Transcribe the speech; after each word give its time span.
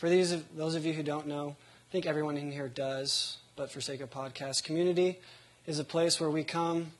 for 0.00 0.08
these 0.08 0.32
of, 0.32 0.56
those 0.56 0.76
of 0.76 0.86
you 0.86 0.94
who 0.94 1.02
don't 1.02 1.26
know, 1.26 1.54
I 1.58 1.92
think 1.92 2.06
everyone 2.06 2.38
in 2.38 2.50
here 2.50 2.68
does, 2.68 3.36
but 3.54 3.70
for 3.70 3.82
sake 3.82 4.00
of 4.00 4.08
podcast, 4.08 4.64
community 4.64 5.18
is 5.66 5.78
a 5.78 5.84
place 5.84 6.18
where 6.18 6.30
we 6.30 6.42
come, 6.42 6.92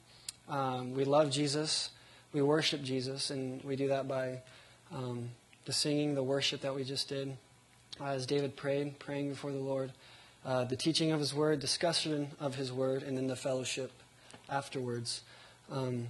um, 0.50 0.92
we 0.92 1.06
love 1.06 1.30
Jesus, 1.30 1.88
we 2.34 2.42
worship 2.42 2.82
Jesus, 2.82 3.30
and 3.30 3.64
we 3.64 3.74
do 3.74 3.88
that 3.88 4.06
by 4.06 4.42
um, 4.94 5.30
the 5.64 5.72
singing, 5.72 6.14
the 6.14 6.22
worship 6.22 6.60
that 6.60 6.74
we 6.74 6.84
just 6.84 7.08
did, 7.08 7.34
uh, 8.02 8.08
as 8.08 8.26
David 8.26 8.54
prayed, 8.54 8.98
praying 8.98 9.30
before 9.30 9.52
the 9.52 9.56
Lord, 9.56 9.92
uh, 10.44 10.64
the 10.64 10.76
teaching 10.76 11.10
of 11.10 11.20
His 11.20 11.32
Word, 11.32 11.58
discussion 11.58 12.28
of 12.38 12.56
His 12.56 12.70
Word, 12.70 13.02
and 13.02 13.16
then 13.16 13.28
the 13.28 13.36
fellowship 13.36 13.92
afterwards. 14.50 15.22
Um, 15.72 16.08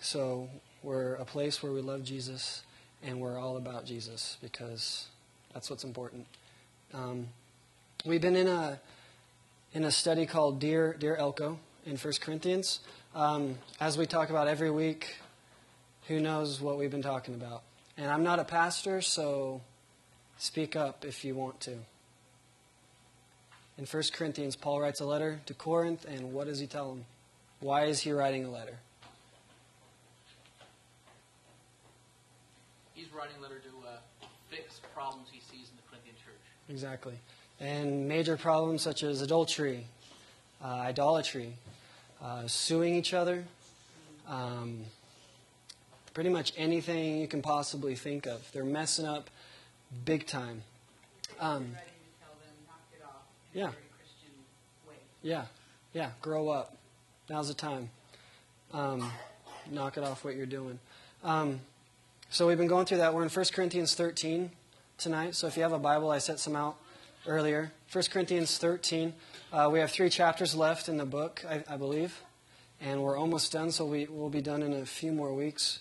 so 0.00 0.48
we're 0.82 1.16
a 1.16 1.26
place 1.26 1.62
where 1.62 1.72
we 1.72 1.82
love 1.82 2.04
Jesus, 2.04 2.62
and 3.02 3.20
we're 3.20 3.38
all 3.38 3.58
about 3.58 3.84
Jesus 3.84 4.38
because 4.40 5.08
that's 5.52 5.68
what's 5.68 5.84
important. 5.84 6.26
Um, 6.94 7.28
we've 8.04 8.20
been 8.20 8.36
in 8.36 8.48
a 8.48 8.80
in 9.72 9.84
a 9.84 9.90
study 9.90 10.26
called 10.26 10.60
Dear 10.60 10.94
Dear 10.98 11.16
Elko 11.16 11.58
in 11.86 11.96
1 11.96 12.12
Corinthians. 12.20 12.80
Um, 13.14 13.58
as 13.80 13.98
we 13.98 14.06
talk 14.06 14.30
about 14.30 14.48
every 14.48 14.70
week, 14.70 15.16
who 16.08 16.20
knows 16.20 16.60
what 16.60 16.78
we've 16.78 16.90
been 16.90 17.02
talking 17.02 17.34
about? 17.34 17.62
And 17.96 18.10
I'm 18.10 18.22
not 18.22 18.38
a 18.38 18.44
pastor, 18.44 19.02
so 19.02 19.60
speak 20.38 20.76
up 20.76 21.04
if 21.04 21.24
you 21.24 21.34
want 21.34 21.60
to. 21.60 21.72
In 23.78 23.86
1 23.86 24.02
Corinthians, 24.12 24.56
Paul 24.56 24.80
writes 24.80 25.00
a 25.00 25.04
letter 25.04 25.40
to 25.46 25.54
Corinth, 25.54 26.04
and 26.06 26.32
what 26.32 26.46
does 26.46 26.58
he 26.58 26.66
tell 26.66 26.90
them? 26.90 27.04
Why 27.60 27.84
is 27.84 28.00
he 28.00 28.12
writing 28.12 28.44
a 28.44 28.50
letter? 28.50 28.78
He's 32.94 33.12
writing 33.12 33.36
a 33.38 33.42
letter 33.42 33.60
to 33.60 33.88
uh, 33.88 34.26
fix 34.50 34.80
problems 34.94 35.28
sees 35.30 35.70
in 35.70 35.76
the 35.76 35.82
Corinthian 35.88 36.16
church. 36.24 36.40
Exactly. 36.72 37.12
And 37.60 38.08
major 38.08 38.38
problems 38.38 38.80
such 38.80 39.02
as 39.02 39.20
adultery, 39.20 39.84
uh, 40.64 40.68
idolatry, 40.68 41.52
uh, 42.22 42.46
suing 42.46 42.94
each 42.94 43.12
other, 43.12 43.44
um, 44.26 44.80
pretty 46.14 46.30
much 46.30 46.54
anything 46.56 47.20
you 47.20 47.28
can 47.28 47.42
possibly 47.42 47.94
think 47.94 48.26
of. 48.26 48.50
They're 48.52 48.64
messing 48.64 49.04
up 49.06 49.28
big 50.06 50.26
time. 50.26 50.62
Um, 51.38 51.62
Ready 51.62 51.68
to 51.68 52.24
tell 52.24 52.34
them, 52.40 52.54
knock 52.66 52.80
it 52.98 53.04
off 53.04 53.22
in 53.52 53.60
Yeah. 53.60 53.66
a 53.66 53.70
very 53.70 53.82
Christian 53.98 54.30
way. 54.88 54.94
yeah, 55.22 55.44
yeah, 55.92 56.10
grow 56.22 56.48
up. 56.48 56.74
Now's 57.28 57.48
the 57.48 57.54
time. 57.54 57.90
Um, 58.72 59.12
knock 59.70 59.98
it 59.98 60.04
off 60.04 60.24
what 60.24 60.36
you're 60.36 60.46
doing. 60.46 60.78
Um, 61.22 61.60
so 62.30 62.48
we've 62.48 62.56
been 62.58 62.66
going 62.66 62.86
through 62.86 62.98
that. 62.98 63.12
We're 63.12 63.24
in 63.24 63.28
1 63.28 63.52
Corinthians 63.52 63.94
13 63.94 64.50
tonight. 65.02 65.34
So 65.34 65.48
if 65.48 65.56
you 65.56 65.64
have 65.64 65.72
a 65.72 65.80
Bible, 65.80 66.10
I 66.12 66.18
set 66.18 66.38
some 66.38 66.54
out 66.54 66.76
earlier. 67.26 67.72
1 67.92 68.04
Corinthians 68.12 68.56
13. 68.58 69.12
Uh, 69.52 69.68
we 69.72 69.80
have 69.80 69.90
three 69.90 70.08
chapters 70.08 70.54
left 70.54 70.88
in 70.88 70.96
the 70.96 71.04
book, 71.04 71.44
I, 71.48 71.64
I 71.68 71.76
believe. 71.76 72.20
And 72.80 73.02
we're 73.02 73.18
almost 73.18 73.50
done, 73.50 73.72
so 73.72 73.84
we, 73.84 74.06
we'll 74.06 74.30
be 74.30 74.40
done 74.40 74.62
in 74.62 74.72
a 74.72 74.86
few 74.86 75.10
more 75.10 75.34
weeks. 75.34 75.80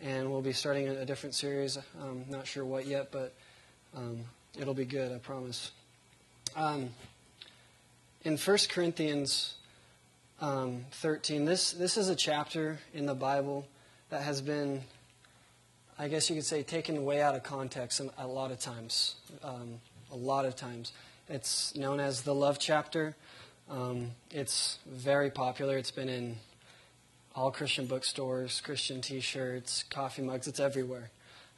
And 0.00 0.30
we'll 0.30 0.40
be 0.40 0.52
starting 0.52 0.88
a, 0.88 1.00
a 1.00 1.04
different 1.04 1.34
series. 1.34 1.78
Um, 2.00 2.24
not 2.28 2.46
sure 2.46 2.64
what 2.64 2.86
yet, 2.86 3.10
but 3.10 3.34
um, 3.96 4.20
it'll 4.56 4.72
be 4.72 4.84
good, 4.84 5.10
I 5.10 5.18
promise. 5.18 5.72
Um, 6.54 6.90
in 8.22 8.36
1 8.36 8.58
Corinthians 8.68 9.54
um, 10.40 10.84
13, 10.92 11.44
this, 11.44 11.72
this 11.72 11.96
is 11.96 12.08
a 12.08 12.14
chapter 12.14 12.78
in 12.94 13.06
the 13.06 13.14
Bible 13.14 13.66
that 14.10 14.22
has 14.22 14.40
been, 14.40 14.82
I 16.00 16.08
guess 16.08 16.30
you 16.30 16.36
could 16.36 16.46
say, 16.46 16.62
taken 16.62 17.04
way 17.04 17.20
out 17.20 17.34
of 17.34 17.42
context 17.42 18.00
a 18.16 18.26
lot 18.26 18.50
of 18.50 18.58
times. 18.58 19.16
Um, 19.44 19.80
a 20.10 20.16
lot 20.16 20.46
of 20.46 20.56
times. 20.56 20.92
It's 21.28 21.76
known 21.76 22.00
as 22.00 22.22
the 22.22 22.34
love 22.34 22.58
chapter. 22.58 23.14
Um, 23.70 24.12
it's 24.30 24.78
very 24.90 25.28
popular. 25.28 25.76
It's 25.76 25.90
been 25.90 26.08
in 26.08 26.36
all 27.36 27.50
Christian 27.50 27.84
bookstores, 27.84 28.62
Christian 28.62 29.02
t 29.02 29.20
shirts, 29.20 29.82
coffee 29.90 30.22
mugs, 30.22 30.48
it's 30.48 30.58
everywhere. 30.58 31.10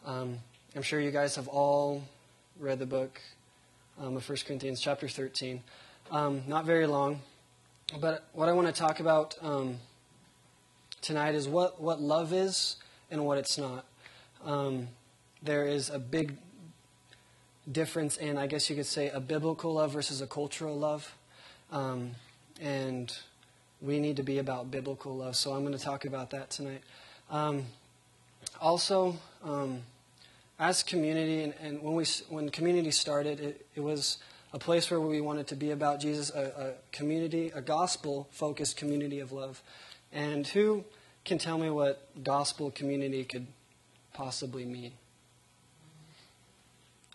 Um, 0.05 0.41
I'm 0.75 0.83
sure 0.83 0.99
you 0.99 1.13
guys 1.13 1.37
have 1.37 1.47
all 1.47 2.03
read 2.59 2.81
the 2.81 2.87
book 2.87 3.21
um, 4.01 4.17
of 4.17 4.29
1 4.29 4.39
Corinthians, 4.45 4.81
chapter 4.81 5.09
13. 5.09 5.63
Um, 6.11 6.43
not 6.49 6.65
very 6.65 6.89
long, 6.89 7.21
but 8.01 8.27
what 8.33 8.49
I 8.49 8.53
want 8.55 8.67
to 8.67 8.75
talk 8.75 8.99
about 8.99 9.37
um, 9.41 9.77
tonight 11.01 11.37
is 11.37 11.47
what, 11.47 11.81
what 11.81 12.01
love 12.01 12.33
is 12.33 12.75
and 13.09 13.25
what 13.25 13.39
it's 13.39 13.57
not. 13.57 13.85
Um, 14.45 14.89
there 15.43 15.67
is 15.67 15.91
a 15.91 15.99
big 15.99 16.37
difference 17.71 18.17
in, 18.17 18.39
I 18.39 18.47
guess 18.47 18.69
you 18.69 18.77
could 18.77 18.87
say, 18.87 19.11
a 19.11 19.21
biblical 19.21 19.75
love 19.75 19.93
versus 19.93 20.21
a 20.21 20.27
cultural 20.27 20.77
love. 20.77 21.15
Um, 21.71 22.13
and 22.61 23.17
we 23.81 23.99
need 23.99 24.17
to 24.17 24.23
be 24.23 24.39
about 24.39 24.71
biblical 24.71 25.17
love. 25.17 25.37
So 25.37 25.53
I'm 25.53 25.61
going 25.61 25.77
to 25.77 25.83
talk 25.83 26.05
about 26.05 26.31
that 26.31 26.51
tonight. 26.51 26.83
Um, 27.31 27.67
also, 28.61 29.17
um, 29.45 29.83
as 30.59 30.83
community, 30.83 31.43
and, 31.43 31.55
and, 31.63 31.83
when 31.83 31.95
we 31.95 32.05
when 32.29 32.49
community 32.51 32.91
started, 32.91 33.41
it, 33.41 33.67
it, 33.75 33.81
was 33.81 34.19
a 34.53 34.59
place 34.59 34.91
where 34.91 35.01
we 35.01 35.21
wanted 35.21 35.47
to 35.49 35.57
be 35.57 35.71
about 35.71 35.99
Jesus, 35.99 36.31
a, 36.31 36.43
a 36.43 36.97
community, 36.97 37.51
a 37.55 37.61
gospel-focused 37.61 38.77
community 38.77 39.19
of 39.19 39.33
love. 39.33 39.63
And 40.13 40.47
who 40.47 40.85
can 41.25 41.39
tell 41.39 41.59
me 41.59 41.71
what 41.71 42.07
gospel 42.23 42.71
community 42.71 43.25
could 43.25 43.47
possibly 44.13 44.65
mean? 44.65 44.93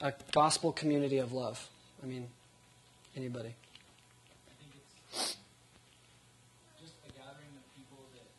A 0.02 0.14
gospel 0.32 0.72
community 0.72 1.18
of 1.18 1.34
love. 1.34 1.70
I 2.04 2.06
mean, 2.06 2.28
anybody? 3.16 3.50
I 3.50 4.54
think 4.62 4.78
it's 4.78 5.38
just 6.78 6.94
a 7.02 7.12
gathering 7.18 7.50
of 7.58 7.66
people 7.74 8.06
that, 8.14 8.30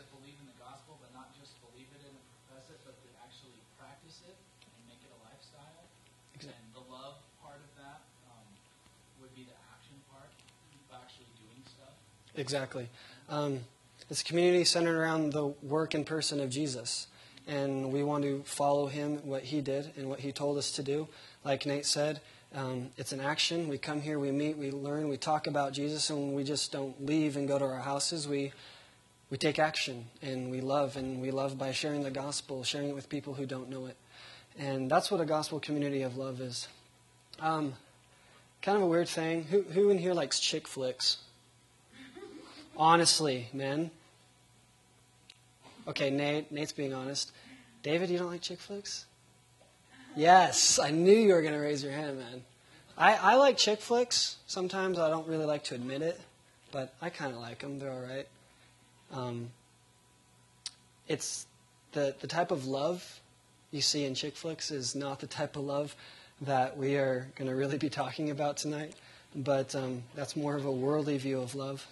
that 0.00 0.08
believe 0.16 0.32
in 0.40 0.48
the 0.48 0.56
gospel, 0.56 0.96
but 1.04 1.12
not 1.12 1.28
just 1.36 1.52
believe 1.60 1.92
it 1.92 2.00
and 2.08 2.16
profess 2.48 2.72
it, 2.72 2.80
but 2.88 2.96
that 3.04 3.12
actually 3.20 3.60
practice 3.76 4.24
it 4.24 4.32
and 4.32 4.80
make 4.88 5.00
it 5.04 5.12
a 5.12 5.20
lifestyle. 5.28 5.84
Exactly. 6.32 6.56
And 6.56 6.72
the 6.72 6.84
love 6.88 7.20
part 7.44 7.60
of 7.60 7.68
that 7.76 8.00
um, 8.32 8.48
would 9.20 9.32
be 9.36 9.44
the 9.44 9.58
action 9.76 10.00
part, 10.08 10.32
of 10.32 11.04
actually 11.04 11.28
doing 11.36 11.60
stuff. 11.68 11.92
Exactly. 12.32 12.88
Um, 13.28 13.68
it's 14.08 14.20
a 14.20 14.24
community 14.24 14.64
centered 14.64 14.96
around 14.96 15.36
the 15.36 15.52
work 15.60 15.92
and 15.92 16.04
person 16.04 16.40
of 16.40 16.48
Jesus. 16.48 17.08
And 17.46 17.92
we 17.92 18.02
want 18.02 18.24
to 18.24 18.42
follow 18.44 18.86
him, 18.86 19.18
what 19.24 19.42
he 19.42 19.60
did, 19.60 19.92
and 19.96 20.08
what 20.08 20.20
he 20.20 20.32
told 20.32 20.56
us 20.56 20.72
to 20.72 20.82
do. 20.82 21.08
Like 21.44 21.66
Nate 21.66 21.84
said, 21.84 22.20
um, 22.54 22.90
it's 22.96 23.12
an 23.12 23.20
action. 23.20 23.68
We 23.68 23.78
come 23.78 24.00
here, 24.00 24.18
we 24.18 24.30
meet, 24.30 24.56
we 24.56 24.70
learn, 24.70 25.08
we 25.08 25.16
talk 25.16 25.46
about 25.46 25.72
Jesus, 25.72 26.08
and 26.08 26.34
we 26.34 26.44
just 26.44 26.72
don't 26.72 27.04
leave 27.04 27.36
and 27.36 27.46
go 27.48 27.58
to 27.58 27.64
our 27.64 27.80
houses. 27.80 28.26
We, 28.26 28.52
we 29.28 29.36
take 29.36 29.58
action, 29.58 30.06
and 30.22 30.50
we 30.50 30.60
love, 30.60 30.96
and 30.96 31.20
we 31.20 31.30
love 31.30 31.58
by 31.58 31.72
sharing 31.72 32.02
the 32.02 32.10
gospel, 32.10 32.62
sharing 32.62 32.88
it 32.88 32.94
with 32.94 33.08
people 33.08 33.34
who 33.34 33.44
don't 33.44 33.68
know 33.68 33.86
it. 33.86 33.96
And 34.58 34.90
that's 34.90 35.10
what 35.10 35.20
a 35.20 35.24
gospel 35.24 35.58
community 35.58 36.02
of 36.02 36.16
love 36.16 36.40
is. 36.40 36.68
Um, 37.40 37.74
kind 38.62 38.76
of 38.76 38.84
a 38.84 38.86
weird 38.86 39.08
thing. 39.08 39.42
Who, 39.44 39.62
who 39.62 39.90
in 39.90 39.98
here 39.98 40.14
likes 40.14 40.38
chick 40.38 40.68
flicks? 40.68 41.18
Honestly, 42.76 43.48
men. 43.52 43.90
Okay, 45.86 46.10
Nate. 46.10 46.50
Nate's 46.50 46.72
being 46.72 46.94
honest. 46.94 47.32
David, 47.82 48.08
you 48.10 48.18
don't 48.18 48.30
like 48.30 48.40
chick 48.40 48.58
flicks? 48.58 49.06
Yes, 50.16 50.78
I 50.78 50.90
knew 50.90 51.12
you 51.12 51.34
were 51.34 51.42
going 51.42 51.54
to 51.54 51.60
raise 51.60 51.82
your 51.82 51.92
hand, 51.92 52.18
man. 52.18 52.42
I, 52.96 53.14
I 53.14 53.34
like 53.34 53.56
chick 53.56 53.80
flicks. 53.80 54.36
Sometimes 54.46 54.98
I 54.98 55.10
don't 55.10 55.26
really 55.26 55.44
like 55.44 55.64
to 55.64 55.74
admit 55.74 56.00
it, 56.02 56.20
but 56.70 56.94
I 57.02 57.10
kind 57.10 57.34
of 57.34 57.40
like 57.40 57.58
them. 57.58 57.78
They're 57.78 57.90
all 57.90 58.00
right. 58.00 58.28
Um, 59.12 59.50
it's 61.08 61.46
the 61.92 62.14
the 62.20 62.26
type 62.26 62.50
of 62.50 62.66
love 62.66 63.20
you 63.70 63.80
see 63.80 64.04
in 64.04 64.14
chick 64.14 64.36
flicks 64.36 64.70
is 64.70 64.94
not 64.94 65.20
the 65.20 65.26
type 65.26 65.56
of 65.56 65.64
love 65.64 65.96
that 66.40 66.76
we 66.76 66.96
are 66.96 67.28
going 67.36 67.48
to 67.48 67.56
really 67.56 67.76
be 67.78 67.90
talking 67.90 68.30
about 68.30 68.56
tonight. 68.56 68.94
But 69.34 69.74
um, 69.74 70.04
that's 70.14 70.36
more 70.36 70.56
of 70.56 70.64
a 70.64 70.70
worldly 70.70 71.18
view 71.18 71.40
of 71.40 71.56
love. 71.56 71.86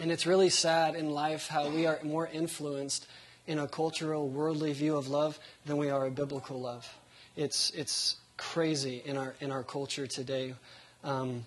And 0.00 0.12
it's 0.12 0.26
really 0.26 0.48
sad 0.48 0.94
in 0.94 1.10
life 1.10 1.48
how 1.48 1.68
we 1.68 1.86
are 1.86 1.98
more 2.04 2.28
influenced 2.32 3.06
in 3.48 3.58
a 3.58 3.66
cultural, 3.66 4.28
worldly 4.28 4.74
view 4.74 4.94
of 4.94 5.08
love 5.08 5.38
than 5.64 5.78
we 5.78 5.88
are 5.88 6.06
a 6.06 6.10
biblical 6.10 6.60
love. 6.60 6.86
It's, 7.34 7.70
it's 7.70 8.16
crazy 8.36 9.02
in 9.06 9.16
our, 9.16 9.34
in 9.40 9.50
our 9.50 9.64
culture 9.64 10.06
today. 10.06 10.54
Um, 11.02 11.46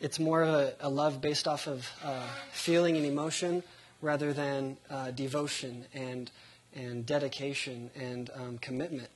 it's 0.00 0.18
more 0.18 0.42
of 0.42 0.48
a, 0.48 0.74
a, 0.80 0.88
love 0.88 1.20
based 1.20 1.46
off 1.46 1.66
of 1.66 1.86
uh, 2.02 2.26
feeling 2.52 2.96
and 2.96 3.04
emotion 3.04 3.62
rather 4.00 4.32
than 4.32 4.78
uh, 4.88 5.10
devotion 5.10 5.84
and, 5.92 6.30
and 6.74 7.04
dedication 7.04 7.90
and 7.94 8.30
um, 8.34 8.58
commitment. 8.58 9.10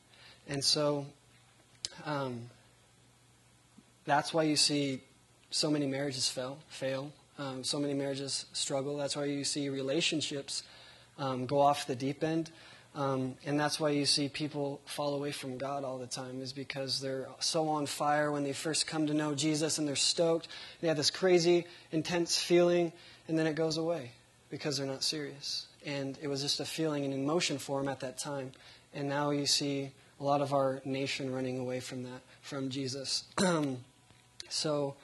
And 0.46 0.62
so 0.62 1.06
um, 2.04 2.50
that's 4.04 4.34
why 4.34 4.42
you 4.42 4.56
see 4.56 5.00
so 5.50 5.70
many 5.70 5.86
marriages 5.86 6.28
fail. 6.28 6.58
fail. 6.68 7.10
Um, 7.38 7.64
so 7.64 7.80
many 7.80 7.94
marriages 7.94 8.44
struggle. 8.52 8.98
That's 8.98 9.16
why 9.16 9.24
you 9.24 9.42
see 9.42 9.70
relationships 9.70 10.64
um, 11.18 11.46
go 11.46 11.60
off 11.60 11.86
the 11.86 11.96
deep 11.96 12.22
end. 12.22 12.50
Um, 12.94 13.34
and 13.44 13.58
that's 13.58 13.80
why 13.80 13.90
you 13.90 14.06
see 14.06 14.28
people 14.28 14.80
fall 14.86 15.14
away 15.14 15.32
from 15.32 15.58
God 15.58 15.82
all 15.82 15.98
the 15.98 16.06
time, 16.06 16.40
is 16.40 16.52
because 16.52 17.00
they're 17.00 17.26
so 17.40 17.68
on 17.68 17.86
fire 17.86 18.30
when 18.30 18.44
they 18.44 18.52
first 18.52 18.86
come 18.86 19.08
to 19.08 19.14
know 19.14 19.34
Jesus 19.34 19.78
and 19.78 19.88
they're 19.88 19.96
stoked. 19.96 20.46
They 20.80 20.86
have 20.88 20.96
this 20.96 21.10
crazy, 21.10 21.66
intense 21.90 22.38
feeling, 22.38 22.92
and 23.26 23.36
then 23.36 23.48
it 23.48 23.56
goes 23.56 23.78
away 23.78 24.12
because 24.48 24.76
they're 24.76 24.86
not 24.86 25.02
serious. 25.02 25.66
And 25.84 26.16
it 26.22 26.28
was 26.28 26.40
just 26.40 26.60
a 26.60 26.64
feeling 26.64 27.04
and 27.04 27.12
emotion 27.12 27.58
for 27.58 27.80
them 27.80 27.88
at 27.88 28.00
that 28.00 28.16
time. 28.16 28.52
And 28.94 29.08
now 29.08 29.30
you 29.30 29.46
see 29.46 29.90
a 30.20 30.24
lot 30.24 30.40
of 30.40 30.52
our 30.52 30.80
nation 30.84 31.32
running 31.32 31.58
away 31.58 31.80
from 31.80 32.04
that, 32.04 32.20
from 32.42 32.70
Jesus. 32.70 33.24
so 34.48 34.94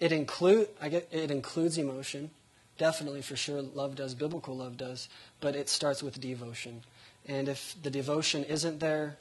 it 0.00 0.10
include 0.12 0.68
I 0.80 0.88
get 0.88 1.08
it 1.12 1.30
includes 1.30 1.78
emotion, 1.78 2.30
definitely 2.78 3.22
for 3.22 3.36
sure. 3.36 3.60
Love 3.60 3.96
does, 3.96 4.14
biblical 4.14 4.56
love 4.56 4.76
does, 4.76 5.08
but 5.40 5.54
it 5.54 5.68
starts 5.68 6.02
with 6.02 6.20
devotion. 6.20 6.82
And 7.26 7.48
if 7.48 7.76
the 7.82 7.90
devotion 7.90 8.44
isn't 8.44 8.80
there, 8.80 9.18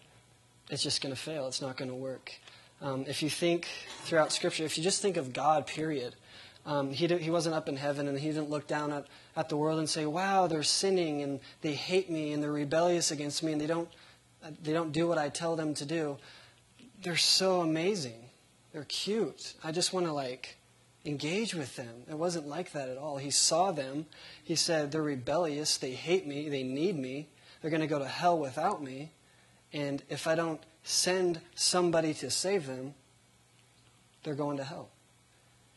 it's 0.69 0.83
just 0.83 1.01
going 1.01 1.13
to 1.13 1.19
fail. 1.19 1.48
It's 1.48 1.62
not 1.62 1.75
going 1.75 1.89
to 1.89 1.95
work. 1.95 2.33
Um, 2.81 3.06
if 3.07 3.24
you 3.24 3.30
think 3.30 3.68
throughout 4.04 4.31
Scripture, 4.31 4.63
if 4.63 4.77
you 4.77 4.83
just 4.83 5.01
think 5.01 5.18
of 5.18 5.33
God, 5.33 5.65
period, 5.65 6.15
um, 6.65 6.92
he, 6.92 7.07
he 7.07 7.30
wasn't 7.30 7.56
up 7.56 7.68
in 7.68 7.77
heaven 7.77 8.07
and 8.07 8.19
he 8.19 8.27
didn't 8.27 8.50
look 8.50 8.68
down 8.68 8.92
at, 8.92 9.07
at 9.36 9.50
the 9.50 9.57
world 9.57 9.80
and 9.80 9.89
say, 9.89 10.06
wow, 10.06 10.48
they're 10.48 10.63
sinning 10.63 11.21
and 11.21 11.39
they 11.62 11.74
hate 11.74 12.10
me 12.10 12.33
and 12.33 12.44
they're 12.44 12.51
rebellious 12.51 13.10
against 13.10 13.42
me 13.42 13.53
and 13.53 13.62
they 13.62 13.68
don't, 13.68 13.89
they 14.62 14.74
don't 14.74 14.92
do 14.92 15.07
what 15.07 15.18
I 15.18 15.30
tell 15.30 15.56
them 15.56 15.74
to 15.75 15.86
do. 15.86 16.18
They're 17.01 17.15
so 17.15 17.62
amazing. 17.62 18.25
They're 18.74 18.83
cute. 18.83 19.53
I 19.63 19.71
just 19.71 19.94
want 19.94 20.06
to 20.06 20.12
like 20.12 20.57
engage 21.07 21.56
with 21.56 21.75
them. 21.77 22.04
It 22.09 22.18
wasn't 22.18 22.48
like 22.48 22.74
that 22.74 22.89
at 22.89 22.98
all. 22.98 23.18
He 23.18 23.31
saw 23.31 23.71
them. 23.71 24.06
He 24.44 24.56
said, 24.56 24.92
they're 24.92 25.01
rebellious. 25.01 25.77
They 25.77 25.92
hate 25.92 26.27
me. 26.27 26.50
They 26.50 26.63
need 26.63 27.00
me. 27.00 27.30
They're 27.62 27.71
going 27.71 27.81
to 27.81 27.88
go 27.88 28.00
to 28.00 28.07
hell 28.07 28.38
without 28.38 28.83
me. 28.83 29.12
And 29.71 30.04
if 30.09 30.27
I 30.27 30.36
don't 30.36 30.62
send 30.83 31.39
somebody 31.56 32.13
to 32.15 32.30
save 32.30 32.68
them, 32.68 32.94
they're 34.24 34.36
going 34.36 34.57
to 34.57 34.63
hell. 34.63 34.89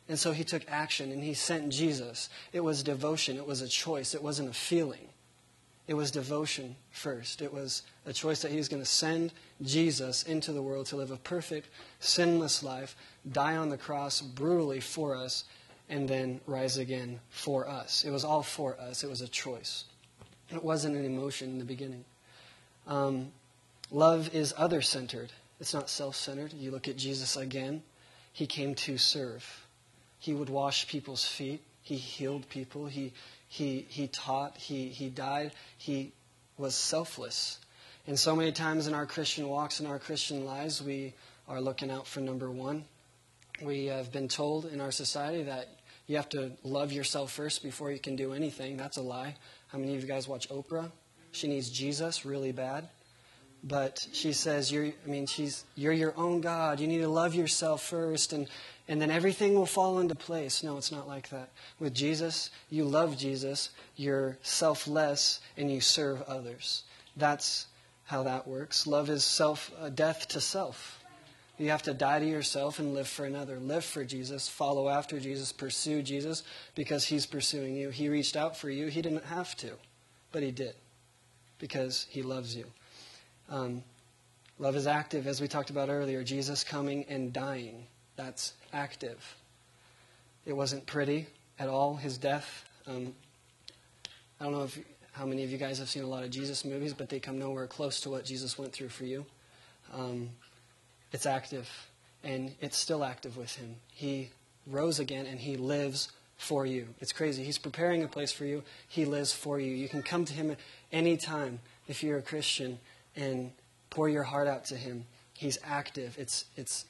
And 0.09 0.19
so 0.19 0.33
he 0.33 0.43
took 0.43 0.63
action 0.69 1.13
and 1.13 1.23
he 1.23 1.35
sent 1.35 1.73
Jesus. 1.73 2.29
It 2.53 2.61
was 2.61 2.83
devotion, 2.83 3.37
it 3.37 3.47
was 3.47 3.63
a 3.63 3.69
choice, 3.69 4.15
it 4.15 4.23
wasn't 4.23 4.51
a 4.51 4.53
feeling. 4.53 5.09
It 5.87 5.95
was 5.95 6.13
devotion 6.13 6.77
first. 6.93 7.43
It 7.43 7.53
was 7.53 7.83
a 8.07 8.13
choice 8.13 8.43
that 8.43 8.53
he 8.53 8.59
was 8.59 8.69
going 8.69 8.83
to 8.83 8.89
send 8.89 9.33
Jesus 9.61 10.23
into 10.23 10.53
the 10.53 10.63
world 10.63 10.87
to 10.87 10.97
live 10.97 11.11
a 11.11 11.17
perfect, 11.17 11.69
sinless 11.99 12.63
life, 12.63 12.95
die 13.31 13.57
on 13.57 13.69
the 13.69 13.77
cross 13.77 14.21
brutally 14.21 14.81
for 14.81 15.15
us, 15.15 15.45
and 15.89 16.09
then 16.09 16.41
rise 16.47 16.79
again 16.79 17.21
for 17.31 17.69
us. 17.69 18.05
It 18.05 18.11
was 18.11 18.25
all 18.25 18.43
for 18.43 18.79
us. 18.79 19.03
It 19.03 19.11
was 19.11 19.21
a 19.21 19.29
choice. 19.29 19.85
It 20.53 20.63
wasn't 20.63 20.97
an 20.97 21.05
emotion 21.05 21.51
in 21.51 21.59
the 21.59 21.65
beginning. 21.65 22.05
Um, 22.87 23.33
love 23.91 24.35
is 24.35 24.55
other 24.57 24.83
centered, 24.83 25.33
it's 25.61 25.75
not 25.75 25.91
self 25.91 26.17
centered. 26.17 26.53
You 26.53 26.71
look 26.71 26.89
at 26.89 26.97
Jesus 26.97 27.37
again, 27.37 27.83
he 28.33 28.47
came 28.47 28.75
to 28.77 28.99
serve. 28.99 29.67
He 30.19 30.35
would 30.35 30.51
wash 30.51 30.87
people's 30.87 31.25
feet, 31.25 31.63
he 31.83 31.97
healed 31.97 32.49
people, 32.49 32.87
he, 32.87 33.13
he, 33.49 33.87
he 33.89 34.09
taught, 34.09 34.57
he, 34.57 34.89
he 34.89 35.09
died, 35.09 35.53
he 35.79 36.13
was 36.59 36.75
selfless. 36.75 37.59
And 38.07 38.19
so 38.19 38.35
many 38.35 38.53
times 38.53 38.87
in 38.87 38.95
our 38.95 39.07
Christian 39.07 39.49
walks, 39.49 39.81
in 39.81 39.87
our 39.87 39.99
Christian 39.99 40.45
lives, 40.45 40.83
we 40.83 41.15
are 41.49 41.61
looking 41.61 41.91
out 41.91 42.07
for 42.07 42.21
number 42.21 42.51
one. 42.51 42.85
We 43.63 43.87
have 43.87 44.11
been 44.11 44.29
told 44.29 44.65
in 44.67 44.81
our 44.81 44.91
society 44.91 45.43
that 45.43 45.69
you 46.07 46.17
have 46.17 46.29
to 46.31 46.53
love 46.65 46.93
yourself 46.93 47.31
first 47.33 47.63
before 47.63 47.93
you 47.93 47.99
can 47.99 48.17
do 48.17 48.33
anything. 48.33 48.77
That's 48.77 48.97
a 48.97 49.03
lie. 49.03 49.37
How 49.69 49.79
many 49.79 49.95
of 49.95 50.01
you 50.01 50.09
guys 50.09 50.27
watch 50.27 50.49
Oprah? 50.49 50.91
She 51.33 51.47
needs 51.47 51.71
Jesus 51.71 52.25
really 52.25 52.53
bad. 52.53 52.89
But 53.63 54.07
she 54.13 54.33
says, 54.33 54.73
you're, 54.73 54.87
I 54.87 55.09
mean, 55.09 55.27
she's, 55.27 55.65
you're 55.75 55.93
your 55.93 56.15
own 56.17 56.41
God. 56.41 56.81
You 56.81 56.87
need 56.87 57.03
to 57.03 57.09
love 57.09 57.35
yourself 57.35 57.83
first, 57.83 58.33
and, 58.33 58.49
and 58.89 59.03
then 59.03 59.11
everything 59.11 59.55
will 59.55 59.67
fall 59.67 59.99
into 59.99 60.15
place. 60.15 60.63
No, 60.63 60.79
it's 60.79 60.91
not 60.91 61.07
like 61.07 61.29
that. 61.29 61.51
With 61.79 61.93
Jesus, 61.93 62.49
you 62.71 62.85
love 62.85 63.19
Jesus, 63.19 63.69
you're 63.97 64.39
selfless, 64.43 65.41
and 65.59 65.71
you 65.71 65.83
serve 65.83 66.23
others. 66.23 66.85
That's 67.17 67.67
how 68.07 68.23
that 68.23 68.49
works. 68.49 68.87
Love 68.87 69.11
is 69.11 69.25
self, 69.25 69.71
uh, 69.79 69.91
death 69.91 70.29
to 70.29 70.41
self. 70.41 71.00
You 71.61 71.69
have 71.69 71.83
to 71.83 71.93
die 71.93 72.21
to 72.21 72.25
yourself 72.25 72.79
and 72.79 72.95
live 72.95 73.07
for 73.07 73.27
another. 73.27 73.59
Live 73.59 73.85
for 73.85 74.03
Jesus, 74.03 74.49
follow 74.49 74.89
after 74.89 75.21
Jesus, 75.21 75.53
pursue 75.53 76.01
Jesus 76.01 76.43
because 76.75 77.05
he's 77.05 77.27
pursuing 77.27 77.77
you. 77.77 77.91
He 77.91 78.09
reached 78.09 78.35
out 78.35 78.57
for 78.57 78.71
you. 78.71 78.87
He 78.87 79.03
didn't 79.03 79.27
have 79.27 79.55
to, 79.57 79.73
but 80.33 80.43
he 80.43 80.53
did 80.53 80.75
because 81.59 82.07
he 82.09 82.23
loves 82.23 82.57
you. 82.57 82.65
Um, 83.51 83.83
love 84.59 84.75
is 84.75 84.87
active, 84.87 85.27
as 85.27 85.43
we 85.43 85.49
talked 85.49 85.69
about 85.69 85.91
earlier. 85.91 86.25
Jesus 86.25 86.65
coming 86.65 87.05
and 87.11 87.31
dying. 87.31 87.85
That's 88.17 88.55
active. 88.73 89.37
It 90.47 90.55
wasn't 90.55 90.87
pretty 90.87 91.27
at 91.59 91.69
all, 91.69 91.95
his 91.95 92.17
death. 92.17 92.65
Um, 92.87 93.13
I 94.41 94.45
don't 94.45 94.55
know 94.55 94.63
if, 94.63 94.79
how 95.13 95.27
many 95.27 95.45
of 95.45 95.51
you 95.51 95.59
guys 95.59 95.79
have 95.79 95.91
seen 95.91 96.05
a 96.05 96.09
lot 96.09 96.25
of 96.25 96.31
Jesus 96.31 96.65
movies, 96.65 96.95
but 96.95 97.11
they 97.11 97.21
come 97.21 97.39
nowhere 97.39 97.67
close 97.67 98.01
to 98.01 98.09
what 98.09 98.25
Jesus 98.25 98.59
went 98.59 98.73
through 98.73 98.89
for 98.89 99.05
you. 99.05 99.27
Um, 99.93 100.31
it's 101.13 101.27
active, 101.27 101.69
and 102.23 102.55
it's 102.61 102.77
still 102.77 103.05
active 103.05 103.37
with 103.37 103.57
him. 103.57 103.77
He 103.93 104.31
rose 104.67 104.99
again, 104.99 105.27
and 105.27 105.41
he 105.41 105.57
lives 105.57 106.09
for 106.37 106.65
you. 106.65 106.89
It's 107.01 107.13
crazy. 107.13 107.45
He's 107.45 107.59
preparing 107.59 108.03
a 108.03 108.09
place 108.09 108.33
for 108.33 108.45
you. 108.45 108.63
He 108.89 109.05
lives 109.05 109.33
for 109.33 109.61
you. 109.61 109.73
You 109.73 109.89
can 109.89 110.03
come 110.03 110.25
to 110.25 110.33
him 110.33 110.51
at 110.51 110.59
any 110.91 111.17
time 111.17 111.61
if 111.87 112.03
you're 112.03 112.19
a 112.19 112.23
Christian 112.23 112.79
and 113.15 113.53
pour 113.91 114.09
your 114.09 114.23
heart 114.23 114.49
out 114.49 114.65
to 114.67 114.77
him. 114.77 115.05
He's 115.35 115.59
active. 115.65 116.17
It's 116.19 116.47
it's 116.57 116.87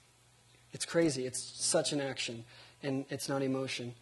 it's 0.72 0.84
crazy. 0.84 1.26
It's 1.26 1.40
such 1.40 1.93
an 1.93 2.00
action, 2.00 2.44
and 2.82 3.05
it's 3.11 3.28
not 3.28 3.43
emotion. 3.43 3.94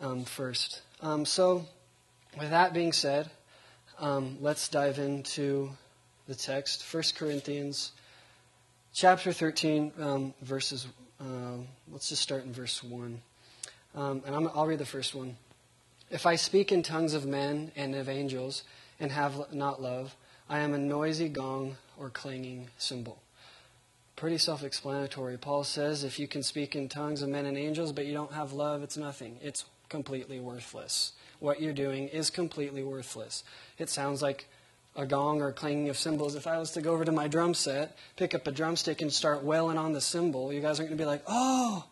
Um, 0.00 0.24
first, 0.24 0.82
um, 1.00 1.24
so 1.24 1.64
with 2.38 2.50
that 2.50 2.74
being 2.74 2.92
said, 2.92 3.30
um, 3.98 4.36
let's 4.40 4.68
dive 4.68 4.98
into 4.98 5.70
the 6.26 6.34
text. 6.34 6.82
1 6.92 7.02
Corinthians 7.16 7.92
chapter 8.92 9.32
13, 9.32 9.92
um, 9.98 10.34
verses, 10.42 10.86
uh, 11.20 11.56
let's 11.90 12.08
just 12.08 12.22
start 12.22 12.44
in 12.44 12.52
verse 12.52 12.82
1. 12.82 13.20
Um, 13.94 14.22
and 14.26 14.34
i 14.34 14.38
will 14.38 14.66
read 14.66 14.78
the 14.78 14.86
first 14.86 15.14
one. 15.14 15.36
If 16.10 16.26
I 16.26 16.36
speak 16.36 16.72
in 16.72 16.82
tongues 16.82 17.14
of 17.14 17.26
men 17.26 17.72
and 17.74 17.94
of 17.94 18.08
angels 18.08 18.64
and 19.00 19.10
have 19.12 19.52
not 19.52 19.80
love, 19.80 20.14
I 20.48 20.58
am 20.60 20.74
a 20.74 20.78
noisy 20.78 21.28
gong 21.28 21.76
or 21.98 22.10
clanging 22.10 22.68
cymbal. 22.76 23.18
Pretty 24.16 24.38
self 24.38 24.62
explanatory. 24.62 25.38
Paul 25.38 25.64
says 25.64 26.04
if 26.04 26.18
you 26.18 26.28
can 26.28 26.42
speak 26.42 26.76
in 26.76 26.88
tongues 26.88 27.22
of 27.22 27.28
men 27.28 27.46
and 27.46 27.56
angels, 27.56 27.92
but 27.92 28.04
you 28.04 28.12
don't 28.12 28.32
have 28.32 28.52
love, 28.52 28.82
it's 28.82 28.96
nothing. 28.96 29.38
It's 29.42 29.64
completely 29.88 30.38
worthless. 30.38 31.12
What 31.38 31.60
you're 31.60 31.72
doing 31.72 32.08
is 32.08 32.30
completely 32.30 32.82
worthless. 32.82 33.42
It 33.78 33.88
sounds 33.88 34.22
like 34.22 34.46
a 34.94 35.06
gong 35.06 35.40
or 35.40 35.52
clanging 35.52 35.88
of 35.88 35.96
cymbals, 35.96 36.34
if 36.34 36.46
I 36.46 36.58
was 36.58 36.72
to 36.72 36.82
go 36.82 36.92
over 36.92 37.04
to 37.04 37.12
my 37.12 37.28
drum 37.28 37.54
set, 37.54 37.96
pick 38.16 38.34
up 38.34 38.46
a 38.46 38.52
drumstick, 38.52 39.00
and 39.00 39.12
start 39.12 39.42
wailing 39.42 39.78
on 39.78 39.92
the 39.92 40.00
cymbal, 40.00 40.52
you 40.52 40.60
guys 40.60 40.78
aren't 40.78 40.90
going 40.90 40.98
to 40.98 41.02
be 41.02 41.06
like, 41.06 41.22
oh, 41.26 41.84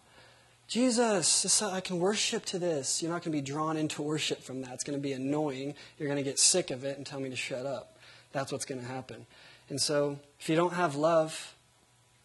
Jesus, 0.69 1.43
this, 1.43 1.63
I 1.63 1.81
can 1.81 1.99
worship 1.99 2.45
to 2.47 2.59
this. 2.59 3.03
You're 3.03 3.11
not 3.11 3.25
going 3.25 3.33
to 3.33 3.39
be 3.39 3.41
drawn 3.43 3.77
into 3.77 4.03
worship 4.03 4.43
from 4.43 4.63
that. 4.63 4.75
It's 4.75 4.85
going 4.85 4.99
to 4.99 5.03
be 5.03 5.13
annoying. 5.13 5.75
You're 5.99 6.09
going 6.09 6.23
to 6.23 6.29
get 6.29 6.39
sick 6.39 6.71
of 6.71 6.85
it 6.85 6.97
and 6.97 7.05
tell 7.05 7.19
me 7.19 7.31
to 7.31 7.37
shut 7.37 7.67
up. 7.67 7.97
That's 8.33 8.53
what's 8.53 8.65
going 8.65 8.81
to 8.81 8.87
happen. 8.87 9.27
And 9.69 9.81
so, 9.81 10.21
if 10.39 10.49
you 10.49 10.55
don't 10.55 10.75
have 10.75 10.95
love, 10.95 11.55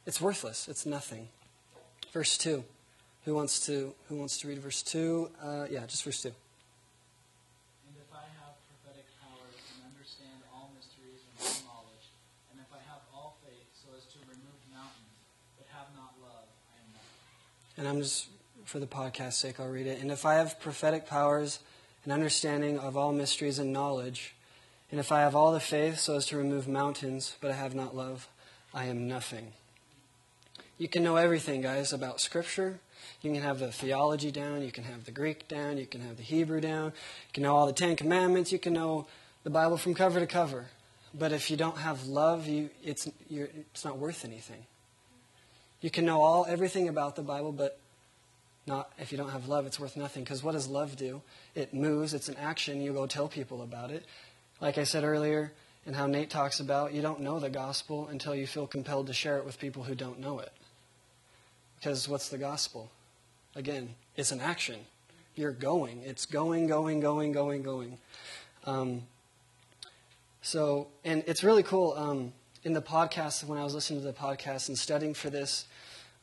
it's 0.05 0.21
worthless. 0.21 0.67
It's 0.67 0.85
nothing. 0.85 1.29
Verse 2.11 2.37
2. 2.37 2.63
Who 3.25 3.33
wants 3.33 3.65
to, 3.65 3.95
who 4.09 4.17
wants 4.17 4.37
to 4.39 4.47
read 4.47 4.59
verse 4.59 4.83
2? 4.83 5.29
Uh, 5.43 5.65
yeah, 5.71 5.85
just 5.87 6.03
verse 6.03 6.21
2. 6.21 6.31
And 17.77 17.87
I'm 17.87 18.01
just, 18.01 18.27
for 18.65 18.79
the 18.79 18.87
podcast 18.87 19.33
sake, 19.33 19.59
I'll 19.59 19.67
read 19.67 19.87
it. 19.87 20.01
And 20.01 20.11
if 20.11 20.25
I 20.25 20.35
have 20.35 20.59
prophetic 20.59 21.07
powers 21.07 21.59
and 22.03 22.13
understanding 22.13 22.79
of 22.79 22.95
all 22.97 23.11
mysteries 23.11 23.59
and 23.59 23.73
knowledge, 23.73 24.35
and 24.91 24.99
if 24.99 25.11
I 25.11 25.21
have 25.21 25.35
all 25.35 25.51
the 25.51 25.59
faith 25.59 25.99
so 25.99 26.15
as 26.15 26.25
to 26.27 26.37
remove 26.37 26.67
mountains, 26.67 27.35
but 27.41 27.51
I 27.51 27.55
have 27.55 27.75
not 27.75 27.95
love, 27.95 28.27
I 28.73 28.85
am 28.85 29.07
nothing. 29.07 29.53
You 30.77 30.87
can 30.87 31.03
know 31.03 31.15
everything, 31.15 31.61
guys, 31.61 31.93
about 31.93 32.19
Scripture. 32.19 32.79
You 33.21 33.31
can 33.31 33.41
have 33.41 33.59
the 33.59 33.71
theology 33.71 34.31
down, 34.31 34.61
you 34.61 34.71
can 34.71 34.83
have 34.83 35.05
the 35.05 35.11
Greek 35.11 35.47
down, 35.47 35.77
you 35.77 35.85
can 35.85 36.01
have 36.01 36.17
the 36.17 36.23
Hebrew 36.23 36.61
down, 36.61 36.87
you 36.87 37.33
can 37.33 37.43
know 37.43 37.55
all 37.55 37.65
the 37.65 37.73
Ten 37.73 37.95
Commandments, 37.95 38.51
you 38.51 38.59
can 38.59 38.73
know 38.73 39.07
the 39.43 39.49
Bible 39.49 39.77
from 39.77 39.93
cover 39.93 40.19
to 40.19 40.27
cover. 40.27 40.65
But 41.13 41.31
if 41.31 41.49
you 41.49 41.55
don't 41.55 41.77
have 41.77 42.07
love, 42.07 42.47
you, 42.47 42.69
it's, 42.83 43.09
it's 43.29 43.85
not 43.85 43.97
worth 43.97 44.25
anything. 44.25 44.65
You 45.85 45.91
can 45.91 46.03
know 46.03 46.23
all 46.23 46.47
everything 46.49 46.89
about 46.89 47.15
the 47.15 47.21
Bible, 47.21 47.51
but 47.51 47.79
not 48.65 48.91
if 48.97 49.11
you 49.11 49.19
don't 49.19 49.29
have 49.29 49.47
love, 49.47 49.67
it's 49.67 49.79
worth 49.79 49.95
nothing. 49.95 50.23
Because 50.23 50.41
what 50.41 50.53
does 50.53 50.67
love 50.67 50.95
do? 50.95 51.21
It 51.53 51.75
moves. 51.75 52.15
It's 52.15 52.27
an 52.27 52.37
action. 52.37 52.81
You 52.81 52.91
go 52.91 53.05
tell 53.05 53.27
people 53.27 53.61
about 53.61 53.91
it. 53.91 54.03
Like 54.59 54.79
I 54.79 54.83
said 54.83 55.03
earlier, 55.03 55.53
and 55.85 55.95
how 55.95 56.07
Nate 56.07 56.31
talks 56.31 56.59
about 56.59 56.95
you 56.95 57.03
don't 57.03 57.19
know 57.19 57.39
the 57.39 57.51
gospel 57.51 58.07
until 58.07 58.33
you 58.33 58.47
feel 58.47 58.65
compelled 58.65 59.05
to 59.05 59.13
share 59.13 59.37
it 59.37 59.45
with 59.45 59.59
people 59.59 59.83
who 59.83 59.93
don't 59.93 60.19
know 60.19 60.39
it. 60.39 60.51
Because 61.77 62.09
what's 62.09 62.29
the 62.29 62.39
gospel? 62.39 62.89
Again, 63.55 63.93
it's 64.15 64.31
an 64.31 64.41
action. 64.41 64.79
You're 65.35 65.51
going. 65.51 66.01
It's 66.01 66.25
going, 66.25 66.65
going, 66.65 66.99
going, 66.99 67.31
going, 67.31 67.61
going. 67.61 67.99
Um, 68.65 69.03
so, 70.41 70.87
and 71.03 71.23
it's 71.27 71.43
really 71.43 71.61
cool. 71.61 71.93
Um, 71.95 72.33
in 72.65 72.73
the 72.73 72.81
podcast, 72.81 73.43
when 73.43 73.59
I 73.59 73.63
was 73.63 73.75
listening 73.75 74.01
to 74.01 74.07
the 74.07 74.11
podcast 74.11 74.69
and 74.69 74.77
studying 74.77 75.13
for 75.13 75.29
this, 75.29 75.67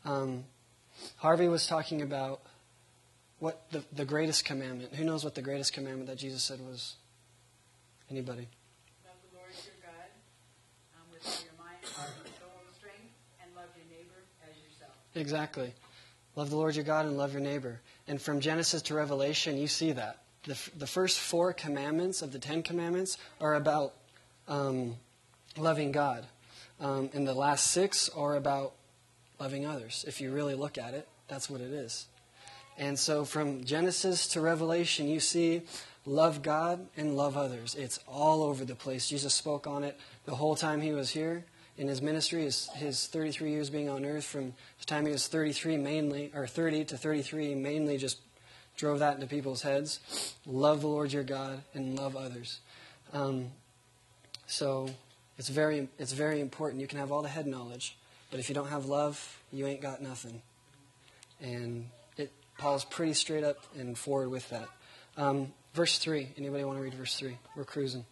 um, 0.05 0.43
Harvey 1.17 1.47
was 1.47 1.69
talking 1.69 2.03
about 2.03 2.41
what 3.39 3.63
the, 3.71 3.85
the 3.93 4.05
greatest 4.05 4.45
commandment. 4.45 4.93
Who 4.95 5.05
knows 5.05 5.23
what 5.23 5.37
the 5.37 5.43
greatest 5.43 5.73
commandment 5.73 6.09
that 6.09 6.19
Jesus 6.19 6.43
said 6.43 6.61
was? 6.61 6.97
Anybody? 8.11 8.49
Love 9.05 9.15
the 9.31 9.39
Lord 9.39 9.51
your 9.65 9.75
God 9.81 10.11
um, 10.97 11.07
with 11.13 11.25
all 11.25 11.45
your 11.45 11.65
mind, 11.65 11.79
heart, 11.95 12.11
soul, 12.41 12.61
and 12.67 12.77
strength, 12.77 13.15
and 13.41 13.55
love 13.55 13.67
your 13.77 13.87
neighbor 13.97 14.19
as 14.43 14.57
yourself. 14.69 14.91
Exactly. 15.15 15.73
Love 16.35 16.51
the 16.51 16.57
Lord 16.57 16.75
your 16.75 16.85
God 16.85 17.07
and 17.07 17.17
love 17.17 17.33
your 17.33 17.43
neighbor. 17.43 17.81
And 18.09 18.21
from 18.21 18.41
Genesis 18.41 18.83
to 18.83 18.95
Revelation, 18.95 19.59
you 19.59 19.69
see 19.69 19.93
that. 19.93 20.19
The, 20.43 20.59
the 20.77 20.89
first 20.89 21.21
four 21.21 21.53
commandments 21.53 22.21
of 22.21 22.33
the 22.33 22.41
Ten 22.41 22.65
Commandments 22.65 23.17
are 23.41 23.55
about 23.55 23.95
um, 24.49 24.97
loving 25.57 25.93
God. 25.93 26.27
Um, 26.81 27.11
and 27.13 27.27
the 27.27 27.35
last 27.35 27.69
six 27.69 28.09
are 28.09 28.37
about 28.37 28.73
loving 29.39 29.67
others. 29.67 30.05
If 30.07 30.21
you 30.21 30.33
really 30.33 30.55
look 30.55 30.79
at 30.79 30.95
it, 30.95 31.09
that's 31.29 31.49
what 31.49 31.61
it 31.61 31.73
is. 31.73 32.07
And 32.79 32.99
so 32.99 33.25
from 33.25 33.65
Genesis 33.65 34.27
to 34.29 34.41
Revelation, 34.41 35.09
you 35.09 35.21
see 35.21 35.63
love 36.07 36.43
God 36.43 36.87
and 36.97 37.17
love 37.17 37.37
others. 37.37 37.75
It's 37.75 38.01
all 38.09 38.43
over 38.43 38.65
the 38.65 38.75
place. 38.75 39.09
Jesus 39.09 39.35
spoke 39.35 39.67
on 39.67 39.85
it 39.85 39.99
the 40.25 40.35
whole 40.35 40.57
time 40.57 40.81
he 40.81 40.93
was 40.93 41.11
here 41.11 41.45
in 41.79 41.89
his 41.89 42.03
ministry, 42.03 42.43
his, 42.43 42.69
his 42.75 43.07
33 43.07 43.51
years 43.51 43.71
being 43.71 43.89
on 43.89 44.05
earth, 44.05 44.25
from 44.25 44.53
the 44.79 44.85
time 44.87 45.07
he 45.07 45.13
was 45.13 45.27
33 45.27 45.77
mainly, 45.79 46.31
or 46.35 46.47
30 46.47 46.85
to 46.87 46.97
33, 46.97 47.55
mainly 47.55 47.97
just 47.97 48.19
drove 48.77 48.99
that 48.99 49.15
into 49.15 49.27
people's 49.27 49.63
heads. 49.63 50.35
Love 50.47 50.83
the 50.83 50.89
Lord 50.89 51.13
your 51.13 51.23
God 51.23 51.63
and 51.75 51.99
love 51.99 52.17
others. 52.17 52.61
Um, 53.13 53.49
so 54.47 54.91
it's 55.43 55.49
very, 55.49 55.89
it's 55.99 56.13
very 56.13 56.39
important. 56.39 56.81
You 56.81 56.87
can 56.87 57.01
have 57.01 57.11
all 57.11 57.21
the 57.21 57.29
head 57.29 57.49
knowledge, 57.49 57.97
but 58.31 58.39
if 58.39 58.49
you 58.49 58.55
don't 58.55 58.69
have 58.69 58.87
love, 58.87 59.43
you 59.51 59.67
ain't 59.67 59.81
got 59.81 60.01
nothing. 60.01 60.41
And 61.41 61.89
it 62.17 62.31
Paul's 62.59 62.85
pretty 62.85 63.15
straight 63.15 63.43
up 63.43 63.57
and 63.77 63.99
forward 63.99 64.29
with 64.31 64.49
that. 64.51 64.69
Um, 65.17 65.53
verse 65.75 65.99
three. 65.99 66.29
Anybody 66.39 66.63
want 66.63 66.79
to 66.79 66.85
read 66.85 66.95
verse 66.95 67.17
three? 67.17 67.39
We're 67.57 67.65
cruising. 67.65 68.05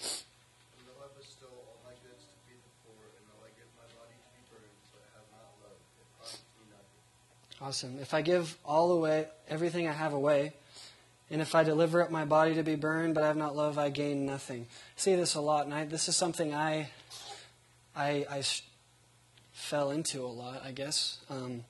And 0.00 0.86
the 0.88 0.98
love 0.98 1.10
is 1.20 1.26
still 1.26 1.52
all 1.52 1.76
my 1.84 1.92
goods 2.00 2.24
to 2.24 2.32
feed 2.48 2.56
the 2.56 2.72
poor, 2.88 3.04
and 3.04 3.26
though 3.28 3.44
I 3.44 3.52
give 3.52 3.68
my 3.76 3.84
body 3.92 4.16
to 4.16 4.28
be 4.32 4.40
burned, 4.48 4.72
but 4.96 5.04
have 5.12 5.28
not 5.28 5.52
love, 5.60 5.76
it 5.76 6.08
profits 6.16 6.40
me 6.56 6.64
nothing. 6.72 7.68
Awesome. 7.68 7.98
If 8.00 8.14
I 8.14 8.22
give 8.22 8.56
all 8.64 8.92
away, 8.92 9.28
everything 9.50 9.86
I 9.88 9.92
have 9.92 10.14
away, 10.14 10.54
and 11.30 11.40
if 11.40 11.54
I 11.54 11.64
deliver 11.64 12.02
up 12.02 12.10
my 12.10 12.24
body 12.24 12.54
to 12.54 12.62
be 12.62 12.74
burned, 12.74 13.14
but 13.14 13.24
I 13.24 13.28
have 13.28 13.36
not 13.36 13.56
love, 13.56 13.78
I 13.78 13.88
gain 13.88 14.26
nothing. 14.26 14.66
I 14.70 15.00
see 15.00 15.14
this 15.16 15.34
a 15.34 15.40
lot, 15.40 15.64
and 15.64 15.74
I, 15.74 15.84
this 15.84 16.08
is 16.08 16.16
something 16.16 16.54
I, 16.54 16.88
I, 17.96 18.26
I 18.30 18.38
s- 18.38 18.62
fell 19.52 19.90
into 19.90 20.24
a 20.24 20.28
lot, 20.28 20.62
I 20.64 20.72
guess. 20.72 21.18
Um, 21.30 21.64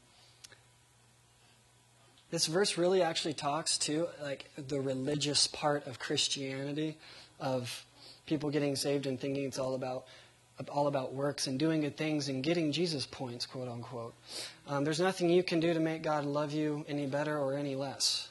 this 2.31 2.47
verse 2.47 2.77
really 2.77 3.01
actually 3.01 3.35
talks 3.35 3.79
to 3.79 4.09
like 4.21 4.51
the 4.57 4.81
religious 4.81 5.47
part 5.47 5.87
of 5.87 6.01
Christianity, 6.01 6.97
of 7.39 7.85
people 8.27 8.51
getting 8.51 8.75
saved 8.75 9.07
and 9.07 9.21
thinking 9.21 9.45
it's 9.45 9.59
all 9.59 9.75
about 9.75 10.05
all 10.69 10.87
about 10.87 11.13
works 11.13 11.49
and 11.49 11.59
doing 11.59 11.81
good 11.81 11.97
things 11.97 12.29
and 12.29 12.43
getting 12.43 12.71
Jesus 12.71 13.07
points, 13.07 13.45
quote 13.45 13.69
unquote. 13.69 14.15
Um, 14.69 14.85
there's 14.85 15.01
nothing 15.01 15.29
you 15.29 15.43
can 15.43 15.59
do 15.59 15.75
to 15.75 15.81
make 15.81 16.03
God 16.03 16.25
love 16.25 16.53
you 16.53 16.85
any 16.89 17.07
better 17.07 17.37
or 17.37 17.55
any 17.55 17.75
less. 17.75 18.29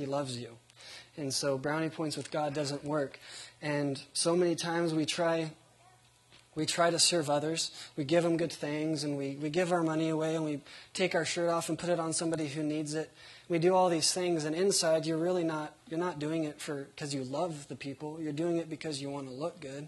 He 0.00 0.06
loves 0.06 0.38
you. 0.38 0.56
And 1.18 1.32
so 1.32 1.58
brownie 1.58 1.90
points 1.90 2.16
with 2.16 2.30
God 2.30 2.54
doesn't 2.54 2.82
work. 2.84 3.20
And 3.60 4.00
so 4.14 4.34
many 4.34 4.54
times 4.54 4.94
we 4.94 5.04
try 5.04 5.50
we 6.54 6.64
try 6.64 6.90
to 6.90 6.98
serve 6.98 7.28
others. 7.28 7.70
We 7.96 8.04
give 8.04 8.24
them 8.24 8.38
good 8.38 8.52
things 8.52 9.04
and 9.04 9.16
we, 9.16 9.36
we 9.36 9.50
give 9.50 9.72
our 9.72 9.82
money 9.82 10.08
away 10.08 10.34
and 10.34 10.44
we 10.44 10.62
take 10.94 11.14
our 11.14 11.24
shirt 11.24 11.48
off 11.50 11.68
and 11.68 11.78
put 11.78 11.90
it 11.90 12.00
on 12.00 12.12
somebody 12.12 12.48
who 12.48 12.62
needs 12.62 12.94
it. 12.94 13.10
We 13.48 13.58
do 13.58 13.74
all 13.74 13.88
these 13.90 14.12
things 14.12 14.46
and 14.46 14.56
inside 14.56 15.04
you're 15.04 15.18
really 15.18 15.44
not 15.44 15.74
you're 15.88 16.00
not 16.00 16.18
doing 16.18 16.44
it 16.44 16.60
for 16.60 16.84
because 16.84 17.14
you 17.14 17.22
love 17.22 17.68
the 17.68 17.76
people. 17.76 18.18
You're 18.20 18.32
doing 18.32 18.56
it 18.56 18.70
because 18.70 19.02
you 19.02 19.10
want 19.10 19.28
to 19.28 19.34
look 19.34 19.60
good, 19.60 19.86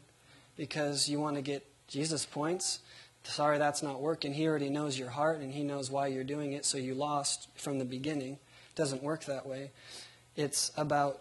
because 0.58 1.08
you 1.08 1.18
want 1.18 1.36
to 1.36 1.42
get 1.42 1.66
Jesus 1.88 2.26
points. 2.26 2.80
Sorry, 3.24 3.56
that's 3.56 3.82
not 3.82 4.02
working. 4.02 4.34
He 4.34 4.46
already 4.46 4.68
knows 4.68 4.98
your 4.98 5.10
heart 5.10 5.40
and 5.40 5.54
he 5.54 5.62
knows 5.62 5.90
why 5.90 6.08
you're 6.08 6.22
doing 6.22 6.52
it, 6.52 6.66
so 6.66 6.76
you 6.76 6.94
lost 6.94 7.48
from 7.54 7.78
the 7.78 7.86
beginning. 7.86 8.38
Doesn't 8.74 9.02
work 9.02 9.24
that 9.24 9.46
way. 9.46 9.70
It's 10.36 10.72
about 10.76 11.20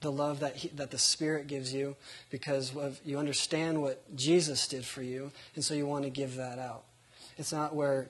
the 0.00 0.12
love 0.12 0.40
that 0.40 0.56
he, 0.56 0.68
that 0.68 0.90
the 0.90 0.98
Spirit 0.98 1.46
gives 1.46 1.72
you 1.72 1.96
because 2.30 2.76
of, 2.76 3.00
you 3.04 3.18
understand 3.18 3.80
what 3.80 4.02
Jesus 4.14 4.68
did 4.68 4.84
for 4.84 5.02
you, 5.02 5.32
and 5.54 5.64
so 5.64 5.74
you 5.74 5.86
want 5.86 6.04
to 6.04 6.10
give 6.10 6.36
that 6.36 6.58
out. 6.58 6.84
It's 7.36 7.52
not 7.52 7.74
where 7.74 8.08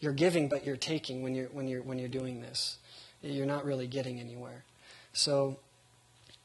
you're 0.00 0.12
giving 0.12 0.48
but 0.48 0.66
you're 0.66 0.76
taking 0.76 1.22
when 1.22 1.34
you're 1.34 1.48
when 1.48 1.68
you're 1.68 1.82
when 1.82 1.98
you're 1.98 2.08
doing 2.08 2.40
this. 2.40 2.78
You're 3.22 3.46
not 3.46 3.64
really 3.64 3.86
getting 3.86 4.18
anywhere. 4.18 4.64
So 5.12 5.58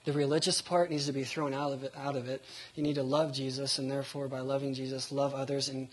the 0.03 0.11
religious 0.13 0.61
part 0.61 0.89
needs 0.91 1.07
to 1.07 1.13
be 1.13 1.23
thrown 1.23 1.53
out 1.53 1.71
of 1.71 1.83
it. 1.83 1.93
Out 1.97 2.15
of 2.15 2.27
it, 2.27 2.43
you 2.75 2.83
need 2.83 2.95
to 2.95 3.03
love 3.03 3.33
Jesus, 3.33 3.79
and 3.79 3.89
therefore, 3.89 4.27
by 4.27 4.41
loving 4.41 4.73
Jesus, 4.73 5.11
love 5.11 5.33
others 5.33 5.69
and 5.69 5.87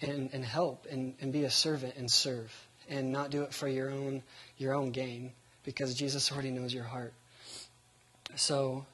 and, 0.00 0.30
and 0.32 0.44
help 0.44 0.86
and, 0.90 1.14
and 1.20 1.32
be 1.32 1.44
a 1.44 1.50
servant 1.50 1.94
and 1.96 2.10
serve, 2.10 2.52
and 2.88 3.12
not 3.12 3.30
do 3.30 3.42
it 3.42 3.52
for 3.52 3.68
your 3.68 3.90
own 3.90 4.22
your 4.58 4.74
own 4.74 4.90
gain, 4.90 5.32
because 5.64 5.94
Jesus 5.94 6.30
already 6.32 6.50
knows 6.50 6.72
your 6.72 6.84
heart. 6.84 7.12
So, 8.36 8.84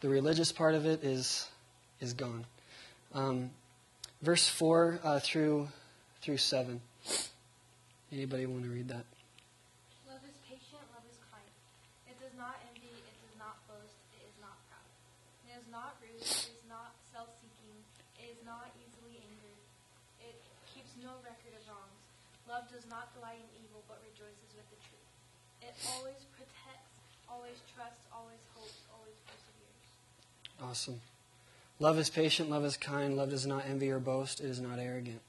the 0.00 0.08
religious 0.08 0.52
part 0.52 0.74
of 0.74 0.86
it 0.86 1.04
is 1.04 1.48
is 2.00 2.12
gone. 2.12 2.44
Um, 3.14 3.50
verse 4.22 4.48
four 4.48 5.00
uh, 5.02 5.20
through 5.20 5.68
through 6.22 6.38
seven. 6.38 6.80
Anybody 8.12 8.48
want 8.48 8.64
to 8.64 8.72
read 8.72 8.88
that? 8.88 9.04
Love 10.08 10.24
is 10.24 10.36
patient, 10.48 10.80
love 10.96 11.04
is 11.12 11.20
kind. 11.28 11.52
It 12.08 12.16
does 12.16 12.32
not 12.40 12.56
envy, 12.72 12.88
it 12.88 13.16
does 13.20 13.36
not 13.36 13.60
boast, 13.68 14.00
it 14.16 14.24
is 14.24 14.36
not 14.40 14.56
proud. 14.72 14.88
It 15.44 15.60
is 15.60 15.68
not 15.68 15.92
rude, 16.00 16.16
it 16.24 16.56
is 16.56 16.64
not 16.72 16.96
self 17.12 17.28
seeking, 17.36 17.76
it 18.16 18.32
is 18.32 18.40
not 18.48 18.72
easily 18.80 19.20
angered. 19.20 19.60
It 20.24 20.40
keeps 20.72 20.96
no 21.04 21.20
record 21.20 21.52
of 21.52 21.60
wrongs. 21.68 22.00
Love 22.48 22.64
does 22.72 22.88
not 22.88 23.12
delight 23.12 23.44
in 23.44 23.48
evil, 23.60 23.84
but 23.92 24.00
rejoices 24.00 24.56
with 24.56 24.64
the 24.72 24.80
truth. 24.88 25.08
It 25.60 25.76
always 25.92 26.24
protects, 26.32 26.88
always 27.28 27.60
trusts, 27.76 28.08
always 28.08 28.40
hopes, 28.56 28.88
always 28.88 29.20
perseveres. 29.28 29.84
Awesome. 30.62 31.00
Love 31.80 31.98
is 31.98 32.10
patient, 32.10 32.50
love 32.50 32.64
is 32.64 32.76
kind, 32.76 33.16
love 33.16 33.30
does 33.30 33.46
not 33.46 33.64
envy 33.68 33.90
or 33.90 34.00
boast, 34.00 34.40
it 34.40 34.46
is 34.46 34.60
not 34.60 34.78
arrogant. 34.78 35.20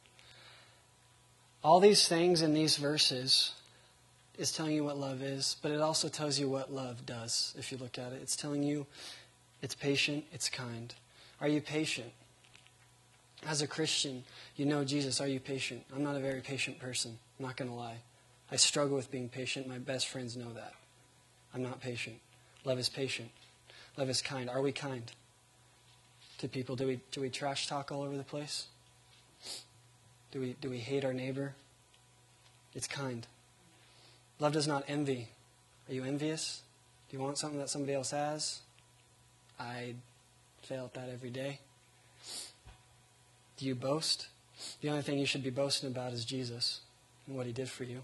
All 1.64 1.80
these 1.80 2.08
things 2.08 2.42
in 2.42 2.54
these 2.54 2.78
verses 2.78 3.54
is 4.38 4.52
telling 4.52 4.74
you 4.74 4.84
what 4.84 4.98
love 4.98 5.22
is, 5.22 5.58
but 5.62 5.72
it 5.72 5.82
also 5.82 6.08
tells 6.08 6.40
you 6.40 6.50
what 6.50 6.74
love 6.74 7.06
does 7.06 7.54
if 7.58 7.72
you 7.72 7.78
look 7.78 8.00
at 8.00 8.14
it. 8.14 8.20
It's 8.22 8.36
telling 8.36 8.64
you 8.64 8.88
it's 9.62 9.76
patient, 9.76 10.24
it's 10.32 10.50
kind. 10.50 10.94
Are 11.42 11.48
you 11.48 11.62
patient? 11.62 12.12
As 13.46 13.62
a 13.62 13.68
Christian, 13.68 14.24
you 14.56 14.66
know 14.66 14.84
Jesus. 14.84 15.22
Are 15.22 15.28
you 15.28 15.40
patient? 15.40 15.84
I'm 15.96 16.04
not 16.04 16.16
a 16.16 16.20
very 16.20 16.42
patient 16.42 16.80
person. 16.80 17.18
I'm 17.38 17.46
not 17.46 17.56
going 17.56 17.70
to 17.70 17.76
lie. 17.76 17.98
I 18.52 18.56
struggle 18.56 18.96
with 18.96 19.12
being 19.12 19.30
patient. 19.30 19.68
My 19.68 19.78
best 19.78 20.08
friends 20.08 20.36
know 20.36 20.52
that. 20.56 20.74
I'm 21.54 21.64
not 21.64 21.80
patient. 21.80 22.18
Love 22.66 22.80
is 22.80 22.90
patient. 22.90 23.30
Love 23.98 24.10
is 24.10 24.22
kind. 24.22 24.50
Are 24.50 24.62
we 24.62 24.72
kind 24.72 25.10
to 26.40 26.48
people? 26.48 26.76
Do 26.76 26.88
we, 26.88 27.00
do 27.12 27.22
we 27.22 27.30
trash 27.30 27.68
talk 27.68 27.92
all 27.92 28.02
over 28.02 28.18
the 28.18 28.24
place? 28.24 28.68
Do 30.32 30.42
we, 30.42 30.56
do 30.60 30.70
we 30.70 30.80
hate 30.80 31.06
our 31.06 31.14
neighbor? 31.14 31.54
It's 32.76 32.88
kind. 32.88 33.26
Love 34.40 34.54
does 34.54 34.68
not 34.68 34.84
envy. 34.88 35.30
Are 35.88 35.94
you 35.94 36.04
envious? 36.04 36.62
Do 37.10 37.18
you 37.18 37.24
want 37.24 37.38
something 37.38 37.60
that 37.60 37.70
somebody 37.70 37.94
else 37.94 38.12
has? 38.12 38.60
I 39.60 39.96
fail 40.62 40.86
at 40.86 40.94
that 40.94 41.10
every 41.10 41.30
day. 41.30 41.60
Do 43.58 43.66
you 43.66 43.76
boast? 43.76 44.28
The 44.82 44.90
only 44.90 45.02
thing 45.02 45.18
you 45.18 45.26
should 45.26 45.44
be 45.44 45.50
boasting 45.50 45.90
about 45.90 46.14
is 46.14 46.24
Jesus 46.26 46.82
and 47.28 47.36
what 47.36 47.46
he 47.46 47.52
did 47.52 47.70
for 47.70 47.84
you. 47.84 48.04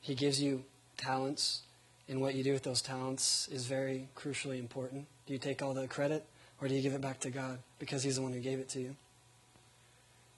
He 0.00 0.14
gives 0.14 0.42
you 0.42 0.64
talents, 0.96 1.62
and 2.08 2.20
what 2.20 2.34
you 2.34 2.42
do 2.42 2.52
with 2.52 2.64
those 2.64 2.82
talents 2.82 3.48
is 3.52 3.66
very 3.66 4.08
crucially 4.16 4.58
important. 4.58 5.06
Do 5.26 5.32
you 5.32 5.38
take 5.38 5.62
all 5.62 5.74
the 5.74 5.86
credit, 5.86 6.24
or 6.62 6.68
do 6.68 6.74
you 6.74 6.80
give 6.80 6.94
it 6.94 7.00
back 7.00 7.18
to 7.20 7.30
God 7.30 7.58
because 7.80 8.04
he's 8.04 8.16
the 8.16 8.22
one 8.22 8.32
who 8.32 8.38
gave 8.38 8.60
it 8.60 8.68
to 8.70 8.80
you? 8.80 8.94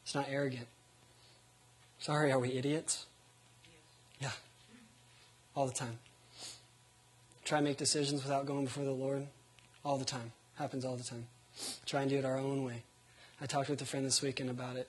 It's 0.04 0.14
not 0.14 0.26
arrogant. 0.31 0.66
Sorry, 1.99 2.33
are 2.33 2.38
we 2.38 2.52
idiots? 2.52 3.04
Yeah. 4.21 4.31
All 5.54 5.66
the 5.66 5.75
time. 5.75 5.99
Try 7.45 7.59
to 7.59 7.64
make 7.64 7.76
decisions 7.76 8.23
without 8.23 8.47
going 8.47 8.64
before 8.64 8.85
the 8.85 8.90
Lord. 8.90 9.26
All 9.85 9.99
the 9.99 10.04
time. 10.07 10.33
Happens 10.54 10.85
all 10.85 10.97
the 10.97 11.04
time. 11.04 11.26
Try 11.85 12.00
and 12.00 12.11
do 12.11 12.16
it 12.16 12.25
our 12.25 12.38
own 12.38 12.64
way. 12.64 12.85
I 13.40 13.47
talked 13.47 13.69
with 13.69 13.83
a 13.83 13.85
friend 13.85 14.07
this 14.07 14.23
weekend 14.23 14.49
about 14.49 14.76
it. 14.76 14.88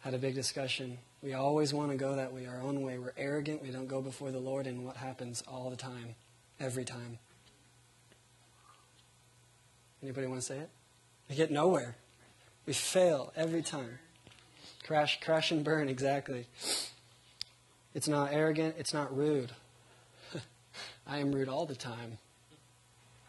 Had 0.00 0.12
a 0.12 0.18
big 0.18 0.34
discussion. 0.34 0.98
We 1.22 1.32
always 1.32 1.72
want 1.72 1.92
to 1.92 1.96
go 1.96 2.16
that 2.16 2.34
way, 2.34 2.46
our 2.46 2.60
own 2.60 2.82
way. 2.82 2.98
We're 2.98 3.14
arrogant. 3.16 3.62
We 3.62 3.70
don't 3.70 3.88
go 3.88 4.02
before 4.02 4.30
the 4.30 4.38
Lord, 4.38 4.66
and 4.66 4.84
what 4.84 4.98
happens 4.98 5.42
all 5.48 5.70
the 5.70 5.76
time, 5.76 6.14
every 6.60 6.84
time? 6.84 7.18
Anybody 10.04 10.28
want 10.28 10.40
to 10.40 10.46
say 10.46 10.58
it? 10.58 10.70
We 11.28 11.34
get 11.34 11.50
nowhere. 11.50 11.96
We 12.66 12.74
fail 12.74 13.32
every 13.34 13.62
time. 13.62 13.98
Crash, 14.86 15.18
crash 15.20 15.50
and 15.50 15.64
burn. 15.64 15.88
Exactly. 15.88 16.46
It's 17.94 18.06
not 18.06 18.32
arrogant. 18.32 18.76
It's 18.78 18.94
not 18.94 19.16
rude. 19.16 19.50
I 21.06 21.18
am 21.18 21.32
rude 21.32 21.48
all 21.48 21.66
the 21.66 21.74
time. 21.74 22.18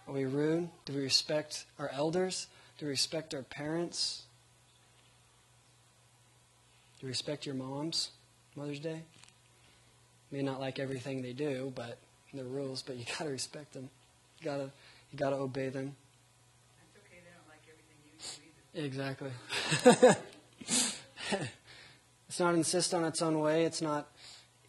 Are 0.08 0.14
we 0.14 0.26
rude? 0.26 0.70
Do 0.86 0.94
we 0.94 1.02
respect 1.02 1.66
our 1.80 1.90
elders? 1.90 2.48
Do 2.78 2.86
we 2.86 2.92
respect 2.92 3.34
our 3.34 3.42
parents? 3.42 4.24
Do 7.00 7.08
you 7.08 7.10
respect 7.10 7.46
your 7.46 7.56
moms? 7.56 8.12
Mother's 8.56 8.80
Day? 8.80 9.02
May 10.32 10.42
not 10.42 10.60
like 10.60 10.80
everything 10.80 11.22
they 11.22 11.34
do, 11.34 11.72
but 11.76 11.98
the 12.34 12.44
rules, 12.44 12.82
but 12.82 12.98
you 12.98 13.06
gotta 13.18 13.32
respect 13.32 13.74
them. 13.74 13.90
You 14.40 14.46
gotta 14.46 14.72
you 15.12 15.18
gotta 15.18 15.38
obey 15.38 15.70
them. 15.70 15.96
That's 16.78 17.06
okay, 17.06 17.22
they 17.24 17.32
don't 17.32 17.48
like 17.48 17.64
everything 17.68 17.96
you 18.04 18.12
do 18.20 18.26
either. 18.44 18.65
Exactly. 18.76 19.32
it's 20.66 22.40
not 22.40 22.56
insist 22.56 22.94
on 22.94 23.06
its 23.06 23.22
own 23.22 23.40
way. 23.40 23.64
It's 23.64 23.82
not 23.82 24.10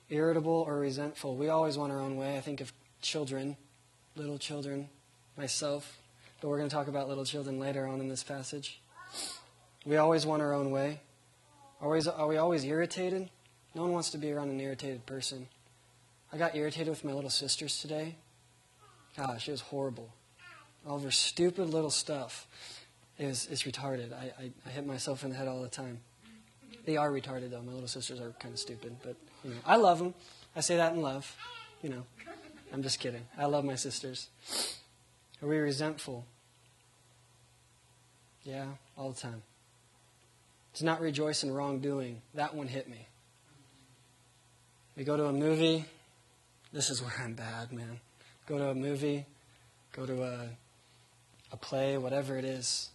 irritable 0.08 0.64
or 0.66 0.78
resentful. 0.78 1.34
We 1.36 1.48
always 1.48 1.76
want 1.76 1.92
our 1.92 1.98
own 1.98 2.16
way. 2.16 2.36
I 2.36 2.40
think 2.40 2.60
of 2.60 2.72
children, 3.02 3.56
little 4.14 4.38
children, 4.38 4.88
myself, 5.36 5.98
but 6.40 6.48
we're 6.48 6.58
going 6.58 6.68
to 6.68 6.74
talk 6.74 6.86
about 6.86 7.08
little 7.08 7.24
children 7.24 7.58
later 7.58 7.84
on 7.84 8.00
in 8.00 8.08
this 8.08 8.22
passage. 8.22 8.80
We 9.84 9.96
always 9.96 10.24
want 10.24 10.40
our 10.40 10.54
own 10.54 10.70
way. 10.70 11.00
Always, 11.82 12.06
are 12.06 12.28
we 12.28 12.36
always 12.36 12.64
irritated? 12.64 13.28
No 13.74 13.82
one 13.82 13.92
wants 13.92 14.10
to 14.10 14.18
be 14.18 14.30
around 14.30 14.50
an 14.50 14.60
irritated 14.60 15.04
person. 15.04 15.48
I 16.32 16.38
got 16.38 16.54
irritated 16.54 16.90
with 16.90 17.04
my 17.04 17.12
little 17.12 17.30
sisters 17.30 17.80
today. 17.80 18.14
Gosh, 19.16 19.48
it 19.48 19.52
was 19.52 19.62
horrible. 19.62 20.10
All 20.86 20.96
of 20.96 21.02
her 21.02 21.10
stupid 21.10 21.70
little 21.70 21.90
stuff. 21.90 22.46
It 23.18 23.26
was, 23.26 23.48
it's 23.50 23.62
retarded. 23.62 24.12
I, 24.12 24.32
I, 24.38 24.50
I 24.66 24.70
hit 24.70 24.86
myself 24.86 25.24
in 25.24 25.30
the 25.30 25.36
head 25.36 25.48
all 25.48 25.62
the 25.62 25.68
time. 25.68 26.00
They 26.84 26.96
are 26.96 27.10
retarded, 27.10 27.50
though. 27.50 27.62
My 27.62 27.72
little 27.72 27.88
sisters 27.88 28.20
are 28.20 28.30
kind 28.38 28.52
of 28.52 28.60
stupid, 28.60 28.96
but 29.02 29.16
you 29.42 29.50
know, 29.50 29.56
I 29.64 29.76
love 29.76 29.98
them. 29.98 30.14
I 30.54 30.60
say 30.60 30.76
that 30.76 30.92
in 30.92 31.02
love. 31.02 31.34
You 31.82 31.90
know, 31.90 32.02
I'm 32.72 32.82
just 32.82 33.00
kidding. 33.00 33.22
I 33.36 33.46
love 33.46 33.64
my 33.64 33.74
sisters. 33.74 34.28
Are 35.42 35.48
we 35.48 35.58
resentful? 35.58 36.24
Yeah, 38.44 38.66
all 38.96 39.10
the 39.10 39.20
time. 39.20 39.42
To 40.74 40.84
not 40.84 41.00
rejoice 41.00 41.42
in 41.42 41.52
wrongdoing. 41.52 42.22
That 42.34 42.54
one 42.54 42.68
hit 42.68 42.88
me. 42.88 43.08
We 44.96 45.04
go 45.04 45.16
to 45.16 45.26
a 45.26 45.32
movie. 45.32 45.84
This 46.72 46.90
is 46.90 47.02
where 47.02 47.12
I'm 47.18 47.34
bad, 47.34 47.72
man. 47.72 48.00
Go 48.46 48.58
to 48.58 48.70
a 48.70 48.74
movie, 48.74 49.26
go 49.92 50.06
to 50.06 50.22
a, 50.22 50.48
a 51.50 51.56
play, 51.56 51.98
whatever 51.98 52.38
it 52.38 52.44
is, 52.44 52.90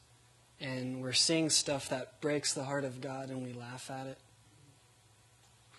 and 0.62 1.02
we're 1.02 1.14
seeing 1.14 1.50
stuff 1.50 1.90
that 1.90 2.22
breaks 2.22 2.54
the 2.54 2.64
heart 2.64 2.84
of 2.84 3.02
God 3.02 3.30
and 3.30 3.44
we 3.44 3.54
laugh 3.54 3.90
at 3.90 4.08
it. 4.08 4.18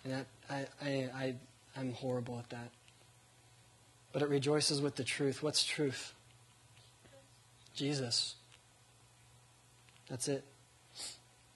And 0.03 0.13
that, 0.13 0.25
I, 0.49 0.65
I, 0.81 1.09
I, 1.15 1.35
I'm 1.77 1.93
horrible 1.93 2.37
at 2.39 2.49
that. 2.49 2.69
But 4.11 4.21
it 4.21 4.29
rejoices 4.29 4.81
with 4.81 4.95
the 4.95 5.03
truth. 5.03 5.41
What's 5.41 5.63
truth? 5.63 6.13
Jesus. 7.73 8.35
That's 10.09 10.27
it. 10.27 10.43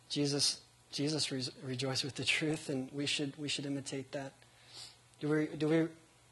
Jesus, 0.09 0.61
Jesus 0.91 1.31
re- 1.31 1.43
rejoiced 1.63 2.03
with 2.03 2.15
the 2.15 2.23
truth, 2.23 2.69
and 2.69 2.89
we 2.93 3.05
should 3.05 3.33
we 3.37 3.49
should 3.49 3.65
imitate 3.65 4.11
that. 4.13 4.31
Do 5.19 5.29
we? 5.29 5.45
Do 5.47 5.67
we? 5.67 5.87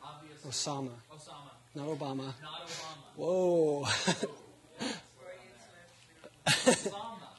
Obviously, 0.03 0.51
Osama, 0.51 0.91
Osama, 1.11 1.51
not 1.75 1.87
Obama. 1.87 2.33
not 2.43 2.67
Obama. 2.67 3.07
Whoa. 3.15 3.83
Osama, 6.45 7.31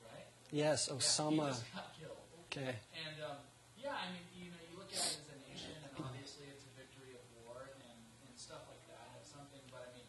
right? 0.00 0.24
yes, 0.50 0.88
Yeah, 0.90 0.96
Osama. 0.96 1.52
killed. 2.00 2.16
Okay. 2.48 2.74
And 2.96 3.16
um, 3.28 3.36
yeah, 3.76 3.92
I 3.92 4.08
mean, 4.12 4.24
you 4.36 4.48
know, 4.52 4.56
you 4.72 4.76
look 4.80 4.88
at 4.88 4.96
it 5.04 5.20
as 5.20 5.28
a 5.28 5.36
nation, 5.52 5.76
and 5.84 5.92
obviously 6.00 6.48
it's 6.48 6.64
a 6.64 6.72
victory 6.80 7.12
of 7.16 7.20
war 7.44 7.68
and, 7.76 8.00
and 8.28 8.32
stuff 8.40 8.64
like 8.72 8.80
that. 8.88 9.04
And 9.12 9.20
it's 9.20 9.28
something, 9.32 9.60
but 9.68 9.84
I 9.84 9.92
mean, 9.96 10.08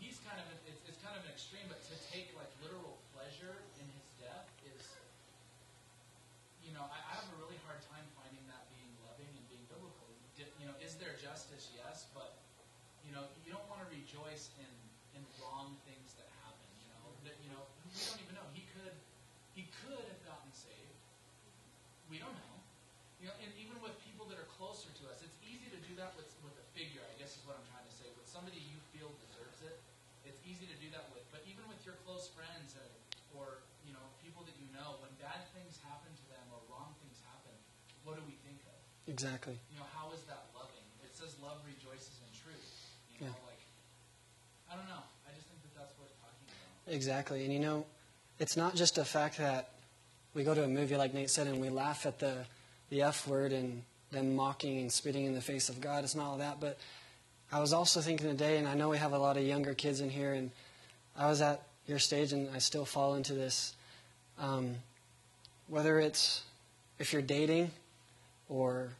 he's 0.00 0.20
kind 0.20 0.36
of 0.40 0.44
it's, 0.68 0.80
it's 0.84 1.00
kind 1.00 1.16
of 1.16 1.24
an 1.24 1.27
extreme. 1.38 1.70
But 1.70 1.78
to 1.86 1.94
take 2.10 2.34
like 2.34 2.50
literal 2.58 2.98
pleasure 3.14 3.62
in 3.78 3.86
his 3.94 4.10
death 4.18 4.50
is, 4.74 4.82
you 6.66 6.74
know, 6.74 6.82
I, 6.82 6.98
I 6.98 7.12
have 7.22 7.30
a 7.30 7.38
really 7.38 7.54
hard 7.62 7.78
time 7.86 8.02
finding 8.18 8.42
that 8.50 8.66
being 8.74 8.90
loving 9.06 9.30
and 9.30 9.46
being 9.46 9.62
biblical. 9.70 10.10
You 10.34 10.66
know, 10.66 10.74
is 10.82 10.98
there 10.98 11.14
justice? 11.22 11.70
Yes, 11.70 12.10
but 12.10 12.42
you 13.06 13.14
know, 13.14 13.30
you 13.46 13.54
don't 13.54 13.62
want 13.70 13.86
to 13.86 13.88
rejoice 13.94 14.50
in 14.58 14.72
in 15.14 15.22
wrong 15.38 15.78
things 15.86 16.18
that 16.18 16.26
happen. 16.42 16.66
You 16.82 16.90
know, 16.90 17.06
that 17.22 17.38
you 17.38 17.54
know, 17.54 17.62
we 17.86 18.02
don't 18.02 18.18
even 18.18 18.34
know. 18.34 18.46
He 18.50 18.66
could 18.74 18.98
he 19.54 19.70
could 19.86 20.02
have 20.10 20.22
gotten 20.26 20.50
saved. 20.50 20.98
We 22.10 22.18
don't 22.18 22.34
know. 22.34 22.54
You 23.22 23.30
know, 23.30 23.36
and 23.42 23.50
even 23.58 23.78
with 23.78 23.94
people 24.02 24.26
that 24.30 24.38
are 24.42 24.50
closer 24.58 24.90
to 24.90 25.02
us, 25.10 25.22
it's 25.22 25.38
easy 25.46 25.70
to 25.70 25.78
do 25.86 25.94
that 26.02 26.18
with 26.18 26.30
with 26.42 26.58
a 26.58 26.66
figure. 26.74 27.02
I 27.06 27.14
guess 27.14 27.38
is 27.38 27.46
what 27.46 27.54
I'm 27.54 27.66
trying 27.70 27.86
to 27.86 27.94
say. 27.94 28.10
With 28.18 28.26
somebody 28.26 28.58
you 28.58 28.78
feel 28.90 29.10
deserves 29.22 29.62
it, 29.62 29.78
it's 30.28 30.44
easy 30.44 30.68
to 30.68 30.76
do 30.76 30.92
that 30.92 31.08
with. 31.16 31.24
But 31.32 31.40
even 31.48 31.64
with 31.72 31.77
your 31.88 31.96
close 32.04 32.28
friends 32.36 32.76
or, 32.76 32.84
or 33.32 33.46
you 33.88 33.96
know 33.96 34.04
people 34.20 34.44
that 34.44 34.52
you 34.60 34.68
know, 34.76 35.00
when 35.00 35.08
bad 35.16 35.40
things 35.56 35.80
happen 35.80 36.12
to 36.12 36.24
them 36.28 36.44
or 36.52 36.60
wrong 36.68 36.92
things 37.00 37.16
happen, 37.24 37.56
what 38.04 38.20
do 38.20 38.22
we 38.28 38.36
think 38.44 38.60
of? 38.68 38.76
Exactly. 39.08 39.56
You 39.72 39.80
know, 39.80 39.88
how 39.96 40.12
is 40.12 40.20
that 40.28 40.52
loving? 40.52 40.84
It 41.00 41.16
says 41.16 41.32
love 41.40 41.64
rejoices 41.64 42.20
in 42.20 42.28
truth. 42.36 42.68
You 43.16 43.24
know, 43.24 43.32
Yeah. 43.32 43.48
like 43.48 43.62
I 44.68 44.76
don't 44.76 44.84
know. 44.92 45.00
I 45.24 45.32
just 45.32 45.48
think 45.48 45.64
that 45.64 45.72
that's 45.80 45.96
worth 45.96 46.12
talking 46.20 46.44
about. 46.44 46.92
Exactly. 46.92 47.48
And 47.48 47.52
you 47.56 47.60
know, 47.64 47.88
it's 48.36 48.56
not 48.56 48.76
just 48.76 49.00
a 49.00 49.04
fact 49.08 49.40
that 49.40 49.72
we 50.36 50.44
go 50.44 50.52
to 50.52 50.62
a 50.62 50.68
movie 50.68 50.96
like 51.00 51.16
Nate 51.16 51.32
said 51.32 51.48
and 51.48 51.56
we 51.60 51.72
laugh 51.72 52.04
at 52.04 52.20
the 52.20 52.44
the 52.92 53.00
F 53.00 53.26
word 53.26 53.52
and 53.56 53.82
them 54.12 54.36
mocking 54.36 54.78
and 54.78 54.92
spitting 54.92 55.24
in 55.24 55.34
the 55.34 55.40
face 55.40 55.68
of 55.68 55.80
God. 55.80 56.04
It's 56.04 56.14
not 56.14 56.26
all 56.26 56.38
that, 56.38 56.60
but 56.60 56.78
I 57.52 57.60
was 57.60 57.72
also 57.72 58.00
thinking 58.00 58.26
today, 58.28 58.56
and 58.58 58.68
I 58.68 58.74
know 58.74 58.88
we 58.90 58.98
have 58.98 59.12
a 59.12 59.18
lot 59.18 59.36
of 59.36 59.42
younger 59.42 59.72
kids 59.74 60.00
in 60.00 60.08
here, 60.10 60.32
and 60.32 60.50
I 61.16 61.26
was 61.28 61.40
at 61.42 61.62
your 61.88 61.98
stage, 61.98 62.32
and 62.32 62.48
I 62.54 62.58
still 62.58 62.84
fall 62.84 63.14
into 63.14 63.34
this. 63.34 63.74
Um, 64.38 64.76
whether 65.68 65.98
it's 65.98 66.42
if 66.98 67.12
you're 67.12 67.22
dating, 67.22 67.70
or 68.48 68.90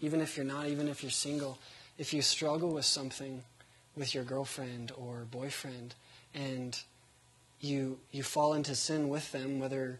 even 0.00 0.20
if 0.20 0.36
you're 0.36 0.46
not, 0.46 0.66
even 0.68 0.88
if 0.88 1.02
you're 1.02 1.10
single, 1.10 1.58
if 1.98 2.12
you 2.12 2.22
struggle 2.22 2.70
with 2.70 2.84
something 2.84 3.42
with 3.96 4.14
your 4.14 4.24
girlfriend 4.24 4.92
or 4.96 5.26
boyfriend, 5.30 5.94
and 6.34 6.78
you 7.60 7.98
you 8.10 8.22
fall 8.22 8.54
into 8.54 8.74
sin 8.74 9.08
with 9.08 9.30
them, 9.32 9.58
whether 9.58 9.98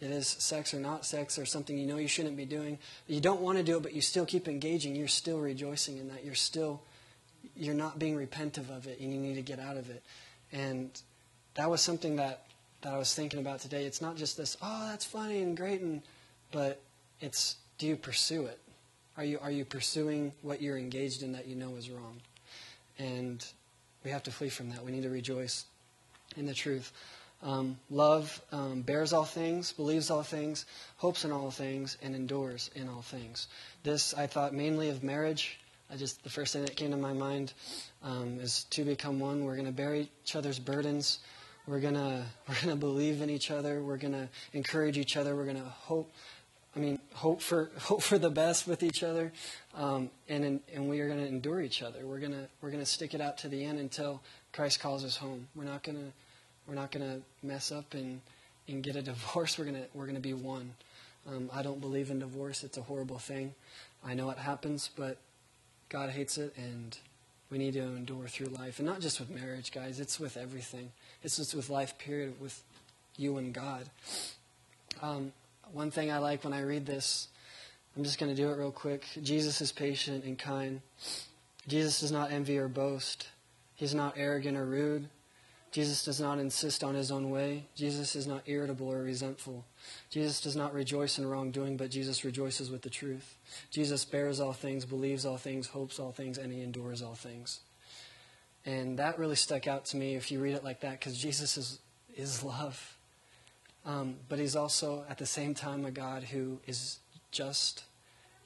it 0.00 0.10
is 0.10 0.26
sex 0.26 0.74
or 0.74 0.80
not 0.80 1.06
sex 1.06 1.38
or 1.38 1.46
something 1.46 1.78
you 1.78 1.86
know 1.86 1.96
you 1.96 2.08
shouldn't 2.08 2.36
be 2.36 2.44
doing, 2.44 2.78
you 3.06 3.20
don't 3.20 3.40
want 3.40 3.56
to 3.58 3.64
do 3.64 3.76
it, 3.76 3.82
but 3.82 3.92
you 3.92 4.00
still 4.00 4.26
keep 4.26 4.48
engaging, 4.48 4.96
you're 4.96 5.06
still 5.06 5.38
rejoicing 5.38 5.98
in 5.98 6.08
that. 6.08 6.24
You're 6.24 6.34
still 6.34 6.82
you're 7.56 7.74
not 7.74 7.98
being 7.98 8.16
repentive 8.16 8.70
of 8.70 8.86
it, 8.86 9.00
and 9.00 9.12
you 9.12 9.20
need 9.20 9.34
to 9.34 9.42
get 9.42 9.58
out 9.58 9.76
of 9.76 9.90
it. 9.90 10.02
And 10.52 10.90
that 11.54 11.70
was 11.70 11.80
something 11.80 12.16
that 12.16 12.44
that 12.82 12.92
I 12.92 12.98
was 12.98 13.14
thinking 13.14 13.40
about 13.40 13.60
today. 13.60 13.84
It's 13.84 14.02
not 14.02 14.16
just 14.16 14.36
this, 14.36 14.56
oh, 14.60 14.88
that's 14.90 15.04
funny 15.04 15.40
and 15.40 15.56
great, 15.56 15.80
and 15.80 16.02
but 16.50 16.80
it's 17.20 17.56
do 17.78 17.86
you 17.86 17.96
pursue 17.96 18.46
it? 18.46 18.58
Are 19.16 19.24
you 19.24 19.38
are 19.40 19.50
you 19.50 19.64
pursuing 19.64 20.32
what 20.42 20.60
you're 20.60 20.78
engaged 20.78 21.22
in 21.22 21.32
that 21.32 21.46
you 21.46 21.56
know 21.56 21.76
is 21.76 21.90
wrong? 21.90 22.20
And 22.98 23.44
we 24.04 24.10
have 24.10 24.22
to 24.24 24.30
flee 24.30 24.48
from 24.48 24.70
that. 24.70 24.84
We 24.84 24.92
need 24.92 25.02
to 25.04 25.10
rejoice 25.10 25.64
in 26.36 26.46
the 26.46 26.54
truth. 26.54 26.92
Um, 27.42 27.76
love 27.90 28.40
um, 28.52 28.82
bears 28.82 29.12
all 29.12 29.24
things, 29.24 29.72
believes 29.72 30.10
all 30.10 30.22
things, 30.22 30.64
hopes 30.98 31.24
in 31.24 31.32
all 31.32 31.50
things, 31.50 31.98
and 32.00 32.14
endures 32.14 32.70
in 32.76 32.88
all 32.88 33.02
things. 33.02 33.48
This 33.82 34.14
I 34.14 34.26
thought 34.26 34.54
mainly 34.54 34.90
of 34.90 35.02
marriage. 35.02 35.58
I 35.90 35.96
just 35.96 36.22
the 36.24 36.30
first 36.30 36.52
thing 36.52 36.62
that 36.62 36.76
came 36.76 36.90
to 36.92 36.96
my 36.96 37.12
mind 37.12 37.52
um, 38.02 38.38
is 38.40 38.64
to 38.70 38.84
become 38.84 39.20
one. 39.20 39.44
We're 39.44 39.56
going 39.56 39.66
to 39.66 39.72
bear 39.72 39.94
each 39.94 40.36
other's 40.36 40.58
burdens. 40.58 41.18
We're 41.66 41.80
gonna 41.80 42.26
we're 42.48 42.60
gonna 42.60 42.76
believe 42.76 43.22
in 43.22 43.30
each 43.30 43.50
other. 43.50 43.82
We're 43.82 43.96
gonna 43.96 44.28
encourage 44.52 44.98
each 44.98 45.16
other. 45.16 45.36
We're 45.36 45.46
gonna 45.46 45.60
hope 45.60 46.12
I 46.74 46.78
mean, 46.78 46.98
hope 47.14 47.42
for 47.42 47.70
hope 47.78 48.02
for 48.02 48.18
the 48.18 48.30
best 48.30 48.66
with 48.66 48.82
each 48.82 49.02
other, 49.02 49.32
um, 49.74 50.10
and 50.28 50.60
and 50.72 50.88
we 50.88 51.00
are 51.00 51.06
going 51.08 51.20
to 51.20 51.26
endure 51.26 51.60
each 51.60 51.82
other. 51.82 52.06
We're 52.06 52.20
gonna 52.20 52.48
we're 52.60 52.70
gonna 52.70 52.86
stick 52.86 53.14
it 53.14 53.20
out 53.20 53.38
to 53.38 53.48
the 53.48 53.64
end 53.64 53.78
until 53.78 54.22
Christ 54.52 54.80
calls 54.80 55.04
us 55.04 55.16
home. 55.16 55.48
We're 55.54 55.64
not 55.64 55.82
gonna 55.82 56.12
we're 56.66 56.74
not 56.74 56.90
gonna 56.90 57.20
mess 57.42 57.72
up 57.72 57.94
and 57.94 58.20
and 58.68 58.82
get 58.82 58.96
a 58.96 59.02
divorce. 59.12 59.58
We're 59.58 59.66
gonna 59.66 59.86
we're 59.94 60.06
gonna 60.06 60.20
be 60.20 60.34
one. 60.34 60.74
Um, 61.28 61.50
I 61.52 61.62
don't 61.62 61.80
believe 61.80 62.10
in 62.10 62.18
divorce. 62.18 62.64
It's 62.64 62.78
a 62.78 62.82
horrible 62.82 63.18
thing. 63.18 63.54
I 64.04 64.14
know 64.14 64.30
it 64.30 64.38
happens, 64.38 64.90
but 64.96 65.18
God 65.88 66.10
hates 66.10 66.36
it, 66.38 66.54
and 66.56 66.98
we 67.52 67.58
need 67.58 67.74
to 67.74 67.82
endure 67.82 68.26
through 68.28 68.46
life, 68.46 68.78
and 68.78 68.88
not 68.88 69.00
just 69.00 69.20
with 69.20 69.28
marriage, 69.28 69.72
guys. 69.72 70.00
It's 70.00 70.18
with 70.18 70.38
everything. 70.38 70.90
It's 71.22 71.36
just 71.36 71.54
with 71.54 71.68
life. 71.68 71.98
Period. 71.98 72.40
With 72.40 72.62
you 73.18 73.36
and 73.36 73.52
God. 73.52 73.84
Um, 75.02 75.32
one 75.70 75.90
thing 75.90 76.10
I 76.10 76.16
like 76.16 76.44
when 76.44 76.54
I 76.54 76.62
read 76.62 76.86
this, 76.86 77.28
I'm 77.94 78.04
just 78.04 78.18
going 78.18 78.34
to 78.34 78.42
do 78.42 78.48
it 78.48 78.56
real 78.56 78.70
quick. 78.70 79.04
Jesus 79.22 79.60
is 79.60 79.70
patient 79.70 80.24
and 80.24 80.38
kind. 80.38 80.80
Jesus 81.68 82.00
does 82.00 82.10
not 82.10 82.32
envy 82.32 82.56
or 82.56 82.68
boast. 82.68 83.28
He's 83.74 83.94
not 83.94 84.14
arrogant 84.16 84.56
or 84.56 84.64
rude. 84.64 85.10
Jesus 85.72 86.04
does 86.04 86.20
not 86.20 86.38
insist 86.38 86.84
on 86.84 86.94
his 86.94 87.10
own 87.10 87.30
way. 87.30 87.64
Jesus 87.74 88.14
is 88.14 88.26
not 88.26 88.42
irritable 88.46 88.92
or 88.92 89.02
resentful. 89.02 89.64
Jesus 90.10 90.40
does 90.40 90.54
not 90.54 90.74
rejoice 90.74 91.18
in 91.18 91.26
wrongdoing, 91.26 91.78
but 91.78 91.90
Jesus 91.90 92.24
rejoices 92.24 92.70
with 92.70 92.82
the 92.82 92.90
truth. 92.90 93.36
Jesus 93.70 94.04
bears 94.04 94.38
all 94.38 94.52
things, 94.52 94.84
believes 94.84 95.24
all 95.24 95.38
things, 95.38 95.68
hopes 95.68 95.98
all 95.98 96.12
things, 96.12 96.36
and 96.36 96.52
he 96.52 96.62
endures 96.62 97.00
all 97.00 97.14
things. 97.14 97.60
And 98.66 98.98
that 98.98 99.18
really 99.18 99.34
stuck 99.34 99.66
out 99.66 99.86
to 99.86 99.96
me 99.96 100.14
if 100.14 100.30
you 100.30 100.40
read 100.40 100.54
it 100.54 100.62
like 100.62 100.80
that, 100.80 101.00
because 101.00 101.16
Jesus 101.16 101.56
is, 101.56 101.78
is 102.14 102.44
love. 102.44 102.96
Um, 103.86 104.16
but 104.28 104.38
he's 104.38 104.54
also, 104.54 105.04
at 105.08 105.16
the 105.16 105.26
same 105.26 105.54
time, 105.54 105.86
a 105.86 105.90
God 105.90 106.24
who 106.24 106.60
is 106.66 106.98
just 107.30 107.84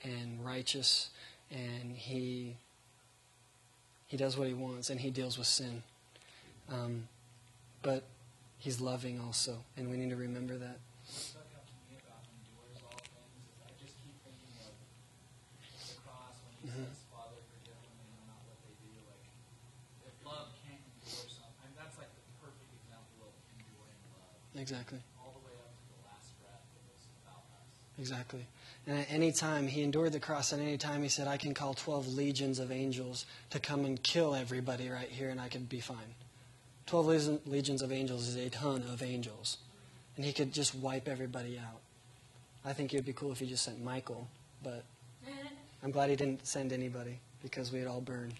and 0.04 0.44
righteous, 0.44 1.10
and 1.50 1.96
he 1.96 2.56
he 4.06 4.16
does 4.16 4.38
what 4.38 4.46
he 4.46 4.54
wants, 4.54 4.88
and 4.90 5.00
he 5.00 5.10
deals 5.10 5.36
with 5.36 5.48
sin. 5.48 5.82
Um, 6.70 7.08
but 7.82 8.04
he's 8.58 8.80
loving 8.80 9.20
also, 9.20 9.64
and 9.76 9.90
we 9.90 9.96
need 9.96 10.10
to 10.10 10.16
remember 10.16 10.56
that. 10.58 10.78
What 11.06 11.14
stuck 11.14 11.46
out 11.54 11.66
to 11.66 11.76
me 11.86 11.98
about 12.02 12.24
endures 12.26 12.82
all 12.82 12.98
things 12.98 13.46
is 13.46 13.56
I 13.62 13.70
just 13.78 13.94
keep 14.02 14.16
thinking 14.26 14.52
of 14.64 14.74
the 14.74 15.96
cross 16.02 16.34
when 16.42 16.54
he 16.60 16.66
Mhm. 16.66 16.88
says, 16.90 16.98
Father, 17.12 17.38
forgive 17.46 17.78
them, 17.78 17.94
they 17.94 18.08
know 18.10 18.26
not 18.26 18.42
what 18.48 18.58
they 18.66 18.74
do. 18.82 18.90
Like, 19.06 19.26
if 20.08 20.14
love 20.26 20.50
can't 20.66 20.82
endure 20.82 21.26
something, 21.30 21.56
I 21.62 21.70
mean, 21.70 21.78
that's 21.78 21.96
like 21.98 22.10
the 22.10 22.24
perfect 22.42 22.70
example 22.74 23.30
of 23.30 23.32
enduring 23.54 24.02
love. 24.18 24.34
Exactly. 24.58 25.00
All 25.22 25.30
the 25.38 25.42
way 25.46 25.54
up 25.62 25.70
to 25.70 25.86
the 25.94 26.02
last 26.10 26.34
breath, 26.42 26.66
it 26.74 26.82
was 26.90 27.02
about 27.22 27.46
us. 27.54 27.70
Exactly. 28.02 28.44
And 28.86 28.98
at 28.98 29.10
any 29.10 29.32
time, 29.32 29.66
he 29.66 29.82
endured 29.82 30.12
the 30.12 30.20
cross. 30.20 30.52
At 30.52 30.60
any 30.60 30.78
time, 30.78 31.02
he 31.02 31.08
said, 31.08 31.26
I 31.26 31.36
can 31.36 31.54
call 31.54 31.74
12 31.74 32.06
legions 32.06 32.58
of 32.58 32.70
angels 32.70 33.26
to 33.50 33.58
come 33.58 33.84
and 33.84 34.00
kill 34.02 34.34
everybody 34.34 34.88
right 34.88 35.08
here, 35.08 35.28
and 35.30 35.40
I 35.40 35.48
could 35.48 35.68
be 35.68 35.80
fine. 35.80 36.14
12 36.86 37.40
legions 37.46 37.82
of 37.82 37.90
angels 37.92 38.28
is 38.28 38.36
a 38.36 38.48
ton 38.48 38.82
of 38.92 39.02
angels. 39.02 39.58
And 40.16 40.24
he 40.24 40.32
could 40.32 40.52
just 40.52 40.74
wipe 40.74 41.08
everybody 41.08 41.58
out. 41.58 41.80
I 42.64 42.72
think 42.72 42.92
it 42.92 42.96
would 42.96 43.04
be 43.06 43.12
cool 43.12 43.32
if 43.32 43.38
he 43.40 43.46
just 43.46 43.64
sent 43.64 43.82
Michael, 43.84 44.28
but 44.62 44.84
I'm 45.82 45.90
glad 45.90 46.10
he 46.10 46.16
didn't 46.16 46.46
send 46.46 46.72
anybody 46.72 47.18
because 47.42 47.70
we'd 47.72 47.86
all 47.86 48.00
burn. 48.00 48.32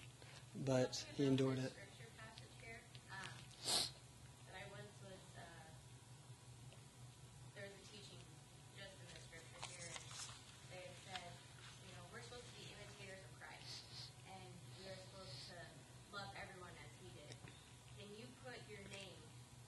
But 0.65 1.03
he 1.17 1.25
endured 1.25 1.59
it. 1.59 1.71
Scripture 1.71 2.09
passage 2.17 2.55
here 2.63 2.81
um, 3.13 3.29
that 4.49 4.55
I 4.57 4.65
once 4.73 4.89
was. 5.05 5.21
Uh, 5.37 5.69
there 7.53 7.63
was 7.69 7.75
a 7.77 7.83
teaching 7.93 8.19
just 8.73 8.97
in 8.97 9.05
the 9.13 9.21
scripture 9.21 9.61
here, 9.69 9.85
and 9.93 10.73
they 10.73 10.81
had 10.81 10.97
said, 11.05 11.29
you 11.85 11.93
know, 11.93 12.01
we're 12.09 12.25
supposed 12.25 12.49
to 12.49 12.53
be 12.57 12.65
imitators 12.73 13.21
of 13.21 13.31
Christ, 13.37 13.85
and 14.25 14.49
we 14.81 14.89
are 14.89 14.97
supposed 14.97 15.45
to 15.53 15.57
love 16.09 16.27
everyone 16.41 16.73
as 16.81 16.89
He 16.97 17.13
did. 17.13 17.31
Can 18.01 18.09
you 18.17 18.25
put 18.41 18.57
your 18.65 18.81
name, 18.89 19.13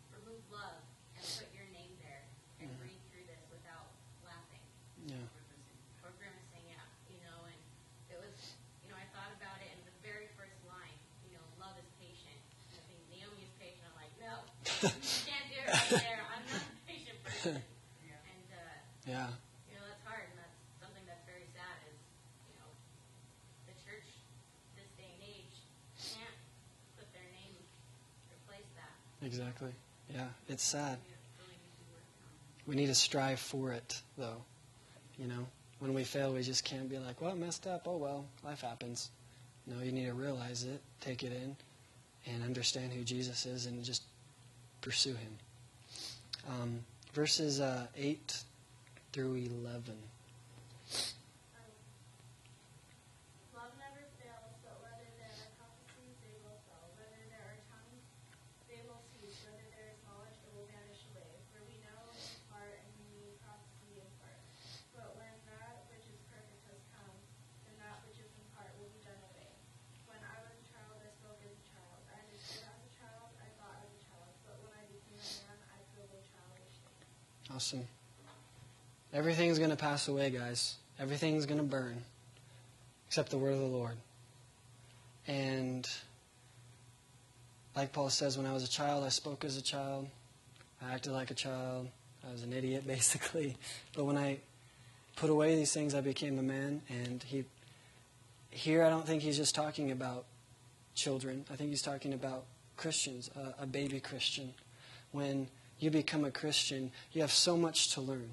remove 0.10 0.42
love, 0.50 0.82
and 1.15 1.24
put 1.38 1.48
your 1.54 1.70
name 1.70 1.94
there, 2.02 2.26
and 2.65 2.68
read 2.82 2.98
through 3.13 3.30
this 3.30 3.46
without 3.54 3.94
laughing? 4.26 4.65
Yeah. 5.06 5.22
or 6.02 6.10
grimacing 6.18 6.65
at, 6.74 6.89
you 7.13 7.22
know, 7.22 7.46
and 7.46 7.60
it 8.10 8.18
was, 8.18 8.58
you 8.82 8.89
know, 8.89 8.98
I 8.98 9.06
thought 9.13 9.30
about 9.38 9.62
it, 9.62 9.70
and 9.70 9.82
the 9.86 9.94
very 10.02 10.30
first 10.38 10.58
line, 10.70 10.98
you 11.26 11.34
know, 11.34 11.42
love 11.58 11.74
is 11.82 11.88
patient. 11.98 12.38
And 12.70 12.78
I 12.78 12.84
think 12.86 13.00
Naomi 13.10 13.42
is 13.42 13.54
patient. 13.58 13.84
I'm 13.89 13.98
like, 13.98 14.13
no, 14.22 14.34
you 14.86 14.94
can't 15.26 15.48
do 15.50 15.58
it 15.65 15.70
right 15.72 16.04
there. 16.04 16.22
I'm 16.30 16.46
not 16.46 16.62
a 16.62 16.84
patient 16.86 17.18
person. 17.26 17.56
And, 17.58 18.48
uh, 18.54 18.78
Yeah. 19.10 19.34
you 19.72 19.74
know, 19.80 19.86
that's 19.88 20.04
hard, 20.06 20.30
and 20.30 20.38
that's 20.38 20.58
something 20.78 21.02
that's 21.10 21.26
very 21.26 21.48
sad 21.58 21.78
is, 21.89 21.98
you 22.46 22.54
know, 22.62 22.70
the 23.65 23.76
church 23.82 24.06
this 24.78 24.89
day 25.00 25.10
and 25.10 25.24
age 25.26 25.56
can't 25.98 26.38
put 27.00 27.08
their 27.18 27.26
name, 27.34 27.56
replace 28.30 28.68
that. 28.78 28.94
Exactly. 29.39 29.71
Yeah. 30.13 30.28
It's 30.49 30.63
sad. 30.63 30.97
We 32.67 32.75
need 32.75 32.88
to 32.88 32.95
strive 32.95 33.39
for 33.39 33.71
it, 33.71 34.02
though. 34.17 34.43
You 35.17 35.28
know, 35.28 35.47
when 35.80 35.93
we 35.93 36.04
fail, 36.04 36.34
we 36.34 36.43
just 36.43 36.65
can't 36.65 36.89
be 36.89 36.97
like, 36.97 37.21
well, 37.21 37.32
it 37.32 37.38
messed 37.38 37.65
up. 37.65 37.84
Oh, 37.88 37.95
well, 37.97 38.25
life 38.43 38.62
happens. 38.62 39.12
No, 39.65 39.82
you 39.82 39.91
need 39.93 40.06
to 40.08 40.13
realize 40.13 40.65
it, 40.65 40.82
take 40.99 41.23
it 41.23 41.32
in, 41.32 41.56
and 42.28 42.43
understand 42.43 42.91
who 42.91 43.04
Jesus 43.04 43.45
is 43.45 43.65
and 43.65 43.84
just 43.84 44.04
pursue 44.82 45.13
him. 45.15 45.38
Um, 46.49 46.80
verses 47.13 47.62
uh, 47.62 47.88
8 47.95 48.43
through 49.13 49.36
11. 49.36 49.95
Love 53.54 53.71
never 53.78 54.04
fails, 54.19 54.56
but 54.63 54.75
whether 54.82 55.08
there 55.19 55.32
are 55.36 55.52
prophecies, 55.60 56.15
they 56.23 56.36
will 56.41 56.58
fail. 56.65 56.86
Whether 56.97 57.21
there 57.30 57.43
are 57.43 57.60
tongues, 57.69 58.08
they 58.71 58.80
will 58.88 59.04
cease. 59.13 59.36
Whether 59.45 59.67
there 59.75 59.91
is 59.91 59.99
knowledge, 60.08 60.38
it 60.41 60.52
will 60.56 60.65
vanish 60.71 61.04
away. 61.13 61.30
For 61.54 61.60
we 61.67 61.75
know 61.84 61.99
in 62.15 62.39
part, 62.49 62.80
and 62.80 62.89
we 63.04 63.36
prophesy 63.43 63.99
in 63.99 64.10
part. 64.23 64.39
But 64.95 65.13
when 65.19 65.34
that 65.52 65.86
which 65.91 66.08
is 66.08 66.17
perfect 66.32 66.63
has 66.71 66.82
come, 66.95 67.13
then 67.67 67.75
that 67.84 67.99
which 68.08 68.17
is 68.23 68.32
in 68.32 68.47
part 68.56 68.71
will 68.80 68.89
be 68.95 69.04
done 69.04 69.19
away. 69.30 69.52
When 70.08 70.21
I 70.23 70.39
was 70.41 70.56
a 70.56 70.65
child, 70.71 70.97
I 71.04 71.12
spoke 71.13 71.41
as 71.43 71.52
a 71.54 71.63
child. 71.69 71.99
I 72.10 72.15
understood 72.25 72.63
as 72.63 72.80
a 72.80 72.91
child. 72.97 73.30
I 73.38 73.49
thought 73.60 73.78
as 73.84 73.91
a 73.91 74.02
child. 74.08 74.32
But 74.47 74.56
when 74.65 74.73
I 74.73 74.84
became 74.89 75.19
a 75.19 75.30
man, 75.45 75.58
I 75.67 75.78
filled 75.93 76.15
childish 76.25 76.80
things. 76.80 77.52
Awesome. 77.52 77.86
Everything's 79.19 79.58
going 79.58 79.69
to 79.69 79.75
pass 79.75 80.08
away, 80.08 80.29
guys. 80.29 80.75
Everything's 80.97 81.45
going 81.45 81.58
to 81.58 81.63
burn 81.65 82.03
except 83.05 83.32
the 83.32 83.38
word 83.38 83.51
of 83.51 83.60
the 83.60 83.65
Lord. 83.65 83.97
And 85.27 85.86
like 87.75 87.91
Paul 87.91 88.10
says, 88.10 88.38
when 88.38 88.47
I 88.47 88.53
was 88.53 88.63
a 88.63 88.69
child, 88.69 89.03
I 89.03 89.10
spoke 89.10 89.43
as 89.43 89.58
a 89.58 89.62
child. 89.62 90.08
I 90.82 90.93
acted 90.93 91.12
like 91.12 91.32
a 91.32 91.34
child. 91.34 91.89
I 92.25 92.32
was 92.32 92.43
an 92.43 92.53
idiot, 92.53 92.88
basically. 92.88 93.58
But 93.93 94.05
when 94.05 94.17
I 94.17 94.38
put 95.17 95.29
away 95.29 95.53
these 95.53 95.73
things, 95.73 95.93
I 95.93 95.99
became 95.99 96.39
a 96.39 96.43
man. 96.43 96.82
And 96.88 97.21
he, 97.21 97.43
here, 98.51 98.86
I 98.86 98.89
don't 98.89 99.05
think 99.05 99.21
he's 99.21 99.36
just 99.36 99.53
talking 99.53 99.91
about 99.91 100.23
children. 100.95 101.43
I 101.51 101.58
think 101.58 101.71
he's 101.71 101.82
talking 101.82 102.13
about 102.13 102.45
Christians, 102.77 103.29
a, 103.36 103.63
a 103.63 103.65
baby 103.65 103.99
Christian. 103.99 104.53
When 105.12 105.49
you 105.77 105.91
become 105.91 106.23
a 106.23 106.32
Christian, 106.32 106.93
you 107.12 107.19
have 107.19 107.34
so 107.34 107.58
much 107.58 107.93
to 107.95 107.99
learn. 107.99 108.29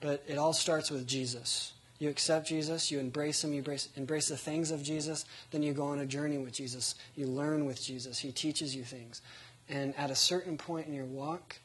But 0.00 0.22
it 0.28 0.38
all 0.38 0.52
starts 0.52 0.90
with 0.90 1.06
Jesus. 1.06 1.72
You 1.98 2.08
accept 2.08 2.46
Jesus, 2.46 2.92
you 2.92 3.00
embrace 3.00 3.42
Him, 3.42 3.52
you 3.52 3.58
embrace, 3.58 3.88
embrace 3.96 4.28
the 4.28 4.36
things 4.36 4.70
of 4.70 4.82
Jesus, 4.82 5.24
then 5.50 5.64
you 5.64 5.72
go 5.72 5.86
on 5.86 5.98
a 5.98 6.06
journey 6.06 6.38
with 6.38 6.52
Jesus. 6.52 6.94
You 7.16 7.26
learn 7.26 7.64
with 7.64 7.82
Jesus. 7.82 8.20
He 8.20 8.30
teaches 8.30 8.76
you 8.76 8.84
things. 8.84 9.20
And 9.68 9.94
at 9.96 10.10
a 10.10 10.14
certain 10.14 10.56
point 10.56 10.86
in 10.86 10.94
your 10.94 11.04
walk, 11.04 11.58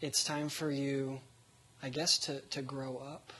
it's 0.00 0.24
time 0.24 0.48
for 0.48 0.70
you, 0.70 1.20
I 1.82 1.90
guess, 1.90 2.18
to, 2.20 2.40
to 2.40 2.62
grow 2.62 2.96
up 2.96 3.32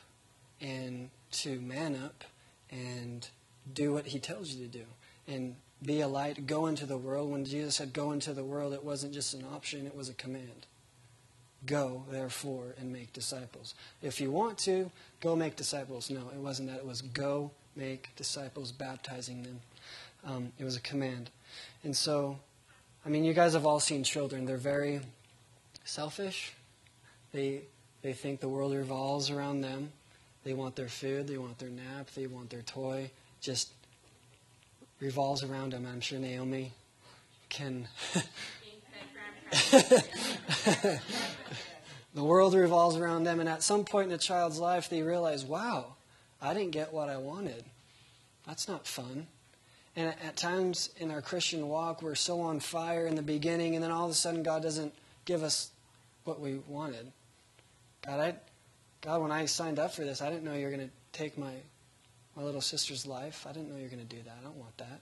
and 0.60 1.10
to 1.30 1.60
man 1.60 1.96
up 1.96 2.24
and 2.70 3.28
do 3.74 3.92
what 3.92 4.06
He 4.06 4.20
tells 4.20 4.50
you 4.50 4.64
to 4.64 4.72
do. 4.72 4.84
And 5.26 5.56
be 5.82 6.00
a 6.00 6.08
light, 6.08 6.46
go 6.46 6.66
into 6.66 6.86
the 6.86 6.96
world. 6.96 7.30
When 7.30 7.44
Jesus 7.44 7.76
said 7.76 7.92
go 7.92 8.12
into 8.12 8.32
the 8.32 8.44
world, 8.44 8.72
it 8.72 8.84
wasn't 8.84 9.12
just 9.12 9.34
an 9.34 9.44
option, 9.52 9.86
it 9.86 9.94
was 9.94 10.08
a 10.08 10.14
command. 10.14 10.66
Go, 11.66 12.04
therefore, 12.10 12.74
and 12.78 12.92
make 12.92 13.12
disciples. 13.12 13.74
If 14.00 14.20
you 14.20 14.30
want 14.30 14.58
to, 14.58 14.90
go 15.20 15.34
make 15.34 15.56
disciples. 15.56 16.08
No, 16.08 16.20
it 16.32 16.38
wasn't 16.38 16.68
that. 16.68 16.78
It 16.78 16.86
was 16.86 17.02
go 17.02 17.50
make 17.74 18.14
disciples, 18.16 18.70
baptizing 18.70 19.42
them. 19.42 19.60
Um, 20.24 20.52
it 20.58 20.64
was 20.64 20.76
a 20.76 20.80
command. 20.80 21.30
And 21.82 21.96
so, 21.96 22.38
I 23.04 23.08
mean, 23.08 23.24
you 23.24 23.34
guys 23.34 23.54
have 23.54 23.66
all 23.66 23.80
seen 23.80 24.04
children. 24.04 24.44
They're 24.44 24.56
very 24.56 25.00
selfish. 25.84 26.52
They, 27.32 27.62
they 28.02 28.12
think 28.12 28.40
the 28.40 28.48
world 28.48 28.74
revolves 28.74 29.30
around 29.30 29.62
them. 29.62 29.92
They 30.44 30.54
want 30.54 30.76
their 30.76 30.88
food, 30.88 31.26
they 31.26 31.36
want 31.36 31.58
their 31.58 31.68
nap, 31.68 32.10
they 32.14 32.26
want 32.26 32.50
their 32.50 32.62
toy. 32.62 33.10
Just 33.40 33.70
revolves 35.00 35.42
around 35.42 35.72
them. 35.72 35.86
I'm 35.90 36.00
sure 36.00 36.18
Naomi 36.18 36.72
can. 37.48 37.88
The 42.18 42.24
world 42.24 42.54
revolves 42.54 42.96
around 42.96 43.22
them, 43.22 43.38
and 43.38 43.48
at 43.48 43.62
some 43.62 43.84
point 43.84 44.08
in 44.08 44.12
a 44.12 44.18
child's 44.18 44.58
life, 44.58 44.88
they 44.88 45.02
realize, 45.02 45.44
wow, 45.44 45.94
I 46.42 46.52
didn't 46.52 46.72
get 46.72 46.92
what 46.92 47.08
I 47.08 47.16
wanted. 47.18 47.64
That's 48.44 48.66
not 48.66 48.88
fun. 48.88 49.28
And 49.94 50.08
at 50.24 50.36
times 50.36 50.90
in 50.96 51.12
our 51.12 51.22
Christian 51.22 51.68
walk, 51.68 52.02
we're 52.02 52.16
so 52.16 52.40
on 52.40 52.58
fire 52.58 53.06
in 53.06 53.14
the 53.14 53.22
beginning, 53.22 53.76
and 53.76 53.84
then 53.84 53.92
all 53.92 54.06
of 54.06 54.10
a 54.10 54.14
sudden, 54.14 54.42
God 54.42 54.64
doesn't 54.64 54.92
give 55.26 55.44
us 55.44 55.70
what 56.24 56.40
we 56.40 56.56
wanted. 56.66 57.12
God, 58.04 58.18
I, 58.18 58.34
God, 59.00 59.22
when 59.22 59.30
I 59.30 59.44
signed 59.44 59.78
up 59.78 59.94
for 59.94 60.04
this, 60.04 60.20
I 60.20 60.28
didn't 60.28 60.42
know 60.42 60.54
you 60.54 60.64
were 60.64 60.72
going 60.72 60.88
to 60.88 60.94
take 61.12 61.38
my, 61.38 61.52
my 62.34 62.42
little 62.42 62.60
sister's 62.60 63.06
life. 63.06 63.46
I 63.48 63.52
didn't 63.52 63.68
know 63.68 63.76
you 63.76 63.84
were 63.84 63.90
going 63.90 64.04
to 64.04 64.16
do 64.16 64.22
that. 64.24 64.38
I 64.40 64.42
don't 64.42 64.56
want 64.56 64.76
that. 64.78 65.00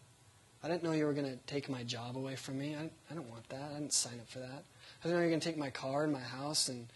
I 0.62 0.68
didn't 0.68 0.82
know 0.82 0.92
you 0.92 1.06
were 1.06 1.12
going 1.12 1.30
to 1.30 1.36
take 1.46 1.68
my 1.68 1.82
job 1.84 2.16
away 2.16 2.34
from 2.36 2.58
me. 2.58 2.74
I, 2.74 2.90
I 3.10 3.14
don't 3.14 3.28
want 3.30 3.48
that. 3.50 3.70
I 3.70 3.78
didn't 3.78 3.92
sign 3.92 4.18
up 4.20 4.28
for 4.28 4.40
that. 4.40 4.64
I 5.02 5.08
didn't 5.08 5.14
know 5.14 5.18
you 5.18 5.24
were 5.26 5.30
going 5.30 5.40
to 5.40 5.48
take 5.48 5.58
my 5.58 5.70
car 5.70 6.04
and 6.04 6.12
my 6.12 6.20
house 6.20 6.68
and 6.68 6.86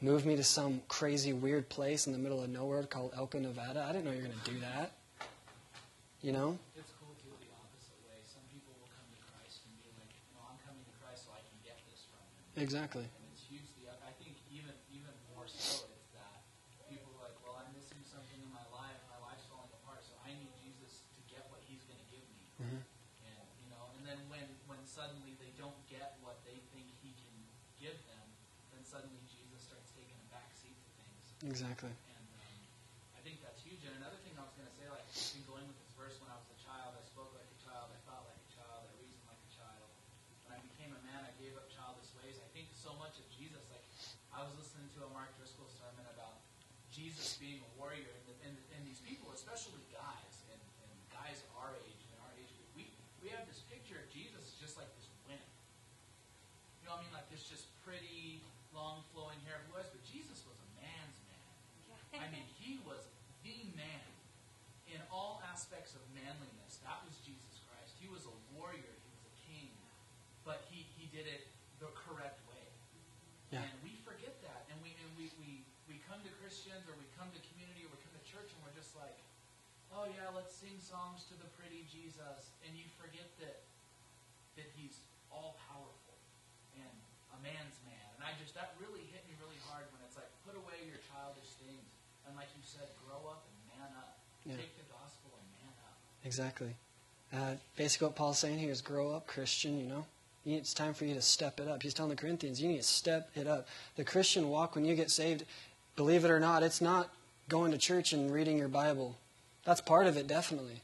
move 0.00 0.26
me 0.26 0.34
to 0.36 0.42
some 0.44 0.82
crazy, 0.88 1.32
weird 1.32 1.68
place 1.68 2.06
in 2.06 2.12
the 2.12 2.18
middle 2.18 2.42
of 2.42 2.50
nowhere 2.50 2.82
called 2.84 3.12
Elko, 3.16 3.38
Nevada. 3.38 3.86
I 3.88 3.92
didn't 3.92 4.04
know 4.06 4.10
you 4.10 4.22
were 4.22 4.28
going 4.28 4.40
to 4.44 4.50
do 4.50 4.60
that. 4.60 4.92
You 6.22 6.32
know? 6.32 6.58
It's 6.74 6.90
cool 6.98 7.14
to 7.14 7.22
too 7.22 7.34
the 7.38 7.50
opposite 7.54 7.98
way. 8.06 8.18
Some 8.26 8.42
people 8.50 8.74
will 8.82 8.90
come 8.94 9.06
to 9.10 9.20
Christ 9.30 9.62
and 9.66 9.74
be 9.82 9.90
like, 9.98 10.10
know, 10.34 10.42
I'm 10.46 10.58
coming 10.66 10.82
to 10.82 10.94
Christ 11.02 11.26
so 11.26 11.34
I 11.34 11.42
can 11.42 11.58
get 11.62 11.78
this 11.86 12.02
from 12.10 12.22
him. 12.22 12.62
Exactly. 12.62 13.06
And 13.06 13.26
it's 13.30 13.46
usually, 13.50 13.86
I 13.90 14.10
think 14.18 14.38
even 14.50 14.74
even 14.90 15.14
more 15.34 15.46
so, 15.50 15.86
it's 15.90 16.10
that 16.18 16.42
people 16.90 17.10
are 17.18 17.26
like, 17.30 17.34
well, 17.42 17.58
I'm 17.58 17.70
missing 17.74 18.02
something 18.06 18.38
in 18.38 18.50
my 18.54 18.62
life. 18.74 18.98
My 19.10 19.18
life's 19.22 19.46
falling 19.50 19.70
apart, 19.82 20.02
so 20.06 20.14
I 20.22 20.30
need 20.34 20.50
Jesus 20.62 21.02
to 21.14 21.20
get 21.30 21.42
what 21.50 21.58
He's 21.66 21.82
going 21.90 21.98
to 21.98 22.08
give 22.10 22.22
me. 22.30 22.42
Mhm. 22.62 22.80
And 23.26 23.46
you 23.66 23.68
know, 23.74 23.82
and 23.98 24.02
then 24.06 24.18
when 24.30 24.46
when 24.70 24.78
suddenly 24.86 25.34
they 25.42 25.50
don't 25.58 25.78
get 25.90 26.18
what 26.22 26.38
they 26.46 26.62
think 26.70 26.86
He 27.02 27.10
can 27.18 27.34
give 27.82 27.98
them, 28.06 28.26
then 28.70 28.86
suddenly 28.86 29.18
Jesus 29.26 29.58
starts 29.66 29.90
taking 29.90 30.14
a 30.14 30.26
back 30.30 30.54
seat 30.54 30.78
to 30.78 30.90
things. 31.02 31.31
Exactly. 31.42 31.90
And 31.90 32.22
um, 32.22 33.18
I 33.18 33.20
think 33.26 33.42
that's 33.42 33.58
huge. 33.62 33.82
And 33.82 33.94
another 33.98 34.18
thing 34.22 34.34
I 34.38 34.46
was 34.46 34.54
going 34.54 34.70
to 34.70 34.76
say, 34.78 34.86
like, 34.86 35.02
been 35.10 35.46
going 35.50 35.66
with 35.66 35.78
this 35.82 35.92
verse 35.98 36.14
when 36.22 36.30
I 36.30 36.38
was 36.38 36.46
a 36.54 36.58
child. 36.62 36.94
I 36.94 37.02
spoke 37.02 37.34
like 37.34 37.50
a 37.50 37.58
child. 37.66 37.90
I 37.90 37.98
thought 38.06 38.22
like 38.30 38.38
a 38.38 38.50
child. 38.54 38.86
I 38.86 38.92
reasoned 39.02 39.26
like 39.26 39.42
a 39.42 39.52
child. 39.52 39.86
When 40.46 40.54
I 40.54 40.60
became 40.62 40.94
a 40.94 41.02
man, 41.02 41.26
I 41.26 41.32
gave 41.42 41.58
up 41.58 41.66
childish 41.68 42.10
ways. 42.22 42.38
I 42.38 42.46
think 42.54 42.70
so 42.78 42.94
much 43.02 43.18
of 43.18 43.26
Jesus. 43.34 43.58
Like, 43.74 43.82
I 44.30 44.46
was 44.46 44.54
listening 44.54 44.86
to 44.96 45.04
a 45.04 45.10
Mark 45.10 45.34
Driscoll 45.34 45.66
sermon 45.66 46.06
about 46.14 46.40
Jesus 46.94 47.40
being 47.40 47.58
a 47.58 47.70
warrior, 47.74 48.04
and, 48.04 48.24
the, 48.28 48.34
and, 48.46 48.54
and 48.76 48.84
these 48.84 49.00
people, 49.00 49.32
especially 49.32 49.80
guys, 49.90 50.34
and, 50.52 50.60
and 50.60 50.92
guys 51.08 51.40
our 51.56 51.72
age 51.88 52.04
and 52.12 52.20
our 52.20 52.32
age 52.36 52.52
group, 52.52 52.70
we 52.76 52.84
we 53.24 53.32
have 53.32 53.48
this 53.48 53.64
picture 53.72 53.96
of 53.96 54.06
Jesus 54.12 54.44
as 54.44 54.54
just 54.60 54.74
like 54.76 54.92
this 55.00 55.08
wimp. 55.24 55.40
You 56.84 56.92
know 56.92 57.00
what 57.00 57.02
I 57.02 57.08
mean? 57.08 57.14
Like 57.16 57.28
this 57.32 57.48
just 57.48 57.66
pretty, 57.82 58.44
long 58.76 59.02
flowing 59.10 59.40
hair 59.48 59.58
blue 59.68 59.80
eyes. 59.80 59.88
But 59.88 60.04
Jesus 60.04 60.44
was 60.44 60.58
a 60.60 60.68
man's 60.78 61.18
man. 61.28 62.20
I 62.20 62.28
mean, 62.28 62.44
he 62.60 62.76
was 62.84 63.00
the 63.40 63.56
man 63.74 64.12
in 64.92 65.00
all 65.08 65.40
aspects 65.52 65.92
of 65.92 66.00
manliness. 66.16 66.80
That 66.80 67.04
was 67.04 67.12
Jesus 67.20 67.60
Christ. 67.68 67.92
He 68.00 68.08
was 68.08 68.24
a 68.24 68.34
warrior. 68.56 68.80
He 68.88 69.10
was 69.12 69.24
a 69.28 69.34
king. 69.44 69.68
But 70.48 70.64
he, 70.72 70.88
he 70.96 71.12
did 71.12 71.28
it 71.28 71.44
the 71.76 71.92
correct 71.92 72.40
way. 72.48 72.64
Yeah. 73.52 73.68
And 73.68 73.72
we 73.84 74.00
forget 74.00 74.32
that. 74.48 74.64
And 74.72 74.80
we, 74.80 74.96
and 74.96 75.12
we, 75.20 75.28
we, 75.36 75.60
we 75.92 76.00
come 76.08 76.24
to 76.24 76.32
Christians 76.40 76.88
or 76.88 76.96
we 76.96 77.04
come 77.20 77.28
to 77.36 77.40
community 77.52 77.84
or 77.84 77.92
we 77.92 78.00
come 78.00 78.16
to 78.16 78.24
church 78.24 78.48
and 78.48 78.58
we're 78.64 78.72
just 78.72 78.96
like, 78.96 79.12
oh 79.92 80.08
yeah, 80.08 80.32
let's 80.32 80.56
sing 80.56 80.80
songs 80.80 81.28
to 81.28 81.36
the 81.36 81.48
pretty 81.60 81.84
Jesus. 81.92 82.56
And 82.64 82.72
you 82.72 82.88
forget 82.96 83.28
that, 83.44 83.60
that 84.56 84.72
he's 84.72 85.04
all 85.28 85.60
powerful 85.68 86.16
and 86.80 86.96
a 87.36 87.38
man's 87.44 87.76
man. 87.84 88.08
And 88.16 88.24
I 88.24 88.32
just, 88.40 88.56
that 88.56 88.72
really 88.80 89.04
hit 89.12 89.20
me 89.28 89.36
really 89.36 89.60
hard 89.68 89.84
when 89.92 90.00
it's 90.08 90.16
like, 90.16 90.32
put 90.48 90.56
away 90.56 90.80
your 90.88 90.98
childish 91.12 91.52
things. 91.60 91.92
And 92.24 92.32
like 92.40 92.48
you 92.56 92.64
said, 92.64 92.88
grow 93.04 93.28
up 93.28 93.44
and 93.44 93.56
man 93.68 93.92
up. 94.00 94.16
Yeah. 94.42 94.58
Take 94.58 94.74
the 94.74 94.88
gospel 94.90 95.02
and 95.02 95.02
man 95.04 95.12
up. 95.12 95.21
Exactly. 96.24 96.74
Uh, 97.32 97.54
basically, 97.76 98.08
what 98.08 98.16
Paul's 98.16 98.38
saying 98.38 98.58
here 98.58 98.70
is 98.70 98.80
grow 98.80 99.10
up, 99.10 99.26
Christian, 99.26 99.78
you 99.78 99.86
know? 99.86 100.04
It's 100.44 100.74
time 100.74 100.92
for 100.92 101.04
you 101.04 101.14
to 101.14 101.22
step 101.22 101.60
it 101.60 101.68
up. 101.68 101.82
He's 101.82 101.94
telling 101.94 102.10
the 102.10 102.16
Corinthians, 102.16 102.60
you 102.60 102.68
need 102.68 102.78
to 102.78 102.82
step 102.82 103.30
it 103.36 103.46
up. 103.46 103.68
The 103.96 104.04
Christian 104.04 104.48
walk, 104.48 104.74
when 104.74 104.84
you 104.84 104.96
get 104.96 105.10
saved, 105.10 105.44
believe 105.94 106.24
it 106.24 106.30
or 106.30 106.40
not, 106.40 106.64
it's 106.64 106.80
not 106.80 107.10
going 107.48 107.70
to 107.70 107.78
church 107.78 108.12
and 108.12 108.32
reading 108.32 108.58
your 108.58 108.68
Bible. 108.68 109.16
That's 109.64 109.80
part 109.80 110.06
of 110.06 110.16
it, 110.16 110.26
definitely. 110.26 110.82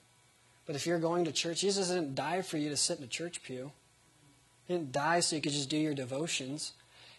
But 0.64 0.77
if 0.77 0.87
you're 0.87 1.01
going 1.01 1.24
to 1.24 1.33
church, 1.33 1.62
Jesus 1.62 1.88
didn't 1.88 2.14
die 2.14 2.42
for 2.42 2.57
you 2.57 2.68
to 2.68 2.77
sit 2.77 2.98
in 2.98 3.05
a 3.05 3.09
church 3.09 3.42
pew. 3.42 3.72
He 4.66 4.74
didn't 4.74 4.92
die 4.92 5.20
so 5.20 5.35
you 5.35 5.42
could 5.42 5.53
just 5.53 5.70
do 5.70 5.79
your 5.79 5.94
devotions. 5.94 6.72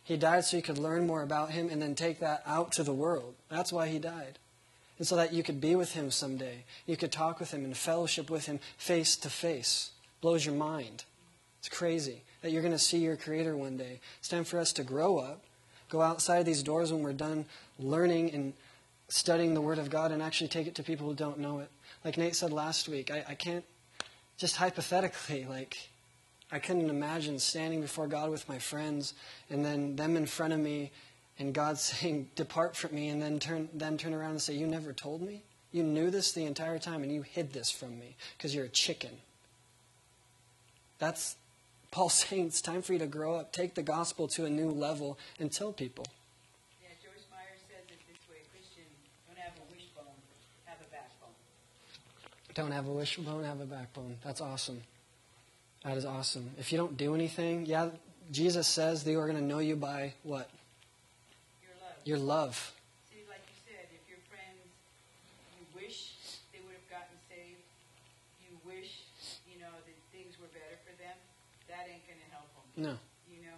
He 0.03 0.15
died 0.15 0.45
so 0.45 0.58
you 0.58 0.63
could 0.63 0.77
learn 0.77 1.08
more 1.08 1.23
about 1.23 1.51
Him 1.51 1.69
and 1.69 1.82
then 1.82 1.95
take 1.95 2.19
that 2.19 2.43
out 2.45 2.71
to 2.73 2.84
the 2.84 2.93
world. 2.93 3.36
That's 3.49 3.73
why 3.73 3.88
He 3.88 3.99
died. 3.99 4.39
And 4.99 5.07
so 5.07 5.15
that 5.15 5.33
you 5.33 5.41
could 5.43 5.59
be 5.59 5.75
with 5.75 5.93
Him 5.93 6.12
someday. 6.12 6.65
You 6.85 6.97
could 6.97 7.12
talk 7.12 7.39
with 7.39 7.51
Him 7.51 7.63
and 7.63 7.75
fellowship 7.75 8.29
with 8.29 8.45
Him 8.45 8.59
face 8.77 9.15
to 9.17 9.29
face. 9.29 9.91
Blows 10.21 10.45
your 10.45 10.55
mind. 10.55 11.05
It's 11.59 11.69
crazy 11.69 12.21
that 12.41 12.51
you're 12.51 12.62
going 12.62 12.73
to 12.73 12.79
see 12.79 12.99
your 12.99 13.15
Creator 13.15 13.55
one 13.55 13.77
day. 13.77 13.99
It's 14.19 14.27
time 14.27 14.43
for 14.43 14.59
us 14.59 14.73
to 14.73 14.83
grow 14.83 15.17
up, 15.17 15.43
go 15.89 16.01
outside 16.01 16.45
these 16.45 16.63
doors 16.63 16.91
when 16.91 17.01
we're 17.01 17.13
done 17.13 17.45
learning 17.79 18.31
and 18.33 18.53
studying 19.07 19.53
the 19.53 19.62
Word 19.62 19.79
of 19.79 19.89
God, 19.89 20.12
and 20.12 20.21
actually 20.21 20.49
take 20.49 20.67
it 20.67 20.75
to 20.75 20.83
people 20.83 21.07
who 21.07 21.15
don't 21.15 21.39
know 21.39 21.59
it. 21.59 21.69
Like 22.05 22.17
Nate 22.17 22.35
said 22.35 22.53
last 22.53 22.88
week, 22.88 23.09
I, 23.09 23.23
I 23.29 23.35
can't, 23.35 23.65
just 24.38 24.57
hypothetically, 24.57 25.45
like, 25.49 25.89
I 26.51 26.59
couldn't 26.59 26.89
imagine 26.89 27.39
standing 27.39 27.81
before 27.81 28.07
God 28.07 28.29
with 28.29 28.47
my 28.49 28.59
friends 28.59 29.13
and 29.49 29.63
then 29.63 29.95
them 29.95 30.15
in 30.15 30.25
front 30.25 30.53
of 30.53 30.59
me 30.59 30.91
and 31.39 31.54
God 31.54 31.78
saying, 31.80 32.30
Depart 32.36 32.75
from 32.75 32.93
me, 32.93 33.08
and 33.08 33.21
then 33.21 33.39
turn, 33.39 33.69
then 33.73 33.97
turn 33.97 34.13
around 34.13 34.32
and 34.32 34.41
say, 34.41 34.54
You 34.54 34.67
never 34.67 34.93
told 34.93 35.21
me? 35.21 35.43
You 35.71 35.84
knew 35.84 36.10
this 36.10 36.32
the 36.32 36.45
entire 36.45 36.80
time 36.80 37.04
and 37.04 37.12
you 37.12 37.21
hid 37.21 37.54
this 37.54 37.69
from 37.69 37.99
me 37.99 38.15
because 38.38 38.56
you're 38.56 38.65
a 38.65 38.69
chicken. 38.69 39.12
That's 40.97 41.36
Paul 41.91 42.10
saying 42.10 42.47
it's 42.47 42.62
time 42.62 42.82
for 42.82 42.93
you 42.93 42.99
to 42.99 43.08
grow 43.08 43.36
up, 43.36 43.52
take 43.52 43.73
the 43.75 43.82
gospel 43.82 44.28
to 44.30 44.45
a 44.45 44.49
new 44.49 44.69
level, 44.69 45.17
and 45.39 45.52
tell 45.52 45.71
people. 45.71 46.06
Yeah, 46.82 46.89
Joyce 47.02 47.25
Meyer 47.32 47.58
says 47.67 47.86
it 47.89 47.97
this 48.08 48.30
way, 48.30 48.38
Christian, 48.52 48.84
don't 49.28 49.39
have 49.39 49.54
a 49.58 49.73
wishbone, 49.73 50.06
have 50.65 50.78
a 50.82 50.91
backbone. 50.91 51.34
Don't 52.54 52.71
have 52.71 52.88
a 52.88 52.91
wishbone, 52.91 53.43
have 53.43 53.60
a 53.60 53.65
backbone. 53.65 54.17
That's 54.23 54.39
awesome. 54.39 54.82
That 55.84 55.97
is 55.97 56.06
awesome. 56.06 56.52
If 56.60 56.71
you 56.71 56.78
don't 56.78 56.95
do 56.95 57.15
anything, 57.15 57.65
yeah, 57.65 57.89
Jesus 58.32 58.67
says 58.67 59.04
they 59.04 59.15
are 59.15 59.25
going 59.25 59.39
to 59.39 59.43
know 59.43 59.60
you 59.60 59.75
by 59.75 60.13
what? 60.21 60.49
Your 62.05 62.17
love. 62.19 62.55
See, 63.12 63.21
like 63.29 63.43
you 63.45 63.57
said, 63.67 63.85
if 63.93 64.01
your 64.09 64.21
friends, 64.31 64.65
you 65.59 65.63
wish 65.75 66.15
they 66.55 66.59
would 66.63 66.73
have 66.73 66.89
gotten 66.89 67.15
saved, 67.29 67.62
you 68.41 68.55
wish, 68.65 69.05
you 69.45 69.59
know, 69.62 69.71
that 69.73 69.97
things 70.15 70.33
were 70.41 70.49
better 70.55 70.79
for 70.88 70.93
them, 70.97 71.15
that 71.69 71.85
ain't 71.85 72.03
going 72.09 72.21
to 72.23 72.29
help 72.33 72.49
them. 72.55 72.65
No. 72.79 72.93
You 73.29 73.45
know, 73.45 73.57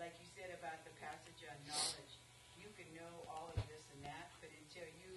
like 0.00 0.16
you 0.18 0.26
said 0.34 0.50
about 0.58 0.82
the 0.88 0.94
passage 0.98 1.38
on 1.46 1.54
knowledge, 1.70 2.12
you 2.58 2.66
can 2.74 2.88
know 2.98 3.12
all 3.30 3.52
of 3.54 3.60
this 3.70 3.84
and 3.94 4.00
that, 4.08 4.32
but 4.42 4.50
until 4.50 4.88
you 4.98 5.12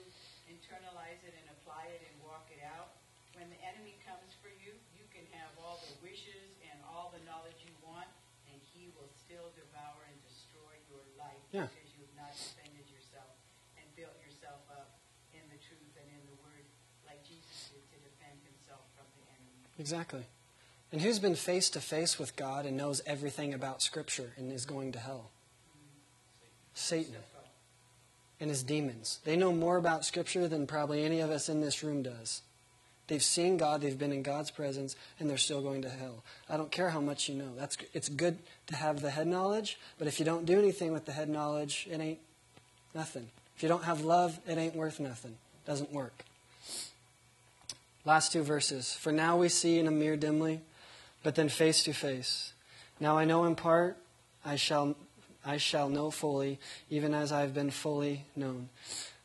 internalize 0.51 1.17
it 1.25 1.33
and 1.33 1.45
apply 1.57 1.89
it 1.97 2.01
and 2.05 2.13
walk 2.21 2.45
it 2.53 2.61
out, 2.61 2.93
when 3.33 3.49
the 3.49 3.61
enemy 3.65 3.97
comes 4.05 4.33
for 4.41 4.49
you, 4.61 4.73
you 4.97 5.05
can 5.13 5.25
have 5.33 5.49
all 5.61 5.81
the 5.81 5.93
wishes 6.05 6.53
and 6.69 6.77
all 6.85 7.09
the 7.13 7.21
knowledge 7.25 7.57
you 7.65 7.73
want, 7.81 8.09
and 8.49 8.57
he 8.73 8.89
will 8.97 9.09
still 9.25 9.49
devour 9.57 10.01
and 10.09 10.17
destroy 10.25 10.73
your 10.89 11.05
life 11.17 11.41
Yeah. 11.53 11.69
because 11.69 11.89
you 11.93 12.01
have 12.05 12.17
not 12.17 12.33
defended 12.33 12.85
yourself 12.89 13.33
and 13.77 13.85
built 13.93 14.17
yourself 14.25 14.61
up 14.73 14.97
in 15.37 15.45
the 15.53 15.59
truth 15.61 15.93
and 16.01 16.09
in 16.09 16.21
the 16.25 16.37
word, 16.41 16.65
like 17.05 17.21
Jesus 17.29 17.69
did 17.69 17.85
to 17.93 17.97
defend 18.01 18.41
himself 18.41 18.81
from 18.97 19.05
the 19.21 19.25
enemy. 19.29 19.66
Exactly. 19.79 20.23
And 20.91 21.01
who's 21.01 21.19
been 21.19 21.35
face 21.35 21.69
to 21.71 21.81
face 21.81 22.17
with 22.17 22.35
God 22.35 22.65
and 22.65 22.77
knows 22.77 23.01
everything 23.05 23.53
about 23.53 23.81
Scripture 23.81 24.31
and 24.37 24.51
is 24.51 24.65
going 24.65 24.91
to 24.93 24.99
hell? 24.99 25.29
Satan 26.73 27.15
and 28.39 28.49
his 28.49 28.63
demons. 28.63 29.19
They 29.25 29.35
know 29.35 29.51
more 29.51 29.77
about 29.77 30.05
Scripture 30.05 30.47
than 30.47 30.67
probably 30.67 31.03
any 31.03 31.19
of 31.19 31.31
us 31.31 31.49
in 31.49 31.61
this 31.61 31.83
room 31.83 32.03
does. 32.03 32.41
They've 33.07 33.23
seen 33.23 33.57
God, 33.57 33.81
they've 33.81 33.97
been 33.97 34.11
in 34.11 34.21
God's 34.21 34.51
presence, 34.51 34.95
and 35.19 35.29
they're 35.29 35.37
still 35.37 35.61
going 35.61 35.81
to 35.83 35.89
hell. 35.89 36.23
I 36.49 36.57
don't 36.57 36.71
care 36.71 36.89
how 36.89 36.99
much 36.99 37.29
you 37.29 37.35
know. 37.35 37.55
That's 37.57 37.77
it's 37.93 38.09
good 38.09 38.37
to 38.67 38.75
have 38.75 39.01
the 39.01 39.11
head 39.11 39.27
knowledge, 39.27 39.79
but 39.97 40.07
if 40.07 40.19
you 40.19 40.25
don't 40.25 40.45
do 40.45 40.59
anything 40.59 40.91
with 40.91 41.05
the 41.05 41.13
head 41.13 41.29
knowledge, 41.29 41.87
it 41.89 42.01
ain't 42.01 42.19
nothing. 42.93 43.29
If 43.55 43.63
you 43.63 43.69
don't 43.69 43.85
have 43.85 44.01
love, 44.01 44.39
it 44.47 44.57
ain't 44.57 44.75
worth 44.75 44.99
nothing. 44.99 45.31
It 45.31 45.67
Doesn't 45.67 45.91
work. 45.91 46.25
Last 48.07 48.31
two 48.31 48.41
verses. 48.41 48.93
For 48.93 49.11
now 49.11 49.35
we 49.35 49.49
see 49.49 49.79
in 49.79 49.85
a 49.85 49.91
mirror 49.91 50.15
dimly, 50.15 50.61
but 51.23 51.35
then 51.35 51.49
face 51.49 51.83
to 51.83 51.91
face. 51.91 52.53
Now 53.01 53.17
I 53.17 53.25
know 53.25 53.43
in 53.43 53.55
part, 53.55 53.97
I 54.45 54.55
shall 54.55 54.95
I 55.45 55.57
shall 55.57 55.89
know 55.89 56.09
fully, 56.09 56.57
even 56.89 57.13
as 57.13 57.33
I 57.33 57.41
have 57.41 57.53
been 57.53 57.69
fully 57.69 58.23
known. 58.33 58.69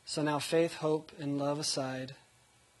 So 0.03 0.21
now 0.21 0.37
faith, 0.37 0.75
hope, 0.75 1.13
and 1.17 1.37
love 1.37 1.59
aside, 1.59 2.15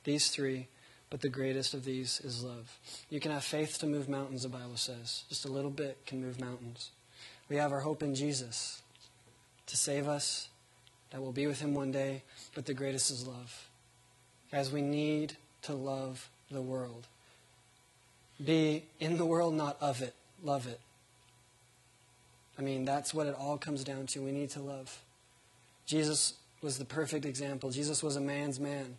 these 0.03 0.27
three, 0.27 0.67
but 1.09 1.21
the 1.21 1.29
greatest 1.29 1.73
of 1.73 1.85
these 1.85 2.19
is 2.19 2.43
love. 2.43 2.77
You 3.09 3.21
can 3.21 3.31
have 3.31 3.45
faith 3.45 3.77
to 3.79 3.87
move 3.87 4.09
mountains, 4.09 4.43
the 4.43 4.49
Bible 4.49 4.75
says. 4.75 5.23
Just 5.29 5.45
a 5.45 5.51
little 5.51 5.71
bit 5.71 6.05
can 6.05 6.21
move 6.21 6.37
mountains. 6.37 6.91
We 7.47 7.55
have 7.55 7.71
our 7.71 7.79
hope 7.79 8.03
in 8.03 8.13
Jesus 8.13 8.81
to 9.67 9.77
save 9.77 10.09
us, 10.09 10.49
that 11.11 11.21
we'll 11.21 11.31
be 11.31 11.47
with 11.47 11.61
Him 11.61 11.73
one 11.73 11.93
day, 11.93 12.23
but 12.55 12.65
the 12.65 12.73
greatest 12.73 13.09
is 13.09 13.25
love. 13.25 13.69
Guys, 14.51 14.69
we 14.69 14.81
need 14.81 15.37
to 15.63 15.73
love 15.73 16.29
the 16.51 16.61
world. 16.61 17.07
Be 18.43 18.83
in 18.99 19.17
the 19.17 19.25
world, 19.25 19.53
not 19.53 19.77
of 19.81 20.01
it. 20.01 20.13
Love 20.43 20.67
it. 20.67 20.79
I 22.57 22.61
mean, 22.61 22.85
that's 22.85 23.13
what 23.13 23.27
it 23.27 23.35
all 23.37 23.57
comes 23.57 23.83
down 23.83 24.05
to. 24.07 24.21
We 24.21 24.31
need 24.31 24.51
to 24.51 24.61
love. 24.61 25.01
Jesus 25.85 26.33
was 26.61 26.77
the 26.77 26.85
perfect 26.85 27.25
example. 27.25 27.71
Jesus 27.71 28.03
was 28.03 28.15
a 28.15 28.21
man's 28.21 28.59
man. 28.59 28.97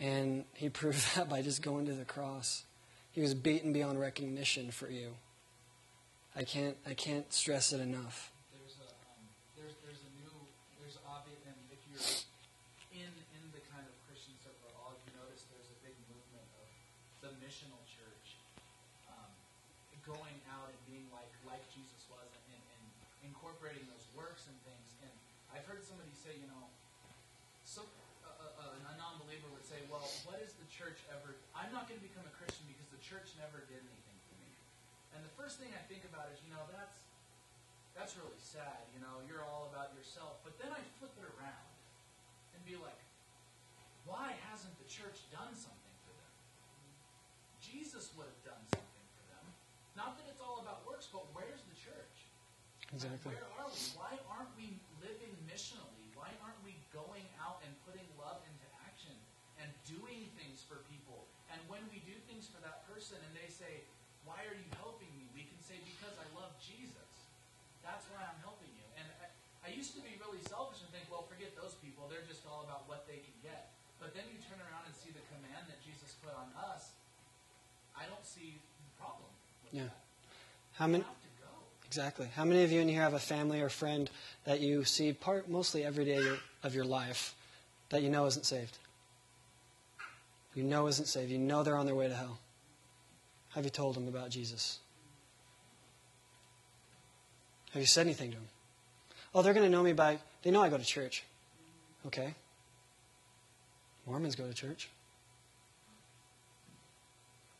And 0.00 0.44
he 0.54 0.68
proved 0.68 1.16
that 1.16 1.28
by 1.28 1.42
just 1.42 1.62
going 1.62 1.86
to 1.86 1.92
the 1.92 2.04
cross. 2.04 2.64
He 3.12 3.20
was 3.20 3.34
beaten 3.34 3.72
beyond 3.72 4.00
recognition 4.00 4.70
for 4.70 4.88
you. 4.88 5.14
I 6.36 6.44
can't 6.44 6.76
I 6.86 6.94
can't 6.94 7.32
stress 7.32 7.72
it 7.72 7.80
enough. 7.80 8.30
there's 8.52 8.76
a 8.78 8.86
um, 8.86 9.26
there's 9.56 9.74
there's 9.82 9.98
a 9.98 10.10
new 10.22 10.30
there's 10.78 10.96
obvious 11.08 11.40
and 11.44 11.56
if 11.72 11.78
you're 11.90 11.98
in 12.92 13.10
in 13.36 13.44
the 13.52 13.62
kind 13.68 13.84
of 13.84 13.94
Christian 14.08 14.34
circle 14.40 14.72
at 14.72 14.76
all, 14.80 14.96
you 15.04 15.10
notice 15.16 15.44
there's 15.52 15.68
a 15.68 15.78
big 15.84 15.94
movement 16.08 16.48
of 16.58 16.68
the 17.20 17.30
missional 17.42 17.80
church 17.84 18.40
um, 19.10 19.30
going 20.06 20.36
out 20.48 20.72
and 20.72 20.80
being 20.88 21.04
like 21.12 21.28
like 21.44 21.62
Jesus 21.72 22.08
was 22.08 22.28
and, 22.48 22.62
and 22.62 22.84
incorporating 23.26 23.84
those 23.92 24.06
works 24.16 24.48
and 24.48 24.56
things. 24.64 24.88
And 25.04 25.12
I've 25.52 25.66
heard 25.68 25.84
somebody 25.84 26.12
say, 26.16 26.36
you 26.36 26.48
know, 26.48 26.64
some 27.64 27.88
a, 28.24 28.48
a, 28.64 28.66
a 28.88 28.94
non-believer 28.96 29.48
would 29.52 29.66
say, 29.66 29.80
well, 29.90 30.04
what 30.24 30.38
is 30.40 30.54
the 30.56 30.68
church 30.70 31.02
ever? 31.12 31.36
I'm 31.52 31.72
not 31.74 31.90
going 31.90 31.98
to 31.98 32.06
become 32.06 32.24
a 32.24 32.34
Christian 32.38 32.64
because 32.70 32.88
the 32.88 33.02
church 33.02 33.34
never 33.36 33.64
did 33.66 33.80
anything 33.82 34.18
for 34.28 34.34
me. 34.40 34.50
And 35.16 35.20
the 35.24 35.34
first 35.36 35.60
thing 35.60 35.72
I 35.74 35.82
think 35.90 36.06
about 36.08 36.30
is, 36.32 36.40
you 36.40 36.52
know, 36.54 36.64
that's 36.72 37.04
that's 37.92 38.14
really 38.14 38.38
sad. 38.38 38.86
You 38.94 39.02
know, 39.02 39.20
you're 39.26 39.42
all 39.42 39.68
about 39.74 39.90
yourself. 39.98 40.38
But 40.46 40.54
then 40.62 40.70
I 40.70 40.78
flip 41.02 41.12
it 41.18 41.26
around 41.26 41.67
be 42.68 42.76
like, 42.76 43.00
why 44.04 44.36
hasn't 44.52 44.76
the 44.76 44.84
church 44.84 45.24
done 45.32 45.56
something 45.56 45.96
for 46.04 46.12
them? 46.12 46.34
Jesus 47.64 48.12
would 48.12 48.28
have 48.28 48.42
done 48.44 48.64
something 48.68 49.08
for 49.16 49.24
them. 49.32 49.44
Not 49.96 50.20
that 50.20 50.28
it's 50.28 50.44
all 50.44 50.60
about 50.60 50.84
works, 50.84 51.08
but 51.08 51.24
where's 51.32 51.64
the 51.64 51.76
church? 51.80 52.28
Exactly. 52.92 53.32
Where 53.32 53.48
are 53.56 53.68
we? 53.68 53.80
Why 53.96 54.12
aren't 54.28 54.52
we 54.56 54.76
living 55.00 55.32
missionally? 55.48 56.08
Why 56.12 56.28
aren't 56.44 56.60
we 56.60 56.76
going 56.92 57.24
out 57.40 57.64
and 57.64 57.72
putting 57.88 58.04
love 58.20 58.40
into 58.44 58.66
action 58.84 59.16
and 59.60 59.68
doing 59.88 60.28
things 60.36 60.64
for 60.64 60.84
people? 60.88 61.28
And 61.52 61.60
when 61.68 61.84
we 61.88 62.04
do 62.04 62.16
things 62.28 62.48
for 62.48 62.60
that 62.64 62.84
person 62.88 63.16
and 63.20 63.32
they 63.32 63.48
say, 63.48 63.84
Why 64.24 64.40
are 64.44 64.56
you 64.56 64.68
helping 64.80 65.12
me? 65.16 65.28
We 65.36 65.44
can 65.48 65.60
say, 65.60 65.76
Because 65.84 66.16
I 66.16 66.24
love 66.32 66.52
Jesus. 66.60 67.12
That's 67.84 68.08
why 68.08 68.24
I'm 68.24 68.40
helping 68.40 68.72
you. 68.72 68.88
And 68.96 69.04
I, 69.20 69.28
I 69.68 69.70
used 69.72 69.92
to 69.96 70.00
be 70.00 70.16
really 70.20 70.40
selfish 70.48 70.80
and 70.80 70.88
think, 70.88 71.08
Well, 71.12 71.28
forget 71.28 71.52
people. 72.08 72.16
They're 72.16 72.28
just 72.28 72.46
all 72.48 72.64
about 72.64 72.88
what 72.88 73.06
they 73.06 73.20
can 73.20 73.36
get. 73.42 73.72
But 74.00 74.14
then 74.14 74.24
you 74.32 74.38
turn 74.48 74.58
around 74.60 74.86
and 74.86 74.94
see 74.94 75.10
the 75.12 75.24
command 75.28 75.68
that 75.68 75.78
Jesus 75.84 76.16
put 76.24 76.32
on 76.32 76.48
us. 76.72 76.92
I 77.96 78.06
don't 78.06 78.24
see 78.24 78.56
the 78.56 79.02
problem 79.02 79.28
with 79.64 79.74
Yeah. 79.74 79.84
that. 79.84 79.96
How 80.72 80.86
many 80.86 81.04
We 81.04 81.08
have 81.08 81.22
to 81.22 81.42
go. 81.42 81.52
Exactly. 81.86 82.26
How 82.28 82.44
many 82.44 82.62
of 82.64 82.72
you 82.72 82.80
in 82.80 82.88
here 82.88 83.02
have 83.02 83.14
a 83.14 83.20
family 83.20 83.60
or 83.60 83.68
friend 83.68 84.10
that 84.44 84.60
you 84.60 84.84
see 84.84 85.12
part 85.12 85.48
mostly 85.48 85.84
every 85.84 86.04
day 86.04 86.38
of 86.62 86.74
your 86.74 86.84
life 86.84 87.34
that 87.90 88.02
you 88.02 88.08
know 88.08 88.26
isn't 88.26 88.44
saved? 88.44 88.78
You 90.54 90.62
know 90.62 90.86
isn't 90.86 91.06
saved. 91.06 91.30
You 91.30 91.38
know 91.38 91.62
they're 91.62 91.76
on 91.76 91.86
their 91.86 91.94
way 91.94 92.08
to 92.08 92.14
hell. 92.14 92.38
Have 93.50 93.64
you 93.64 93.70
told 93.70 93.96
them 93.96 94.08
about 94.08 94.30
Jesus? 94.30 94.78
Have 97.72 97.82
you 97.82 97.86
said 97.86 98.06
anything 98.06 98.30
to 98.30 98.36
them? 98.36 98.48
Oh, 99.34 99.42
they're 99.42 99.52
going 99.52 99.66
to 99.66 99.70
know 99.70 99.82
me 99.82 99.92
by 99.92 100.18
they 100.42 100.50
know 100.50 100.62
I 100.62 100.68
go 100.68 100.78
to 100.78 100.84
church. 100.84 101.24
Okay. 102.06 102.34
Mormons 104.06 104.34
go 104.34 104.46
to 104.46 104.54
church. 104.54 104.88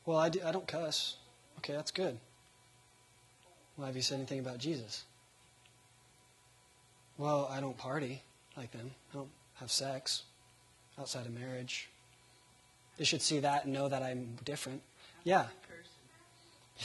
Well, 0.06 0.16
I, 0.16 0.28
do, 0.30 0.40
I 0.44 0.52
don't 0.52 0.66
cuss. 0.66 1.16
Okay, 1.58 1.74
that's 1.74 1.90
good. 1.90 2.18
Well, 3.76 3.86
have 3.86 3.96
you 3.96 4.02
said 4.02 4.16
anything 4.16 4.38
about 4.38 4.58
Jesus? 4.58 5.04
Well, 7.18 7.48
I 7.50 7.60
don't 7.60 7.76
party 7.76 8.22
like 8.56 8.70
them. 8.72 8.90
I 9.12 9.16
don't 9.16 9.28
have 9.56 9.70
sex 9.70 10.22
outside 10.98 11.26
of 11.26 11.32
marriage. 11.32 11.88
They 12.96 13.04
should 13.04 13.22
see 13.22 13.40
that 13.40 13.64
and 13.64 13.72
know 13.72 13.88
that 13.88 14.02
I'm 14.02 14.38
different. 14.44 14.82
Yeah, 15.24 15.46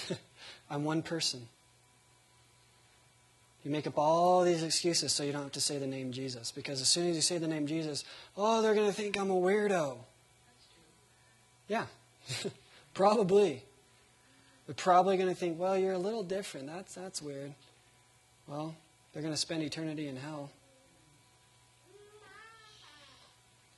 I'm 0.70 0.84
one 0.84 1.02
person. 1.02 1.48
You 3.64 3.72
make 3.72 3.88
up 3.88 3.98
all 3.98 4.44
these 4.44 4.62
excuses 4.62 5.14
so 5.14 5.24
you 5.24 5.32
don't 5.32 5.44
have 5.44 5.52
to 5.54 5.62
say 5.62 5.78
the 5.78 5.88
name 5.88 6.12
Jesus. 6.12 6.52
Because 6.52 6.82
as 6.82 6.90
soon 6.90 7.10
as 7.10 7.16
you 7.16 7.22
say 7.22 7.38
the 7.38 7.48
name 7.48 7.66
Jesus, 7.66 8.04
oh, 8.36 8.62
they're 8.62 8.76
going 8.76 8.88
to 8.88 8.94
think 8.94 9.18
I'm 9.18 9.30
a 9.30 9.36
weirdo. 9.36 9.98
Yeah, 11.68 11.86
probably. 12.94 13.64
They're 14.66 14.76
probably 14.76 15.18
going 15.18 15.30
to 15.30 15.36
think, 15.36 15.60
well, 15.60 15.78
you're 15.78 15.94
a 15.94 15.98
little 15.98 16.24
different. 16.24 16.68
That's, 16.68 16.94
that's 16.94 17.22
weird. 17.22 17.54
Well, 18.48 18.76
they're 19.12 19.22
going 19.22 19.34
to 19.34 19.40
spend 19.40 19.64
eternity 19.64 20.08
in 20.08 20.18
hell. 20.18 20.50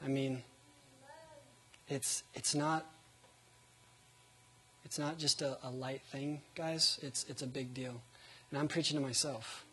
I 0.04 0.08
mean, 0.08 0.44
it's, 1.88 2.24
it's 2.34 2.54
not 2.54 2.86
it's 4.86 5.00
not 5.00 5.18
just 5.18 5.42
a, 5.42 5.58
a 5.64 5.70
light 5.72 6.02
thing, 6.12 6.40
guys. 6.54 7.00
It's, 7.02 7.26
it's 7.28 7.42
a 7.42 7.48
big 7.48 7.74
deal. 7.74 8.00
And 8.52 8.60
I'm 8.60 8.68
preaching 8.68 8.96
to 8.96 9.04
myself. 9.04 9.66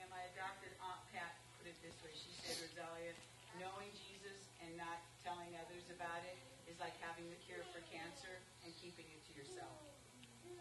And 0.00 0.08
my 0.08 0.24
adopted 0.32 0.72
Aunt 0.80 1.04
Pat 1.12 1.36
put 1.60 1.68
it 1.68 1.76
this 1.84 1.92
way. 2.02 2.10
She 2.16 2.32
said, 2.40 2.56
Rosalia, 2.56 3.12
knowing 3.58 3.90
Jesus 3.96 4.38
and 4.62 4.70
not 4.78 5.00
telling 5.24 5.50
others 5.58 5.86
about 5.90 6.22
it 6.26 6.36
is 6.70 6.78
like 6.78 6.94
having 7.02 7.26
the 7.32 7.40
cure 7.42 7.64
for 7.74 7.82
cancer 7.90 8.34
and 8.62 8.70
keeping 8.78 9.06
it 9.10 9.20
to 9.26 9.32
yourself. 9.34 9.74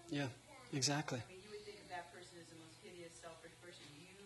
Yeah, 0.10 0.32
exactly. 0.74 1.22
I 1.22 1.28
mean, 1.30 1.42
you 1.46 1.52
would 1.54 1.62
think 1.68 1.78
of 1.86 1.90
that 1.94 2.10
person 2.10 2.34
as 2.42 2.50
the 2.50 2.58
most 2.58 2.82
hideous, 2.82 3.14
selfish 3.22 3.54
person. 3.62 3.86
You, 4.02 4.18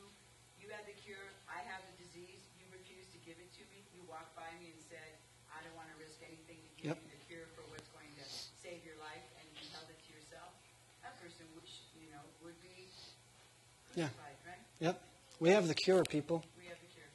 you 0.63 0.71
had 0.71 0.87
the 0.87 0.95
cure. 0.95 1.27
I 1.51 1.59
have 1.67 1.83
the 1.83 1.95
disease. 1.99 2.39
You 2.55 2.63
refused 2.71 3.11
to 3.11 3.19
give 3.27 3.35
it 3.35 3.51
to 3.59 3.63
me. 3.67 3.83
You 3.91 3.99
walked 4.07 4.31
by 4.39 4.47
me 4.63 4.71
and 4.71 4.79
said, 4.79 5.11
I 5.51 5.59
don't 5.59 5.75
want 5.75 5.91
to 5.91 5.97
risk 5.99 6.23
anything 6.23 6.55
to 6.63 6.71
give 6.79 6.95
Yep. 6.95 6.97
you 7.03 7.09
the 7.11 7.21
cure 7.27 7.45
for 7.51 7.67
what's 7.67 7.87
going 7.91 8.11
to 8.15 8.25
save 8.63 8.79
your 8.87 8.95
life, 9.03 9.23
and 9.39 9.45
you 9.59 9.63
held 9.75 9.91
it 9.91 9.99
to 9.99 10.09
yourself. 10.15 10.55
That 11.03 11.19
person, 11.19 11.43
would, 11.51 11.67
you 11.99 12.07
know, 12.15 12.23
would 12.47 12.55
be 12.63 12.87
Yeah. 13.99 14.07
crucified, 14.07 14.39
right? 14.47 14.63
Yep. 14.79 14.95
We 15.43 15.51
have 15.51 15.67
the 15.67 15.75
cure, 15.75 16.03
people. 16.07 16.43
We 16.55 16.71
have 16.71 16.79
the 16.79 16.87
cure. 16.95 17.11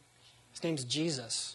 His 0.58 0.64
name's 0.64 0.82
Jesus. 0.82 1.54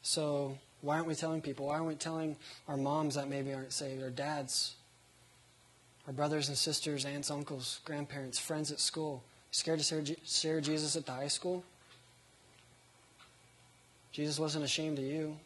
So 0.00 0.56
why 0.80 0.94
aren't 0.94 1.06
we 1.06 1.14
telling 1.14 1.42
people? 1.42 1.66
Why 1.66 1.74
aren't 1.74 1.86
we 1.86 1.96
telling 1.96 2.36
our 2.66 2.78
moms 2.78 3.16
that 3.16 3.28
maybe 3.28 3.52
aren't 3.52 3.74
saved, 3.74 4.02
our 4.02 4.08
dads, 4.08 4.76
our 6.06 6.14
brothers 6.14 6.48
and 6.48 6.56
sisters, 6.56 7.04
aunts, 7.04 7.30
uncles, 7.30 7.80
grandparents, 7.84 8.38
friends 8.38 8.72
at 8.72 8.80
school? 8.80 9.22
Scared 9.50 9.80
to 9.80 10.16
share 10.24 10.62
Jesus 10.62 10.96
at 10.96 11.04
the 11.04 11.12
high 11.12 11.28
school? 11.28 11.62
Jesus 14.10 14.38
wasn't 14.38 14.64
ashamed 14.64 14.98
of 14.98 15.04
you. 15.04 15.36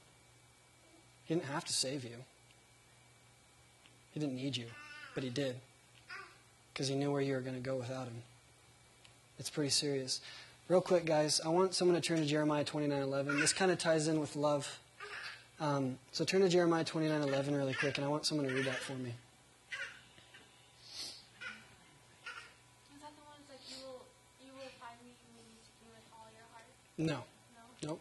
He 1.25 1.35
didn't 1.35 1.47
have 1.47 1.64
to 1.64 1.73
save 1.73 2.05
you. 2.05 2.19
He 4.14 4.21
didn't 4.21 4.37
need 4.37 4.57
you, 4.57 4.67
but 5.17 5.25
he 5.25 5.31
did. 5.31 5.57
Because 6.73 6.87
he 6.87 6.95
knew 6.95 7.11
where 7.11 7.21
you 7.21 7.35
were 7.35 7.41
going 7.41 7.57
to 7.57 7.61
go 7.61 7.75
without 7.75 8.07
him. 8.07 8.23
It's 9.41 9.51
pretty 9.51 9.71
serious. 9.71 10.21
Real 10.69 10.83
quick, 10.83 11.07
guys, 11.07 11.41
I 11.41 11.49
want 11.49 11.73
someone 11.73 11.95
to 11.95 12.01
turn 12.07 12.19
to 12.19 12.27
Jeremiah 12.27 12.63
29:11. 12.63 13.41
This 13.41 13.55
kind 13.55 13.71
of 13.73 13.79
ties 13.79 14.07
in 14.07 14.21
with 14.21 14.37
love. 14.37 14.79
Um, 15.59 15.99
so 16.13 16.27
turn 16.27 16.43
to 16.43 16.49
Jeremiah 16.49 16.85
29:11 16.85 17.57
really 17.57 17.73
quick, 17.73 17.97
and 17.97 18.05
I 18.05 18.09
want 18.09 18.27
someone 18.27 18.47
to 18.47 18.53
read 18.53 18.67
that 18.67 18.77
for 18.77 18.93
me. 18.93 19.15
Is 22.93 23.01
that 23.01 23.17
the 23.17 23.25
ones 23.25 23.49
like 23.49 23.65
you 23.73 23.81
will 23.81 24.05
you 24.45 24.53
will 24.53 24.69
me 25.01 25.17
when 25.33 25.49
you 25.49 25.57
seek 25.65 25.73
me 25.81 25.89
with 25.97 26.05
all 26.13 26.29
your 26.37 26.45
heart? 26.53 26.69
No, 27.01 27.25
No. 27.57 27.97
nope. 27.97 28.01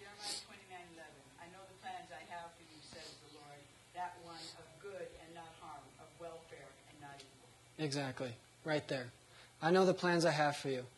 Jeremiah 0.00 0.40
twenty-nine 0.48 0.88
eleven. 0.96 1.20
I 1.44 1.52
know 1.52 1.60
the 1.68 1.76
plans 1.84 2.08
I 2.08 2.24
have 2.32 2.48
for 2.56 2.64
you, 2.72 2.80
says 2.88 3.20
the 3.28 3.36
Lord, 3.36 3.60
that 3.92 4.16
one 4.24 4.40
of 4.56 4.64
good 4.80 5.12
and 5.20 5.28
not 5.36 5.52
harm, 5.60 5.84
of 6.00 6.08
welfare 6.16 6.72
and 6.88 6.96
not 7.04 7.20
evil. 7.20 7.52
Exactly. 7.76 8.32
Right 8.64 8.88
there. 8.88 9.12
I 9.60 9.70
know 9.70 9.84
the 9.84 9.92
plans 9.92 10.24
I 10.24 10.32
have 10.32 10.56
for 10.56 10.72
you. 10.72 10.88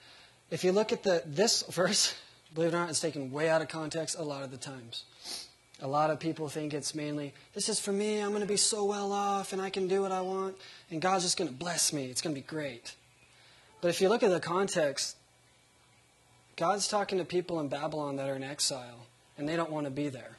If 0.51 0.65
you 0.65 0.73
look 0.73 0.93
at 0.93 1.03
the 1.03 1.23
this 1.25 1.63
verse, 1.71 2.15
believe 2.55 2.73
it 2.73 2.77
or 2.77 2.81
not, 2.81 2.91
it's 2.91 3.01
taken 3.01 3.31
way 3.31 3.49
out 3.49 3.63
of 3.63 3.69
context 3.69 4.17
a 4.19 4.23
lot 4.23 4.43
of 4.43 4.51
the 4.51 4.57
times. 4.57 5.05
A 5.83 5.87
lot 5.87 6.11
of 6.11 6.21
people 6.21 6.49
think 6.49 6.75
it's 6.75 6.95
mainly, 6.95 7.33
this 7.55 7.71
is 7.71 7.81
for 7.81 7.93
me, 7.93 8.21
I'm 8.21 8.31
going 8.31 8.43
to 8.43 8.47
be 8.47 8.59
so 8.59 8.85
well 8.85 9.13
off 9.13 9.55
and 9.55 9.63
I 9.63 9.71
can 9.71 9.89
do 9.89 10.03
what 10.03 10.13
I 10.13 10.21
want 10.21 10.57
and 10.91 11.01
God's 11.01 11.25
just 11.25 11.39
going 11.39 11.49
to 11.49 11.57
bless 11.57 11.93
me. 11.93 12.07
It's 12.07 12.21
going 12.21 12.35
to 12.35 12.41
be 12.41 12.47
great. 12.47 12.95
But 13.81 13.89
if 13.89 14.03
you 14.03 14.11
look 14.11 14.23
at 14.23 14.31
the 14.31 14.41
context, 14.41 15.17
God's 16.57 16.87
talking 16.87 17.17
to 17.17 17.25
people 17.25 17.61
in 17.61 17.69
Babylon 17.69 18.17
that 18.17 18.29
are 18.29 18.37
in 18.37 18.43
exile 18.43 19.07
and 19.39 19.49
they 19.49 19.57
don't 19.57 19.71
want 19.71 19.87
to 19.87 19.91
be 19.91 20.11
there. 20.11 20.37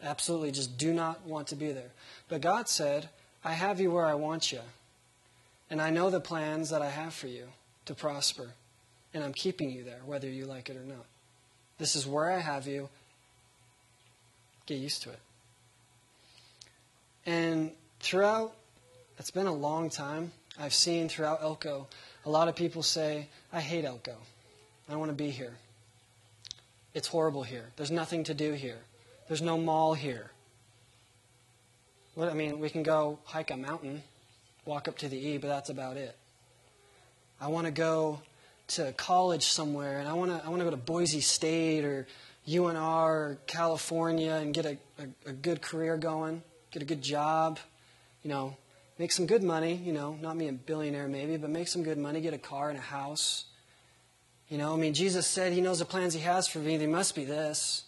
Absolutely 0.00 0.52
just 0.52 0.78
do 0.78 0.94
not 0.94 1.26
want 1.26 1.48
to 1.48 1.56
be 1.56 1.72
there. 1.72 1.90
But 2.28 2.40
God 2.40 2.68
said, 2.68 3.08
I 3.44 3.54
have 3.54 3.80
you 3.80 3.90
where 3.90 4.06
I 4.06 4.14
want 4.14 4.52
you. 4.52 4.60
And 5.68 5.82
I 5.82 5.90
know 5.90 6.08
the 6.08 6.20
plans 6.20 6.70
that 6.70 6.82
I 6.82 6.90
have 6.90 7.14
for 7.14 7.26
you 7.26 7.48
to 7.86 7.94
prosper. 7.94 8.50
And 9.12 9.24
I'm 9.24 9.32
keeping 9.32 9.70
you 9.70 9.82
there, 9.82 10.00
whether 10.04 10.28
you 10.28 10.46
like 10.46 10.70
it 10.70 10.76
or 10.76 10.84
not. 10.84 11.04
This 11.78 11.96
is 11.96 12.06
where 12.06 12.30
I 12.30 12.38
have 12.38 12.66
you. 12.66 12.88
Get 14.66 14.78
used 14.78 15.02
to 15.02 15.10
it. 15.10 15.18
And 17.26 17.72
throughout, 18.00 18.54
it's 19.18 19.30
been 19.30 19.46
a 19.46 19.54
long 19.54 19.90
time. 19.90 20.32
I've 20.58 20.74
seen 20.74 21.08
throughout 21.08 21.42
Elko, 21.42 21.88
a 22.24 22.30
lot 22.30 22.48
of 22.48 22.54
people 22.54 22.82
say, 22.82 23.28
I 23.52 23.60
hate 23.60 23.84
Elko. 23.84 24.16
I 24.88 24.92
don't 24.92 25.00
want 25.00 25.10
to 25.10 25.16
be 25.16 25.30
here. 25.30 25.54
It's 26.94 27.08
horrible 27.08 27.42
here. 27.42 27.66
There's 27.76 27.90
nothing 27.90 28.24
to 28.24 28.34
do 28.34 28.52
here. 28.52 28.78
There's 29.28 29.42
no 29.42 29.56
mall 29.56 29.94
here. 29.94 30.30
What, 32.14 32.28
I 32.28 32.34
mean, 32.34 32.58
we 32.58 32.68
can 32.68 32.82
go 32.82 33.18
hike 33.24 33.50
a 33.50 33.56
mountain, 33.56 34.02
walk 34.64 34.88
up 34.88 34.98
to 34.98 35.08
the 35.08 35.16
E, 35.16 35.38
but 35.38 35.48
that's 35.48 35.70
about 35.70 35.96
it. 35.96 36.16
I 37.40 37.48
want 37.48 37.66
to 37.66 37.70
go 37.70 38.20
to 38.70 38.92
college 38.92 39.44
somewhere, 39.44 39.98
and 39.98 40.08
I 40.08 40.12
want 40.12 40.30
to 40.30 40.44
I 40.44 40.48
want 40.48 40.60
to 40.60 40.64
go 40.64 40.70
to 40.70 40.76
Boise 40.76 41.20
State 41.20 41.84
or 41.84 42.06
UNR 42.46 42.76
or 42.76 43.38
California 43.46 44.32
and 44.32 44.54
get 44.54 44.66
a, 44.66 44.78
a, 44.98 45.30
a 45.30 45.32
good 45.32 45.62
career 45.62 45.96
going, 45.96 46.42
get 46.70 46.82
a 46.82 46.86
good 46.86 47.02
job, 47.02 47.58
you 48.22 48.30
know, 48.30 48.56
make 48.98 49.12
some 49.12 49.26
good 49.26 49.42
money, 49.42 49.74
you 49.74 49.92
know, 49.92 50.16
not 50.20 50.36
me 50.36 50.48
a 50.48 50.52
billionaire 50.52 51.08
maybe, 51.08 51.36
but 51.36 51.50
make 51.50 51.68
some 51.68 51.82
good 51.82 51.98
money, 51.98 52.20
get 52.20 52.34
a 52.34 52.38
car 52.38 52.70
and 52.70 52.78
a 52.78 52.82
house. 52.82 53.44
You 54.48 54.58
know, 54.58 54.74
I 54.74 54.76
mean, 54.76 54.94
Jesus 54.94 55.26
said 55.26 55.52
he 55.52 55.60
knows 55.60 55.78
the 55.78 55.84
plans 55.84 56.12
he 56.12 56.20
has 56.20 56.48
for 56.48 56.58
me. 56.58 56.76
They 56.76 56.88
must 56.88 57.14
be 57.14 57.24
this. 57.24 57.84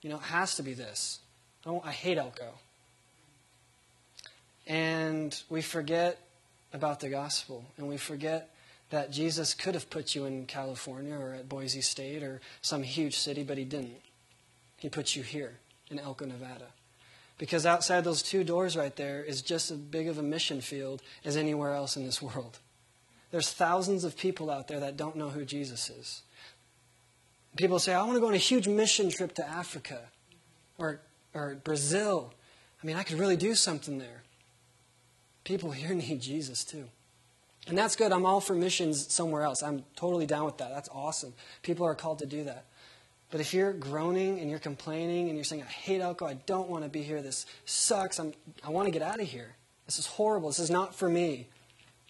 You 0.00 0.10
know, 0.10 0.16
it 0.16 0.22
has 0.22 0.56
to 0.56 0.62
be 0.62 0.72
this. 0.74 1.20
I, 1.66 1.78
I 1.84 1.92
hate 1.92 2.16
Elko. 2.16 2.52
And 4.66 5.40
we 5.48 5.62
forget 5.62 6.18
about 6.72 7.00
the 7.00 7.08
gospel, 7.08 7.64
and 7.76 7.88
we 7.88 7.96
forget 7.96 8.50
that 8.90 9.10
Jesus 9.10 9.54
could 9.54 9.74
have 9.74 9.90
put 9.90 10.14
you 10.14 10.24
in 10.24 10.46
California 10.46 11.14
or 11.14 11.34
at 11.34 11.48
Boise 11.48 11.80
State 11.80 12.22
or 12.22 12.40
some 12.62 12.82
huge 12.82 13.16
city, 13.16 13.42
but 13.42 13.58
he 13.58 13.64
didn't. 13.64 14.00
He 14.78 14.88
put 14.88 15.14
you 15.14 15.22
here 15.22 15.58
in 15.90 15.98
Elko, 15.98 16.24
Nevada. 16.26 16.68
Because 17.36 17.66
outside 17.66 18.02
those 18.02 18.22
two 18.22 18.44
doors 18.44 18.76
right 18.76 18.94
there 18.96 19.22
is 19.22 19.42
just 19.42 19.70
as 19.70 19.78
big 19.78 20.08
of 20.08 20.18
a 20.18 20.22
mission 20.22 20.60
field 20.60 21.02
as 21.24 21.36
anywhere 21.36 21.74
else 21.74 21.96
in 21.96 22.04
this 22.04 22.20
world. 22.22 22.58
There's 23.30 23.52
thousands 23.52 24.04
of 24.04 24.16
people 24.16 24.50
out 24.50 24.68
there 24.68 24.80
that 24.80 24.96
don't 24.96 25.16
know 25.16 25.28
who 25.28 25.44
Jesus 25.44 25.90
is. 25.90 26.22
People 27.56 27.78
say, 27.78 27.92
I 27.92 28.02
want 28.02 28.14
to 28.14 28.20
go 28.20 28.28
on 28.28 28.34
a 28.34 28.38
huge 28.38 28.68
mission 28.68 29.10
trip 29.10 29.34
to 29.34 29.48
Africa 29.48 30.00
or, 30.78 31.00
or 31.34 31.56
Brazil. 31.62 32.32
I 32.82 32.86
mean, 32.86 32.96
I 32.96 33.02
could 33.02 33.18
really 33.18 33.36
do 33.36 33.54
something 33.54 33.98
there. 33.98 34.22
People 35.44 35.72
here 35.72 35.94
need 35.94 36.20
Jesus 36.20 36.64
too. 36.64 36.88
And 37.68 37.76
that's 37.76 37.96
good. 37.96 38.12
I'm 38.12 38.24
all 38.24 38.40
for 38.40 38.54
missions 38.54 39.12
somewhere 39.12 39.42
else. 39.42 39.62
I'm 39.62 39.84
totally 39.94 40.26
down 40.26 40.46
with 40.46 40.58
that. 40.58 40.70
That's 40.70 40.88
awesome. 40.88 41.34
People 41.62 41.86
are 41.86 41.94
called 41.94 42.20
to 42.20 42.26
do 42.26 42.44
that. 42.44 42.64
But 43.30 43.40
if 43.40 43.52
you're 43.52 43.74
groaning 43.74 44.40
and 44.40 44.48
you're 44.48 44.58
complaining 44.58 45.28
and 45.28 45.36
you're 45.36 45.44
saying, 45.44 45.62
I 45.62 45.70
hate 45.70 46.00
Elko, 46.00 46.26
I 46.26 46.34
don't 46.46 46.70
want 46.70 46.84
to 46.84 46.90
be 46.90 47.02
here, 47.02 47.20
this 47.20 47.44
sucks, 47.66 48.18
I'm, 48.18 48.32
I 48.64 48.70
want 48.70 48.86
to 48.86 48.90
get 48.90 49.02
out 49.02 49.20
of 49.20 49.28
here. 49.28 49.54
This 49.84 49.98
is 49.98 50.06
horrible. 50.06 50.48
This 50.48 50.58
is 50.58 50.70
not 50.70 50.94
for 50.94 51.10
me. 51.10 51.48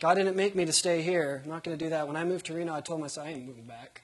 God 0.00 0.14
didn't 0.14 0.36
make 0.36 0.54
me 0.54 0.64
to 0.64 0.72
stay 0.72 1.02
here. 1.02 1.40
I'm 1.44 1.50
not 1.50 1.64
going 1.64 1.76
to 1.76 1.84
do 1.84 1.90
that. 1.90 2.06
When 2.06 2.16
I 2.16 2.22
moved 2.22 2.46
to 2.46 2.54
Reno, 2.54 2.72
I 2.72 2.80
told 2.80 3.00
myself, 3.00 3.26
I 3.26 3.30
ain't 3.30 3.46
moving 3.46 3.64
back. 3.64 4.02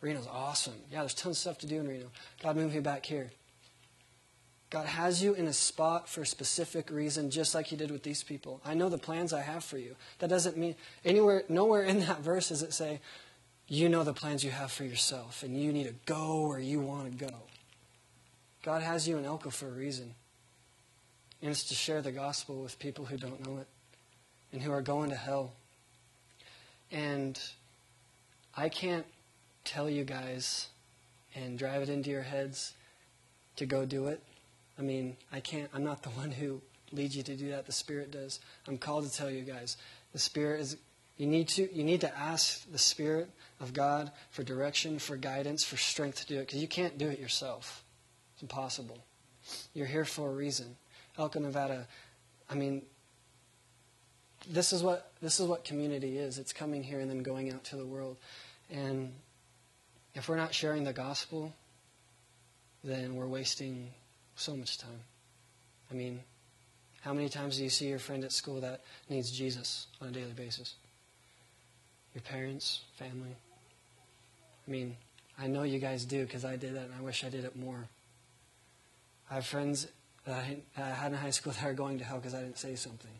Reno's 0.00 0.28
awesome. 0.30 0.74
Yeah, 0.90 1.00
there's 1.00 1.14
tons 1.14 1.36
of 1.36 1.40
stuff 1.40 1.58
to 1.58 1.66
do 1.66 1.80
in 1.80 1.88
Reno. 1.88 2.06
God 2.42 2.54
moved 2.54 2.74
me 2.74 2.80
back 2.80 3.04
here. 3.04 3.32
God 4.70 4.86
has 4.86 5.22
you 5.22 5.34
in 5.34 5.46
a 5.46 5.52
spot 5.52 6.08
for 6.08 6.22
a 6.22 6.26
specific 6.26 6.90
reason, 6.90 7.30
just 7.30 7.54
like 7.54 7.66
He 7.66 7.76
did 7.76 7.90
with 7.90 8.02
these 8.02 8.22
people. 8.22 8.60
I 8.64 8.74
know 8.74 8.88
the 8.88 8.98
plans 8.98 9.32
I 9.32 9.42
have 9.42 9.62
for 9.62 9.78
you. 9.78 9.94
That 10.18 10.30
doesn't 10.30 10.56
mean 10.56 10.74
anywhere, 11.04 11.44
nowhere 11.48 11.84
in 11.84 12.00
that 12.00 12.20
verse 12.22 12.48
does 12.48 12.62
it 12.62 12.72
say, 12.72 13.00
you 13.66 13.88
know 13.88 14.04
the 14.04 14.12
plans 14.12 14.44
you 14.44 14.50
have 14.50 14.72
for 14.72 14.84
yourself, 14.84 15.42
and 15.42 15.58
you 15.58 15.72
need 15.72 15.86
to 15.86 15.94
go 16.06 16.46
where 16.46 16.58
you 16.58 16.80
want 16.80 17.18
to 17.18 17.26
go. 17.26 17.34
God 18.62 18.82
has 18.82 19.06
you 19.06 19.16
in 19.18 19.24
Elko 19.24 19.50
for 19.50 19.68
a 19.68 19.70
reason. 19.70 20.14
And 21.40 21.50
it's 21.50 21.64
to 21.64 21.74
share 21.74 22.00
the 22.00 22.12
gospel 22.12 22.62
with 22.62 22.78
people 22.78 23.04
who 23.04 23.18
don't 23.18 23.46
know 23.46 23.58
it 23.58 23.66
and 24.52 24.62
who 24.62 24.72
are 24.72 24.80
going 24.80 25.10
to 25.10 25.16
hell. 25.16 25.52
And 26.90 27.38
I 28.56 28.70
can't 28.70 29.04
tell 29.64 29.90
you 29.90 30.04
guys 30.04 30.68
and 31.34 31.58
drive 31.58 31.82
it 31.82 31.88
into 31.88 32.08
your 32.08 32.22
heads 32.22 32.72
to 33.56 33.66
go 33.66 33.84
do 33.84 34.06
it. 34.06 34.22
I 34.78 34.82
mean, 34.82 35.16
I 35.32 35.40
can't, 35.40 35.70
I'm 35.72 35.84
not 35.84 36.02
the 36.02 36.10
one 36.10 36.30
who 36.30 36.60
leads 36.92 37.16
you 37.16 37.22
to 37.24 37.36
do 37.36 37.50
that. 37.50 37.66
The 37.66 37.72
Spirit 37.72 38.10
does. 38.10 38.40
I'm 38.66 38.78
called 38.78 39.04
to 39.04 39.12
tell 39.12 39.30
you 39.30 39.42
guys. 39.42 39.76
The 40.12 40.18
Spirit 40.18 40.60
is, 40.60 40.76
you 41.16 41.26
need 41.26 41.48
to, 41.48 41.72
you 41.74 41.84
need 41.84 42.00
to 42.00 42.18
ask 42.18 42.70
the 42.70 42.78
Spirit 42.78 43.30
of 43.60 43.72
God 43.72 44.10
for 44.30 44.42
direction, 44.42 44.98
for 44.98 45.16
guidance, 45.16 45.64
for 45.64 45.76
strength 45.76 46.20
to 46.20 46.26
do 46.26 46.36
it, 46.38 46.46
because 46.46 46.60
you 46.60 46.68
can't 46.68 46.98
do 46.98 47.08
it 47.08 47.18
yourself. 47.18 47.84
It's 48.34 48.42
impossible. 48.42 48.98
You're 49.74 49.86
here 49.86 50.04
for 50.04 50.30
a 50.30 50.32
reason. 50.32 50.76
Elko, 51.18 51.38
Nevada, 51.38 51.86
I 52.50 52.54
mean, 52.54 52.82
this 54.50 54.72
is 54.72 54.82
what 54.82 55.12
this 55.22 55.40
is 55.40 55.46
what 55.46 55.64
community 55.64 56.18
is. 56.18 56.38
It's 56.38 56.52
coming 56.52 56.82
here 56.82 57.00
and 57.00 57.08
then 57.08 57.22
going 57.22 57.52
out 57.52 57.64
to 57.64 57.76
the 57.76 57.86
world. 57.86 58.16
And 58.70 59.12
if 60.14 60.28
we're 60.28 60.36
not 60.36 60.52
sharing 60.52 60.84
the 60.84 60.92
gospel, 60.92 61.54
then 62.82 63.14
we're 63.14 63.26
wasting 63.26 63.90
so 64.36 64.56
much 64.56 64.78
time. 64.78 65.00
I 65.90 65.94
mean, 65.94 66.20
how 67.02 67.12
many 67.12 67.28
times 67.28 67.58
do 67.58 67.64
you 67.64 67.70
see 67.70 67.88
your 67.88 67.98
friend 67.98 68.24
at 68.24 68.32
school 68.32 68.60
that 68.60 68.80
needs 69.08 69.30
Jesus 69.30 69.86
on 70.00 70.08
a 70.08 70.10
daily 70.10 70.32
basis? 70.32 70.74
Your 72.14 72.22
parents, 72.22 72.82
family. 72.96 73.36
I 74.66 74.70
mean, 74.70 74.96
I 75.38 75.46
know 75.46 75.64
you 75.64 75.78
guys 75.78 76.04
do 76.04 76.24
because 76.24 76.44
I 76.44 76.56
did 76.56 76.74
that 76.74 76.84
and 76.84 76.94
I 76.98 77.02
wish 77.02 77.24
I 77.24 77.28
did 77.28 77.44
it 77.44 77.56
more. 77.56 77.88
I 79.30 79.34
have 79.34 79.46
friends 79.46 79.86
that 80.24 80.44
I 80.76 80.80
had 80.80 81.12
in 81.12 81.18
high 81.18 81.30
school 81.30 81.52
that 81.60 81.64
are 81.64 81.74
going 81.74 81.98
to 81.98 82.04
hell 82.04 82.16
because 82.16 82.34
I 82.34 82.40
didn't 82.40 82.58
say 82.58 82.74
something. 82.74 83.10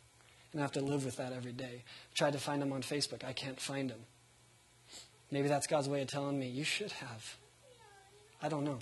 And 0.53 0.61
I 0.61 0.65
have 0.65 0.73
to 0.73 0.81
live 0.81 1.05
with 1.05 1.17
that 1.17 1.33
every 1.33 1.53
day. 1.53 1.83
I 1.85 2.15
tried 2.15 2.33
to 2.35 2.39
find 2.39 2.63
them 2.63 2.73
on 2.73 2.83
Facebook. 2.83 3.25
I 3.25 3.33
can't 3.33 3.61
find 3.61 3.91
them. 3.91 4.01
Maybe 5.31 5.49
that's 5.49 5.67
God's 5.67 5.89
way 5.89 6.03
of 6.03 6.09
telling 6.09 6.39
me, 6.39 6.47
you 6.47 6.65
should 6.65 6.93
have. 6.93 7.37
I 8.41 8.49
don't 8.49 8.65
know. 8.65 8.79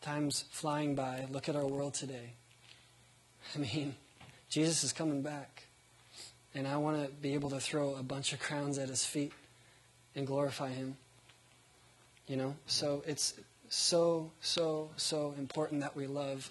Time's 0.00 0.44
flying 0.50 0.94
by. 0.94 1.26
Look 1.30 1.48
at 1.48 1.56
our 1.56 1.66
world 1.66 1.94
today. 1.94 2.34
I 3.54 3.58
mean, 3.58 3.94
Jesus 4.48 4.84
is 4.84 4.92
coming 4.92 5.22
back. 5.22 5.64
And 6.54 6.66
I 6.66 6.76
want 6.78 7.04
to 7.04 7.12
be 7.12 7.34
able 7.34 7.50
to 7.50 7.60
throw 7.60 7.94
a 7.94 8.02
bunch 8.02 8.32
of 8.32 8.40
crowns 8.40 8.78
at 8.78 8.88
his 8.88 9.04
feet 9.04 9.32
and 10.14 10.26
glorify 10.26 10.70
him. 10.70 10.96
You 12.26 12.36
know? 12.36 12.56
So 12.66 13.02
it's 13.06 13.34
so, 13.68 14.30
so, 14.40 14.90
so 14.96 15.34
important 15.38 15.82
that 15.82 15.94
we 15.94 16.06
love. 16.06 16.50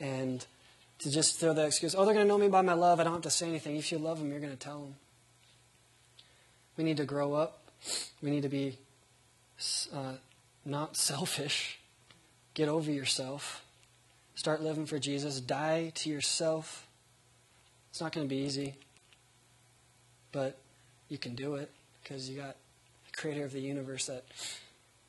And 0.00 0.44
to 1.00 1.10
just 1.10 1.38
throw 1.38 1.52
that 1.52 1.66
excuse, 1.66 1.94
oh, 1.94 2.04
they're 2.04 2.14
going 2.14 2.26
to 2.26 2.28
know 2.28 2.38
me 2.38 2.48
by 2.48 2.62
my 2.62 2.72
love. 2.72 3.00
I 3.00 3.04
don't 3.04 3.12
have 3.12 3.22
to 3.22 3.30
say 3.30 3.48
anything. 3.48 3.76
If 3.76 3.92
you 3.92 3.98
love 3.98 4.18
them, 4.18 4.30
you're 4.30 4.40
going 4.40 4.52
to 4.52 4.58
tell 4.58 4.80
them. 4.80 4.94
We 6.76 6.84
need 6.84 6.96
to 6.96 7.04
grow 7.04 7.34
up. 7.34 7.70
We 8.22 8.30
need 8.30 8.42
to 8.42 8.48
be 8.48 8.78
uh, 9.92 10.14
not 10.64 10.96
selfish. 10.96 11.78
Get 12.54 12.68
over 12.68 12.90
yourself. 12.90 13.64
Start 14.36 14.62
living 14.62 14.86
for 14.86 14.98
Jesus. 14.98 15.40
Die 15.40 15.92
to 15.94 16.10
yourself. 16.10 16.86
It's 17.90 18.00
not 18.00 18.12
going 18.12 18.26
to 18.26 18.28
be 18.28 18.40
easy, 18.42 18.74
but 20.32 20.58
you 21.08 21.18
can 21.18 21.34
do 21.34 21.54
it 21.54 21.70
because 22.02 22.28
you 22.28 22.36
got 22.36 22.56
the 23.10 23.16
creator 23.16 23.44
of 23.44 23.52
the 23.52 23.60
universe 23.60 24.06
that 24.06 24.24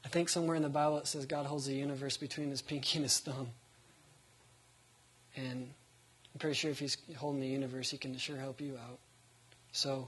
I 0.04 0.08
think 0.08 0.30
somewhere 0.30 0.56
in 0.56 0.62
the 0.62 0.70
Bible 0.70 1.00
it 1.00 1.08
says 1.08 1.26
God 1.26 1.48
holds 1.48 1.66
the 1.66 1.74
universe 1.74 2.16
between 2.16 2.52
his 2.52 2.62
pinky 2.62 3.00
and 3.00 3.06
his 3.06 3.20
thumb. 3.20 3.50
And 5.36 5.70
I'm 6.34 6.40
pretty 6.40 6.54
sure 6.56 6.70
if 6.70 6.80
he's 6.80 6.98
holding 7.18 7.42
the 7.42 7.48
universe, 7.48 7.90
he 7.90 7.98
can 7.98 8.16
sure 8.18 8.38
help 8.38 8.62
you 8.62 8.78
out. 8.88 9.00
So 9.72 10.08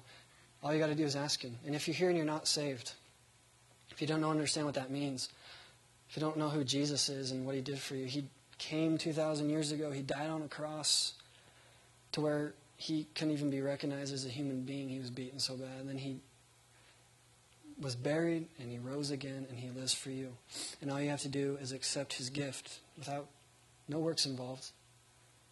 all 0.62 0.74
you 0.74 0.80
got 0.80 0.88
to 0.88 0.96
do 0.96 1.04
is 1.04 1.16
ask 1.16 1.42
him. 1.42 1.58
And 1.66 1.74
if 1.74 1.88
you're 1.88 1.96
here 1.96 2.10
and 2.10 2.18
you're 2.18 2.26
not 2.26 2.48
saved, 2.48 2.94
if 3.90 4.02
you 4.02 4.08
don't 4.08 4.24
understand 4.24 4.66
what 4.68 4.76
that 4.76 4.92
means, 4.92 5.30
if 6.10 6.16
you 6.16 6.22
don't 6.22 6.38
know 6.38 6.50
who 6.50 6.64
Jesus 6.64 7.10
is 7.10 7.32
and 7.32 7.46
what 7.46 7.56
he 7.56 7.62
did 7.62 7.80
for 7.80 7.96
you, 7.96 8.06
he 8.06 8.26
came 8.58 8.98
2,000 8.98 9.50
years 9.50 9.72
ago. 9.72 9.92
He 9.92 10.02
died 10.02 10.30
on 10.30 10.42
a 10.42 10.48
cross 10.48 11.14
to 12.14 12.22
where 12.22 12.54
he 12.78 13.08
couldn't 13.16 13.34
even 13.34 13.50
be 13.50 13.62
recognized 13.62 14.14
as 14.14 14.26
a 14.26 14.30
human 14.30 14.62
being. 14.62 14.90
He 14.90 15.00
was 15.00 15.10
beaten 15.10 15.40
so 15.40 15.56
bad. 15.56 15.80
And 15.80 15.90
then 15.90 15.98
he 15.98 16.20
was 17.80 17.96
buried 17.96 18.48
and 18.60 18.72
he 18.72 18.80
rose 18.80 19.12
again 19.12 19.46
and 19.50 19.60
he 19.60 19.70
lives 19.70 19.94
for 19.94 20.10
you. 20.10 20.34
And 20.82 20.92
all 20.92 21.02
you 21.02 21.10
have 21.10 21.22
to 21.22 21.28
do 21.28 21.58
is 21.62 21.72
accept 21.72 22.14
his 22.14 22.30
gift 22.30 22.80
without 22.98 23.28
no 23.88 24.00
works 24.00 24.26
involved. 24.26 24.72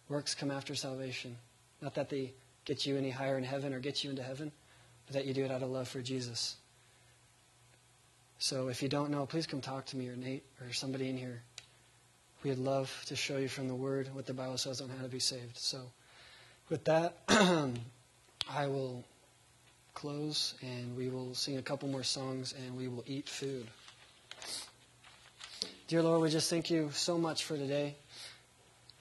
Works 0.08 0.34
come 0.34 0.50
after 0.50 0.74
salvation. 0.74 1.36
Not 1.82 1.94
that 1.94 2.08
they 2.08 2.32
get 2.64 2.86
you 2.86 2.96
any 2.96 3.10
higher 3.10 3.36
in 3.36 3.44
heaven 3.44 3.74
or 3.74 3.80
get 3.80 4.02
you 4.02 4.10
into 4.10 4.22
heaven, 4.22 4.52
but 5.06 5.14
that 5.14 5.26
you 5.26 5.34
do 5.34 5.44
it 5.44 5.50
out 5.50 5.62
of 5.62 5.70
love 5.70 5.88
for 5.88 6.00
Jesus. 6.00 6.56
So 8.38 8.68
if 8.68 8.82
you 8.82 8.88
don't 8.88 9.10
know, 9.10 9.26
please 9.26 9.46
come 9.46 9.60
talk 9.60 9.86
to 9.86 9.96
me 9.96 10.08
or 10.08 10.16
Nate 10.16 10.44
or 10.60 10.72
somebody 10.72 11.08
in 11.08 11.16
here. 11.16 11.42
We'd 12.42 12.58
love 12.58 12.92
to 13.06 13.16
show 13.16 13.38
you 13.38 13.48
from 13.48 13.66
the 13.66 13.74
Word 13.74 14.10
what 14.14 14.26
the 14.26 14.34
Bible 14.34 14.58
says 14.58 14.80
on 14.80 14.88
how 14.88 15.02
to 15.02 15.08
be 15.08 15.18
saved. 15.18 15.56
So 15.56 15.80
with 16.68 16.84
that, 16.84 17.16
I 17.28 18.66
will 18.66 19.04
close 19.94 20.54
and 20.60 20.96
we 20.96 21.08
will 21.08 21.34
sing 21.34 21.56
a 21.56 21.62
couple 21.62 21.88
more 21.88 22.02
songs 22.02 22.54
and 22.64 22.76
we 22.76 22.88
will 22.88 23.02
eat 23.06 23.28
food. 23.28 23.66
Dear 25.88 26.02
Lord, 26.02 26.20
we 26.20 26.30
just 26.30 26.50
thank 26.50 26.70
you 26.70 26.90
so 26.92 27.16
much 27.16 27.44
for 27.44 27.56
today. 27.56 27.96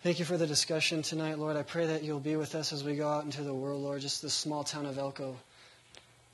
Thank 0.02 0.20
you 0.20 0.26
for 0.26 0.38
the 0.38 0.48
discussion 0.48 1.02
tonight, 1.02 1.40
Lord. 1.40 1.58
I 1.58 1.64
pray 1.64 1.88
that 1.88 2.04
you'll 2.04 2.20
be 2.20 2.36
with 2.36 2.56
us 2.56 2.72
as 2.72 2.84
we 2.84 2.96
go 2.96 3.10
out 3.10 3.26
into 3.26 3.42
the 3.42 3.54
world, 3.54 3.82
Lord, 3.82 4.02
just 4.02 4.22
this 4.22 4.36
small 4.36 4.64
town 4.64 4.86
of 4.86 4.98
Elko, 4.98 5.36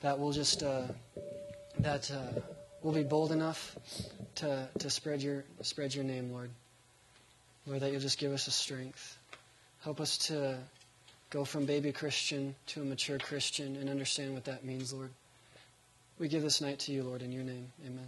that 0.02 0.20
will 0.20 0.34
just, 0.34 0.62
uh, 0.62 0.84
that 1.80 2.12
uh, 2.12 2.42
will 2.82 2.92
be 2.92 3.04
bold 3.04 3.32
enough 3.32 3.76
to, 4.36 4.68
to 4.80 4.90
spread, 4.90 5.22
your, 5.22 5.44
spread 5.62 5.94
your 5.94 6.04
name, 6.04 6.32
Lord. 6.32 6.50
Lord, 7.68 7.82
that 7.82 7.92
you'll 7.92 8.02
just 8.02 8.18
give 8.18 8.32
us 8.32 8.46
the 8.46 8.52
strength. 8.52 9.18
Help 9.82 10.00
us 10.00 10.18
to 10.30 10.58
go 11.30 11.46
from 11.46 11.66
baby 11.66 11.92
Christian 11.92 12.56
to 12.68 12.82
a 12.82 12.86
mature 12.86 13.20
Christian 13.20 13.76
and 13.76 13.90
understand 13.90 14.34
what 14.34 14.46
that 14.46 14.66
means, 14.66 14.94
Lord. 14.94 15.12
We 16.20 16.28
give 16.28 16.44
this 16.44 16.62
night 16.62 16.80
to 16.80 16.92
you, 16.92 17.04
Lord, 17.04 17.22
in 17.22 17.32
your 17.32 17.44
name. 17.44 17.72
Amen. 17.86 18.08